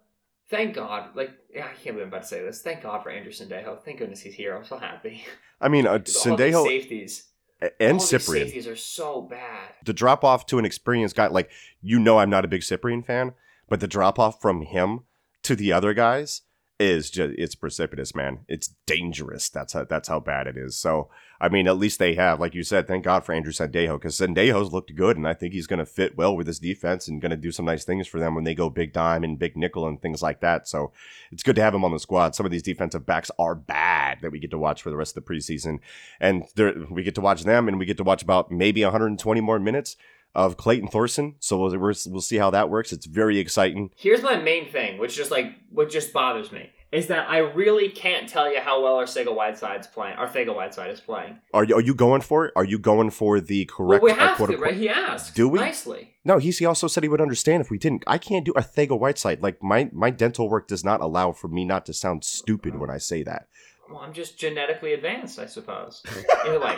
Thank 0.48 0.74
God. 0.74 1.10
Like, 1.16 1.32
yeah, 1.52 1.64
I 1.64 1.74
can't 1.74 1.96
believe 1.96 2.02
I'm 2.02 2.08
about 2.08 2.22
to 2.22 2.28
say 2.28 2.42
this. 2.42 2.62
Thank 2.62 2.82
God 2.82 3.02
for 3.02 3.10
Andrew 3.10 3.32
Sendejo. 3.32 3.82
Thank 3.82 3.98
goodness 3.98 4.20
he's 4.20 4.34
here. 4.34 4.56
I'm 4.56 4.64
so 4.64 4.78
happy. 4.78 5.24
I 5.60 5.68
mean, 5.68 5.86
uh, 5.86 5.98
Sendejo 5.98 6.64
safeties. 6.64 7.24
and 7.60 7.72
all 7.94 7.98
these 7.98 8.10
Cyprien. 8.10 8.44
safeties 8.44 8.66
are 8.68 8.76
so 8.76 9.22
bad. 9.22 9.70
the 9.84 9.92
drop 9.92 10.22
off 10.22 10.46
to 10.46 10.58
an 10.58 10.64
experienced 10.64 11.16
guy, 11.16 11.26
like 11.26 11.50
you 11.82 11.98
know, 11.98 12.18
I'm 12.18 12.30
not 12.30 12.44
a 12.44 12.48
big 12.48 12.60
Cyprien 12.60 13.04
fan, 13.04 13.32
but 13.68 13.80
the 13.80 13.88
drop 13.88 14.18
off 14.18 14.40
from 14.40 14.62
him 14.62 15.00
to 15.42 15.56
the 15.56 15.72
other 15.72 15.94
guys 15.94 16.42
is 16.78 17.10
just 17.10 17.34
it's 17.38 17.54
precipitous, 17.54 18.14
man. 18.14 18.40
It's 18.48 18.74
dangerous. 18.86 19.48
That's 19.48 19.72
how 19.72 19.84
that's 19.84 20.08
how 20.08 20.20
bad 20.20 20.46
it 20.46 20.56
is. 20.56 20.76
So 20.76 21.08
I 21.40 21.48
mean, 21.48 21.68
at 21.68 21.76
least 21.76 21.98
they 21.98 22.14
have, 22.14 22.40
like 22.40 22.54
you 22.54 22.62
said, 22.62 22.86
thank 22.86 23.04
God 23.04 23.24
for 23.24 23.32
Andrew 23.32 23.52
Sendejo 23.52 24.00
because 24.00 24.18
Sendejo's 24.18 24.72
looked 24.72 24.94
good, 24.94 25.16
and 25.16 25.28
I 25.28 25.34
think 25.34 25.52
he's 25.52 25.66
going 25.66 25.78
to 25.78 25.86
fit 25.86 26.16
well 26.16 26.34
with 26.34 26.46
this 26.46 26.58
defense 26.58 27.08
and 27.08 27.20
going 27.20 27.30
to 27.30 27.36
do 27.36 27.52
some 27.52 27.66
nice 27.66 27.84
things 27.84 28.06
for 28.06 28.18
them 28.18 28.34
when 28.34 28.44
they 28.44 28.54
go 28.54 28.70
big 28.70 28.92
dime 28.92 29.22
and 29.22 29.38
big 29.38 29.56
nickel 29.56 29.86
and 29.86 30.00
things 30.00 30.22
like 30.22 30.40
that. 30.40 30.66
So 30.66 30.92
it's 31.30 31.42
good 31.42 31.56
to 31.56 31.62
have 31.62 31.74
him 31.74 31.84
on 31.84 31.92
the 31.92 31.98
squad. 31.98 32.34
Some 32.34 32.46
of 32.46 32.52
these 32.52 32.62
defensive 32.62 33.04
backs 33.04 33.30
are 33.38 33.54
bad 33.54 34.18
that 34.22 34.32
we 34.32 34.38
get 34.38 34.50
to 34.52 34.58
watch 34.58 34.82
for 34.82 34.90
the 34.90 34.96
rest 34.96 35.16
of 35.16 35.24
the 35.24 35.30
preseason, 35.30 35.80
and 36.20 36.44
we 36.90 37.02
get 37.02 37.14
to 37.16 37.20
watch 37.20 37.44
them, 37.44 37.68
and 37.68 37.78
we 37.78 37.86
get 37.86 37.98
to 37.98 38.04
watch 38.04 38.22
about 38.22 38.50
maybe 38.50 38.82
120 38.82 39.40
more 39.40 39.58
minutes 39.58 39.96
of 40.36 40.58
Clayton 40.58 40.88
Thorson. 40.88 41.34
So 41.40 41.58
we'll, 41.58 41.70
we'll 41.70 41.94
we'll 42.06 42.20
see 42.20 42.36
how 42.36 42.50
that 42.50 42.68
works. 42.68 42.92
It's 42.92 43.06
very 43.06 43.38
exciting. 43.38 43.90
Here's 43.96 44.22
my 44.22 44.36
main 44.36 44.70
thing, 44.70 44.98
which 44.98 45.16
just 45.16 45.30
like 45.30 45.46
what 45.70 45.90
just 45.90 46.12
bothers 46.12 46.52
me, 46.52 46.70
is 46.92 47.06
that 47.06 47.28
I 47.28 47.38
really 47.38 47.88
can't 47.88 48.28
tell 48.28 48.52
you 48.52 48.60
how 48.60 48.82
well 48.82 48.96
our 48.96 49.04
Arcega 49.04 49.34
Whiteside's 49.34 49.86
playing. 49.86 50.14
Our 50.16 50.28
Arcega 50.28 50.54
Whiteside 50.54 50.90
is 50.90 51.00
playing. 51.00 51.38
Are 51.54 51.64
you, 51.64 51.76
are 51.76 51.80
you 51.80 51.94
going 51.94 52.20
for 52.20 52.44
it? 52.44 52.52
Are 52.54 52.66
you 52.66 52.78
going 52.78 53.10
for 53.10 53.40
the 53.40 53.64
correct? 53.64 54.02
well, 54.02 54.14
we 54.14 54.20
uh, 54.20 54.26
have 54.26 54.36
quote 54.36 54.50
to, 54.50 54.58
right? 54.58 54.74
He 54.74 54.90
asked. 54.90 55.34
Do 55.34 55.48
we? 55.48 55.58
Nicely. 55.58 56.12
No, 56.22 56.36
he's, 56.36 56.58
he 56.58 56.66
also 56.66 56.86
said 56.86 57.02
he 57.02 57.08
would 57.08 57.22
understand 57.22 57.62
if 57.62 57.70
we 57.70 57.78
didn't. 57.78 58.04
I 58.06 58.18
can't 58.18 58.44
do 58.44 58.52
Arthega 58.52 58.98
Whiteside. 58.98 59.42
Like 59.42 59.62
my 59.62 59.88
my 59.94 60.10
dental 60.10 60.50
work 60.50 60.68
does 60.68 60.84
not 60.84 61.00
allow 61.00 61.32
for 61.32 61.48
me 61.48 61.64
not 61.64 61.86
to 61.86 61.94
sound 61.94 62.24
stupid 62.24 62.78
when 62.78 62.90
I 62.90 62.98
say 62.98 63.22
that. 63.22 63.48
Well, 63.88 64.00
I'm 64.00 64.12
just 64.12 64.36
genetically 64.38 64.92
advanced, 64.92 65.38
I 65.38 65.46
suppose. 65.46 66.02
Either 66.44 66.60
way, 66.60 66.76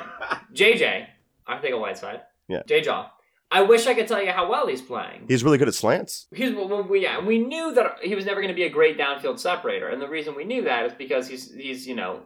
JJ, 0.55 1.07
Arcega 1.49 1.81
Whiteside. 1.81 2.21
Yeah. 2.47 2.63
J 2.67 2.83
Jaw. 2.83 3.11
I 3.51 3.63
wish 3.63 3.87
I 3.87 3.95
could 3.95 4.09
tell 4.09 4.23
you 4.23 4.31
how 4.31 4.51
well 4.51 4.67
he's 4.67 4.83
playing. 4.83 5.25
He's 5.27 5.43
really 5.43 5.59
good 5.59 5.69
at 5.69 5.75
slants. 5.75 6.27
What 6.31 6.69
well, 6.69 6.83
we 6.83 7.03
yeah, 7.03 7.25
we 7.25 7.39
knew 7.39 7.73
that 7.75 7.97
he 8.03 8.15
was 8.15 8.27
never 8.27 8.41
going 8.41 8.53
to 8.53 8.57
be 8.57 8.65
a 8.65 8.71
great 8.71 8.99
downfield 8.99 9.39
separator, 9.39 9.89
and 9.89 10.03
the 10.03 10.09
reason 10.09 10.35
we 10.35 10.45
knew 10.45 10.65
that 10.65 10.87
is 10.87 10.93
because 10.93 11.29
he's 11.29 11.53
he's 11.55 11.87
you 11.87 11.97
know 11.97 12.23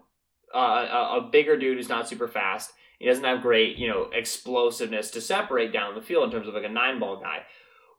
uh, 0.54 0.58
a, 0.58 1.18
a 1.18 1.28
bigger 1.30 1.56
dude 1.56 1.76
who's 1.76 1.88
not 1.88 2.08
super 2.08 2.26
fast. 2.26 2.72
He 2.98 3.06
doesn't 3.06 3.24
have 3.24 3.40
great 3.40 3.76
you 3.76 3.88
know 3.88 4.08
explosiveness 4.12 5.11
to 5.12 5.20
separate 5.20 5.72
down 5.72 5.94
the 5.94 6.02
field 6.02 6.24
in 6.24 6.30
terms 6.32 6.48
of 6.48 6.54
like 6.54 6.64
a 6.64 6.68
nine 6.68 6.98
ball 6.98 7.20
guy. 7.20 7.42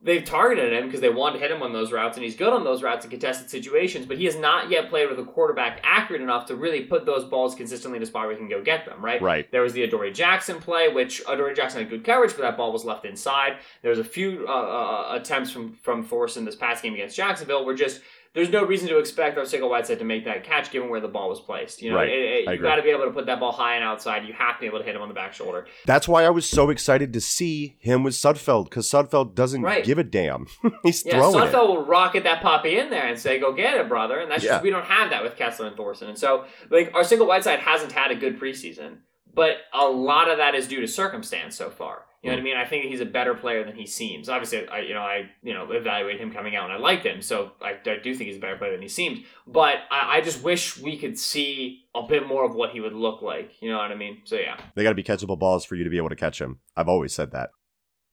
They've 0.04 0.24
targeted 0.24 0.74
him 0.74 0.86
because 0.86 1.02
they 1.02 1.10
want 1.10 1.36
to 1.36 1.40
hit 1.40 1.50
him 1.50 1.64
on 1.64 1.74
those 1.74 1.92
routes, 1.92 2.18
and 2.18 2.24
he's 2.24 2.36
good 2.36 2.54
on 2.54 2.64
those 2.64 2.84
routes 2.84 3.06
in 3.06 3.12
contested 3.12 3.50
situations. 3.50 4.06
But 4.06 4.18
he 4.18 4.26
has 4.26 4.36
not 4.36 4.70
yet 4.70 4.90
played 4.90 5.10
with 5.10 5.20
a 5.20 5.24
quarterback 5.24 5.80
accurate 5.84 6.22
enough 6.22 6.46
to 6.48 6.56
really 6.56 6.82
put 6.82 7.06
those 7.06 7.24
balls 7.24 7.56
consistently 7.56 7.98
in 7.98 8.04
a 8.04 8.06
spot 8.06 8.28
where 8.28 8.34
he 8.34 8.38
can 8.38 8.50
go 8.50 8.62
get 8.62 8.86
them. 8.86 9.04
Right. 9.04 9.22
Right. 9.22 9.50
There 9.52 9.62
was 9.62 9.74
the 9.74 9.84
Adoree 9.84 10.12
Jackson 10.12 10.60
play, 10.60 10.90
which 10.90 11.22
Adoree 11.28 11.56
Jackson 11.56 11.82
had 11.82 11.90
good 11.90 12.04
coverage, 12.04 12.32
but 12.32 12.42
that 12.42 12.58
ball 12.58 12.72
was 12.72 12.86
left 12.86 13.06
inside. 13.06 13.58
There 13.82 13.90
was 13.90 14.00
a 14.00 14.04
few 14.04 14.46
uh, 14.48 14.52
uh, 14.52 15.08
attempts 15.12 15.52
from 15.52 15.74
from 15.82 16.04
Thorson 16.04 16.46
this 16.46 16.56
past 16.56 16.84
game 16.84 16.94
against 16.94 17.16
Jacksonville 17.16 17.66
where 17.66 17.76
just 17.76 18.02
there's 18.34 18.50
no 18.50 18.66
reason 18.66 18.88
to 18.90 18.98
expect 18.98 19.38
our 19.38 19.46
single 19.46 19.70
Arcega 19.70 19.72
Whiteside 19.72 20.00
to 20.00 20.06
make 20.06 20.26
that 20.26 20.44
catch 20.44 20.72
given 20.72 20.90
where 20.90 21.00
the 21.00 21.08
ball 21.08 21.30
was 21.30 21.40
placed. 21.40 21.82
You 21.82 21.92
know, 21.92 21.98
Right. 21.98 22.10
it- 22.10 22.48
it- 22.48 22.52
you 22.52 22.58
got 22.58 22.78
to 22.78 22.82
be 22.82 22.90
able 22.90 23.06
to 23.06 23.12
put 23.12 23.28
that 23.28 23.40
ball 23.40 23.52
high 23.52 23.76
and 23.76 23.84
outside. 23.84 24.26
You 24.26 24.34
have 24.34 24.56
to 24.56 24.62
be 24.62 24.66
able 24.68 24.80
to 24.80 24.84
hit 24.86 24.96
him 24.96 25.02
on 25.02 25.08
the 25.08 25.14
back 25.14 25.34
shoulder. 25.34 25.68
That's 25.86 26.08
why 26.08 26.24
I 26.24 26.30
was 26.32 26.50
so 26.50 26.70
excited 26.72 27.14
to 27.14 27.22
see 27.22 27.78
him 27.80 28.04
with 28.04 28.14
Sudfeld 28.16 28.66
because 28.66 28.90
Sudfeld 28.90 29.36
doesn't 29.36 29.62
Right. 29.62 29.84
give 29.86 29.98
a 30.00 30.04
damn. 30.04 30.48
He's 30.84 31.06
Yeah, 31.06 31.14
throwing 31.20 31.48
it. 31.48 31.52
Sudfeld 31.54 31.68
will 31.68 31.86
rocket 31.86 32.24
that 32.24 32.42
puppy 32.42 32.78
in 32.80 32.90
there 32.90 33.06
and 33.06 33.20
say, 33.20 33.38
"Go 33.40 33.52
get 33.54 33.76
it, 33.78 33.88
brother." 33.88 34.18
And 34.20 34.32
that's 34.32 34.44
Yeah. 34.44 34.52
just 34.54 34.64
we 34.64 34.70
don't 34.72 34.86
have 34.86 35.12
that 35.12 35.22
with 35.24 35.36
Kessler 35.38 35.68
and 35.68 35.76
Thorson. 35.78 36.10
And 36.10 36.18
so, 36.18 36.46
like, 36.70 36.92
our 36.96 37.04
single 37.04 37.28
Whiteside 37.28 37.60
hasn't 37.60 37.92
had 37.92 38.10
a 38.12 38.16
good 38.16 38.40
preseason, 38.40 38.98
but 39.34 39.58
a 39.74 39.88
lot 39.88 40.30
of 40.30 40.38
that 40.38 40.56
is 40.56 40.68
due 40.68 40.82
to 40.82 40.88
circumstance 40.88 41.56
so 41.56 41.70
far. 41.70 42.06
You 42.24 42.30
know 42.30 42.38
what 42.38 42.42
I 42.42 42.44
mean? 42.44 42.56
I 42.56 42.64
think 42.64 42.86
he's 42.86 43.02
a 43.02 43.06
better 43.06 43.34
player 43.34 43.66
than 43.66 43.76
he 43.76 43.86
seems. 43.86 44.30
Obviously, 44.30 44.66
I 44.70 44.80
you 44.80 44.94
know 44.94 45.02
I 45.02 45.30
you 45.44 45.54
know 45.54 45.70
evaluate 45.70 46.22
him 46.22 46.32
coming 46.32 46.56
out 46.56 46.70
and 46.70 46.74
I 46.74 46.78
liked 46.78 47.06
him, 47.06 47.22
so 47.22 47.52
I, 47.62 47.72
I 47.86 47.98
do 48.02 48.16
think 48.16 48.30
he's 48.30 48.38
a 48.38 48.40
better 48.40 48.56
player 48.56 48.72
than 48.72 48.82
he 48.82 48.88
seemed. 48.88 49.26
But 49.46 49.80
I, 49.92 50.18
I 50.18 50.22
just 50.22 50.42
wish 50.42 50.80
we 50.80 50.98
could 50.98 51.20
see 51.20 51.84
a 51.94 52.02
bit 52.08 52.26
more 52.26 52.46
of 52.46 52.56
what 52.56 52.70
he 52.72 52.80
would 52.80 52.94
look 52.94 53.22
like. 53.22 53.62
You 53.62 53.72
know 53.72 53.78
what 53.78 53.92
I 53.92 53.96
mean? 53.96 54.22
So 54.24 54.38
yeah. 54.38 54.58
They 54.74 54.84
got 54.84 54.90
to 54.90 54.96
be 54.96 55.04
catchable 55.04 55.38
balls 55.38 55.66
for 55.66 55.76
you 55.76 55.84
to 55.84 55.90
be 55.90 55.98
able 55.98 56.10
to 56.10 56.16
catch 56.16 56.40
him. 56.40 56.60
I've 56.78 56.88
always 56.88 57.14
said 57.14 57.32
that. 57.32 57.50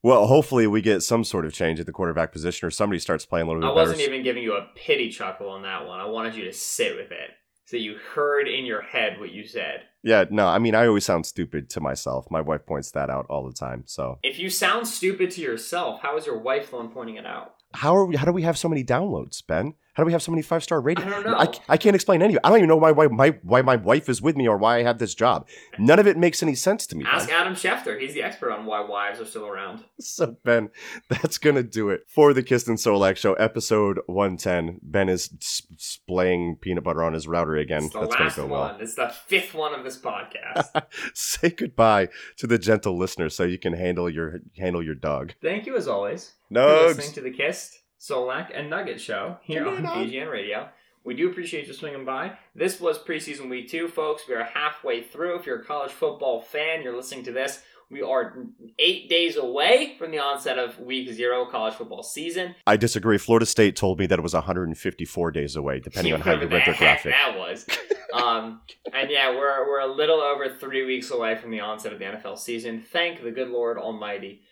Well, 0.02 0.26
hopefully 0.26 0.66
we 0.66 0.80
get 0.80 1.02
some 1.02 1.22
sort 1.22 1.44
of 1.44 1.52
change 1.52 1.78
at 1.78 1.86
the 1.86 1.92
quarterback 1.92 2.32
position 2.32 2.66
or 2.66 2.70
somebody 2.70 2.98
starts 2.98 3.26
playing 3.26 3.46
a 3.46 3.48
little 3.48 3.60
bit 3.60 3.66
I 3.66 3.70
better. 3.70 3.90
wasn't 3.90 4.08
even 4.08 4.24
giving 4.24 4.42
you 4.42 4.54
a 4.54 4.66
pity 4.74 5.10
chuckle 5.10 5.50
on 5.50 5.62
that 5.62 5.86
one. 5.86 6.00
I 6.00 6.06
wanted 6.06 6.34
you 6.34 6.44
to 6.46 6.52
sit 6.52 6.96
with 6.96 7.12
it 7.12 7.30
so 7.70 7.76
you 7.76 7.94
heard 8.14 8.48
in 8.48 8.64
your 8.66 8.82
head 8.82 9.20
what 9.20 9.30
you 9.30 9.46
said. 9.46 9.82
Yeah, 10.02 10.24
no, 10.28 10.48
I 10.48 10.58
mean, 10.58 10.74
I 10.74 10.86
always 10.86 11.04
sound 11.04 11.24
stupid 11.24 11.70
to 11.70 11.80
myself. 11.80 12.26
My 12.28 12.40
wife 12.40 12.66
points 12.66 12.90
that 12.92 13.10
out 13.10 13.26
all 13.30 13.46
the 13.46 13.52
time. 13.52 13.84
So, 13.86 14.18
If 14.24 14.40
you 14.40 14.50
sound 14.50 14.88
stupid 14.88 15.30
to 15.32 15.40
yourself, 15.40 16.00
how 16.00 16.16
is 16.16 16.26
your 16.26 16.38
wife 16.38 16.70
the 16.70 16.76
one 16.76 16.88
pointing 16.90 17.16
it 17.16 17.26
out? 17.26 17.54
how 17.72 17.94
are 17.94 18.04
we, 18.04 18.16
how 18.16 18.24
do 18.24 18.32
we 18.32 18.42
have 18.42 18.58
so 18.58 18.68
many 18.68 18.82
downloads, 18.82 19.46
Ben? 19.46 19.74
How 20.00 20.04
do 20.04 20.06
we 20.06 20.12
have 20.12 20.22
so 20.22 20.32
many 20.32 20.40
five 20.40 20.62
star 20.62 20.80
ratings? 20.80 21.06
I 21.08 21.10
don't 21.10 21.26
know. 21.26 21.36
I, 21.36 21.52
I 21.68 21.76
can't 21.76 21.94
explain 21.94 22.22
any. 22.22 22.32
of 22.32 22.36
it. 22.36 22.40
I 22.42 22.48
don't 22.48 22.56
even 22.56 22.68
know 22.70 22.76
why, 22.78 22.90
why 22.90 23.08
my 23.08 23.36
why 23.42 23.60
my 23.60 23.76
wife 23.76 24.08
is 24.08 24.22
with 24.22 24.34
me 24.34 24.48
or 24.48 24.56
why 24.56 24.78
I 24.78 24.82
have 24.82 24.96
this 24.96 25.14
job. 25.14 25.46
None 25.78 25.98
of 25.98 26.06
it 26.06 26.16
makes 26.16 26.42
any 26.42 26.54
sense 26.54 26.86
to 26.86 26.96
me. 26.96 27.04
Ben. 27.04 27.12
Ask 27.12 27.30
Adam 27.30 27.52
Schefter. 27.52 28.00
He's 28.00 28.14
the 28.14 28.22
expert 28.22 28.50
on 28.50 28.64
why 28.64 28.80
wives 28.80 29.20
are 29.20 29.26
still 29.26 29.46
around. 29.46 29.84
So 30.00 30.38
Ben, 30.42 30.70
that's 31.10 31.36
gonna 31.36 31.62
do 31.62 31.90
it 31.90 32.04
for 32.08 32.32
the 32.32 32.42
Kist 32.42 32.66
and 32.66 32.78
Solak 32.78 33.18
show, 33.18 33.34
episode 33.34 34.00
one 34.06 34.38
ten. 34.38 34.80
Ben 34.82 35.10
is 35.10 35.28
splaying 35.76 36.56
peanut 36.62 36.82
butter 36.82 37.02
on 37.02 37.12
his 37.12 37.28
router 37.28 37.56
again. 37.56 37.84
It's 37.84 37.92
the 37.92 38.00
That's 38.00 38.12
last 38.12 38.36
gonna 38.36 38.48
go 38.48 38.54
one. 38.54 38.68
well. 38.70 38.78
It's 38.80 38.94
the 38.94 39.12
fifth 39.26 39.52
one 39.52 39.74
of 39.74 39.84
this 39.84 39.98
podcast. 39.98 40.82
Say 41.14 41.50
goodbye 41.50 42.08
to 42.38 42.46
the 42.46 42.58
gentle 42.58 42.96
listener 42.96 43.28
so 43.28 43.44
you 43.44 43.58
can 43.58 43.74
handle 43.74 44.08
your 44.08 44.40
handle 44.56 44.82
your 44.82 44.94
dog. 44.94 45.34
Thank 45.42 45.66
you 45.66 45.76
as 45.76 45.86
always 45.86 46.32
for 46.50 46.86
listening 46.86 47.12
to 47.12 47.20
the 47.20 47.30
Kist, 47.30 47.80
Solak, 48.00 48.50
and 48.54 48.70
Nugget 48.70 49.00
show 49.00 49.36
here 49.42 49.66
on 49.66 49.76
on, 49.76 49.82
dog. 49.82 50.06
PGN 50.06 50.30
Radio. 50.30 50.68
We 51.04 51.14
do 51.14 51.30
appreciate 51.30 51.66
you 51.66 51.72
swinging 51.72 52.04
by. 52.04 52.32
This 52.54 52.80
was 52.80 52.98
preseason 52.98 53.48
week 53.48 53.68
two, 53.70 53.88
folks. 53.88 54.22
We 54.28 54.34
are 54.34 54.44
halfway 54.44 55.02
through. 55.02 55.36
If 55.38 55.46
you're 55.46 55.60
a 55.60 55.64
college 55.64 55.92
football 55.92 56.40
fan, 56.40 56.82
you're 56.82 56.96
listening 56.96 57.24
to 57.24 57.32
this. 57.32 57.62
We 57.90 58.02
are 58.02 58.46
eight 58.78 59.08
days 59.08 59.36
away 59.36 59.96
from 59.98 60.12
the 60.12 60.20
onset 60.20 60.58
of 60.58 60.78
week 60.78 61.12
zero 61.12 61.44
college 61.46 61.74
football 61.74 62.02
season. 62.04 62.54
I 62.66 62.76
disagree. 62.76 63.18
Florida 63.18 63.46
State 63.46 63.74
told 63.76 63.98
me 63.98 64.06
that 64.06 64.18
it 64.18 64.22
was 64.22 64.34
154 64.34 65.30
days 65.32 65.56
away, 65.56 65.80
depending 65.84 66.14
on 66.14 66.20
how 66.20 66.32
you 66.32 66.46
read 66.46 66.62
their 66.66 66.74
graphic. 66.74 67.12
That 67.12 67.36
was. 67.36 67.66
um, 68.14 68.60
and 68.94 69.10
yeah, 69.10 69.30
we're 69.30 69.66
we're 69.66 69.80
a 69.80 69.92
little 69.92 70.20
over 70.20 70.48
three 70.48 70.86
weeks 70.86 71.10
away 71.10 71.34
from 71.36 71.50
the 71.50 71.60
onset 71.60 71.92
of 71.92 71.98
the 71.98 72.04
NFL 72.04 72.38
season. 72.38 72.84
Thank 72.92 73.22
the 73.22 73.32
good 73.32 73.48
Lord 73.48 73.76
Almighty. 73.76 74.42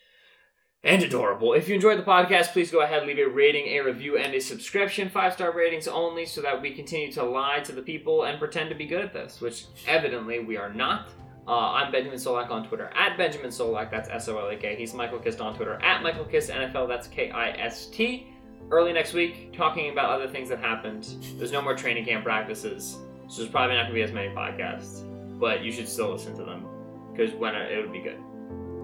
And 0.85 1.03
adorable. 1.03 1.55
If 1.55 1.69
you 1.69 1.75
enjoyed 1.75 1.99
the 1.99 2.05
podcast, 2.05 2.53
please 2.53 2.71
go 2.71 2.83
ahead, 2.83 3.05
leave 3.05 3.19
a 3.19 3.29
rating, 3.29 3.67
a 3.67 3.81
review, 3.81 4.17
and 4.17 4.33
a 4.33 4.41
subscription. 4.41 5.09
Five 5.09 5.33
star 5.33 5.53
ratings 5.53 5.89
only, 5.89 6.25
so 6.25 6.41
that 6.43 6.63
we 6.63 6.73
continue 6.73 7.11
to 7.13 7.25
lie 7.25 7.59
to 7.61 7.73
the 7.73 7.83
people 7.83 8.25
and 8.25 8.39
pretend 8.39 8.69
to 8.69 8.77
be 8.77 8.87
good 8.87 9.05
at 9.05 9.13
this, 9.13 9.41
which 9.41 9.65
evidently 9.89 10.39
we 10.39 10.57
are 10.57 10.73
not. 10.73 11.09
Uh, 11.49 11.73
I'm 11.73 11.91
Benjamin 11.91 12.19
Solak 12.19 12.51
on 12.51 12.69
Twitter 12.69 12.93
at 12.95 13.19
Benjamin 13.19 13.51
Solak. 13.51 13.91
That's 13.91 14.09
S 14.09 14.29
O 14.29 14.39
L 14.39 14.49
A 14.51 14.57
K. 14.57 14.77
He's 14.77 14.95
Michael 14.95 15.19
Kist 15.19 15.41
on 15.41 15.57
Twitter 15.57 15.83
at 15.83 16.01
Michael 16.01 16.25
Kist 16.25 16.51
NFL. 16.51 16.87
That's 16.87 17.09
K 17.09 17.33
I 17.33 17.51
S 17.51 17.87
T. 17.87 18.29
Early 18.71 18.93
next 18.93 19.15
week, 19.15 19.53
talking 19.57 19.91
about 19.91 20.11
other 20.11 20.29
things 20.29 20.49
that 20.51 20.61
happened. 20.61 21.09
There's 21.39 21.53
no 21.53 21.61
more 21.61 21.75
training 21.75 22.05
camp 22.05 22.23
practices, 22.23 22.99
so 23.29 23.39
there's 23.39 23.51
probably 23.51 23.75
not 23.75 23.85
going 23.85 23.95
to 23.95 23.95
be 23.95 24.03
as 24.03 24.13
many 24.13 24.29
podcasts. 24.29 25.05
But 25.41 25.65
you 25.65 25.73
should 25.73 25.89
still 25.89 26.13
listen 26.13 26.37
to 26.37 26.45
them 26.45 26.67
because 27.11 27.35
when 27.35 27.57
it, 27.57 27.73
it 27.73 27.81
would 27.81 27.93
be 27.93 28.01
good. 28.01 28.21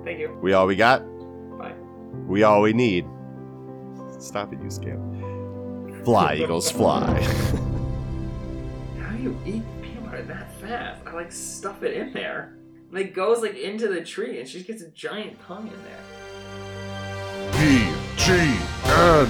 Thank 0.02 0.18
you. 0.18 0.37
We 0.42 0.54
all 0.54 0.66
we 0.66 0.74
got. 0.74 1.13
Bye. 2.22 2.27
We 2.27 2.42
all 2.42 2.62
we 2.62 2.72
need. 2.72 3.07
Stop 4.18 4.53
it, 4.53 4.61
you 4.61 4.68
scam. 4.68 6.05
Fly, 6.05 6.35
Eagles, 6.42 6.70
fly. 6.70 7.20
How 9.00 9.11
do 9.16 9.22
you 9.22 9.38
eat 9.44 9.62
peanut 9.83 10.05
butter 10.05 10.22
that 10.22 10.53
fast? 10.61 11.03
I 11.07 11.12
like 11.12 11.33
stuff 11.33 11.83
it 11.83 11.94
in 11.94 12.12
there. 12.12 12.57
And 12.90 12.98
it 12.98 13.14
goes 13.14 13.42
like 13.42 13.57
into 13.57 13.88
the 13.88 14.03
tree, 14.03 14.38
and 14.38 14.48
she 14.48 14.62
gets 14.62 14.83
a 14.83 14.88
giant 14.90 15.40
tongue 15.46 15.66
in 15.68 15.83
there. 15.83 16.05
P 17.53 17.88
G 18.16 18.33
N 18.85 19.29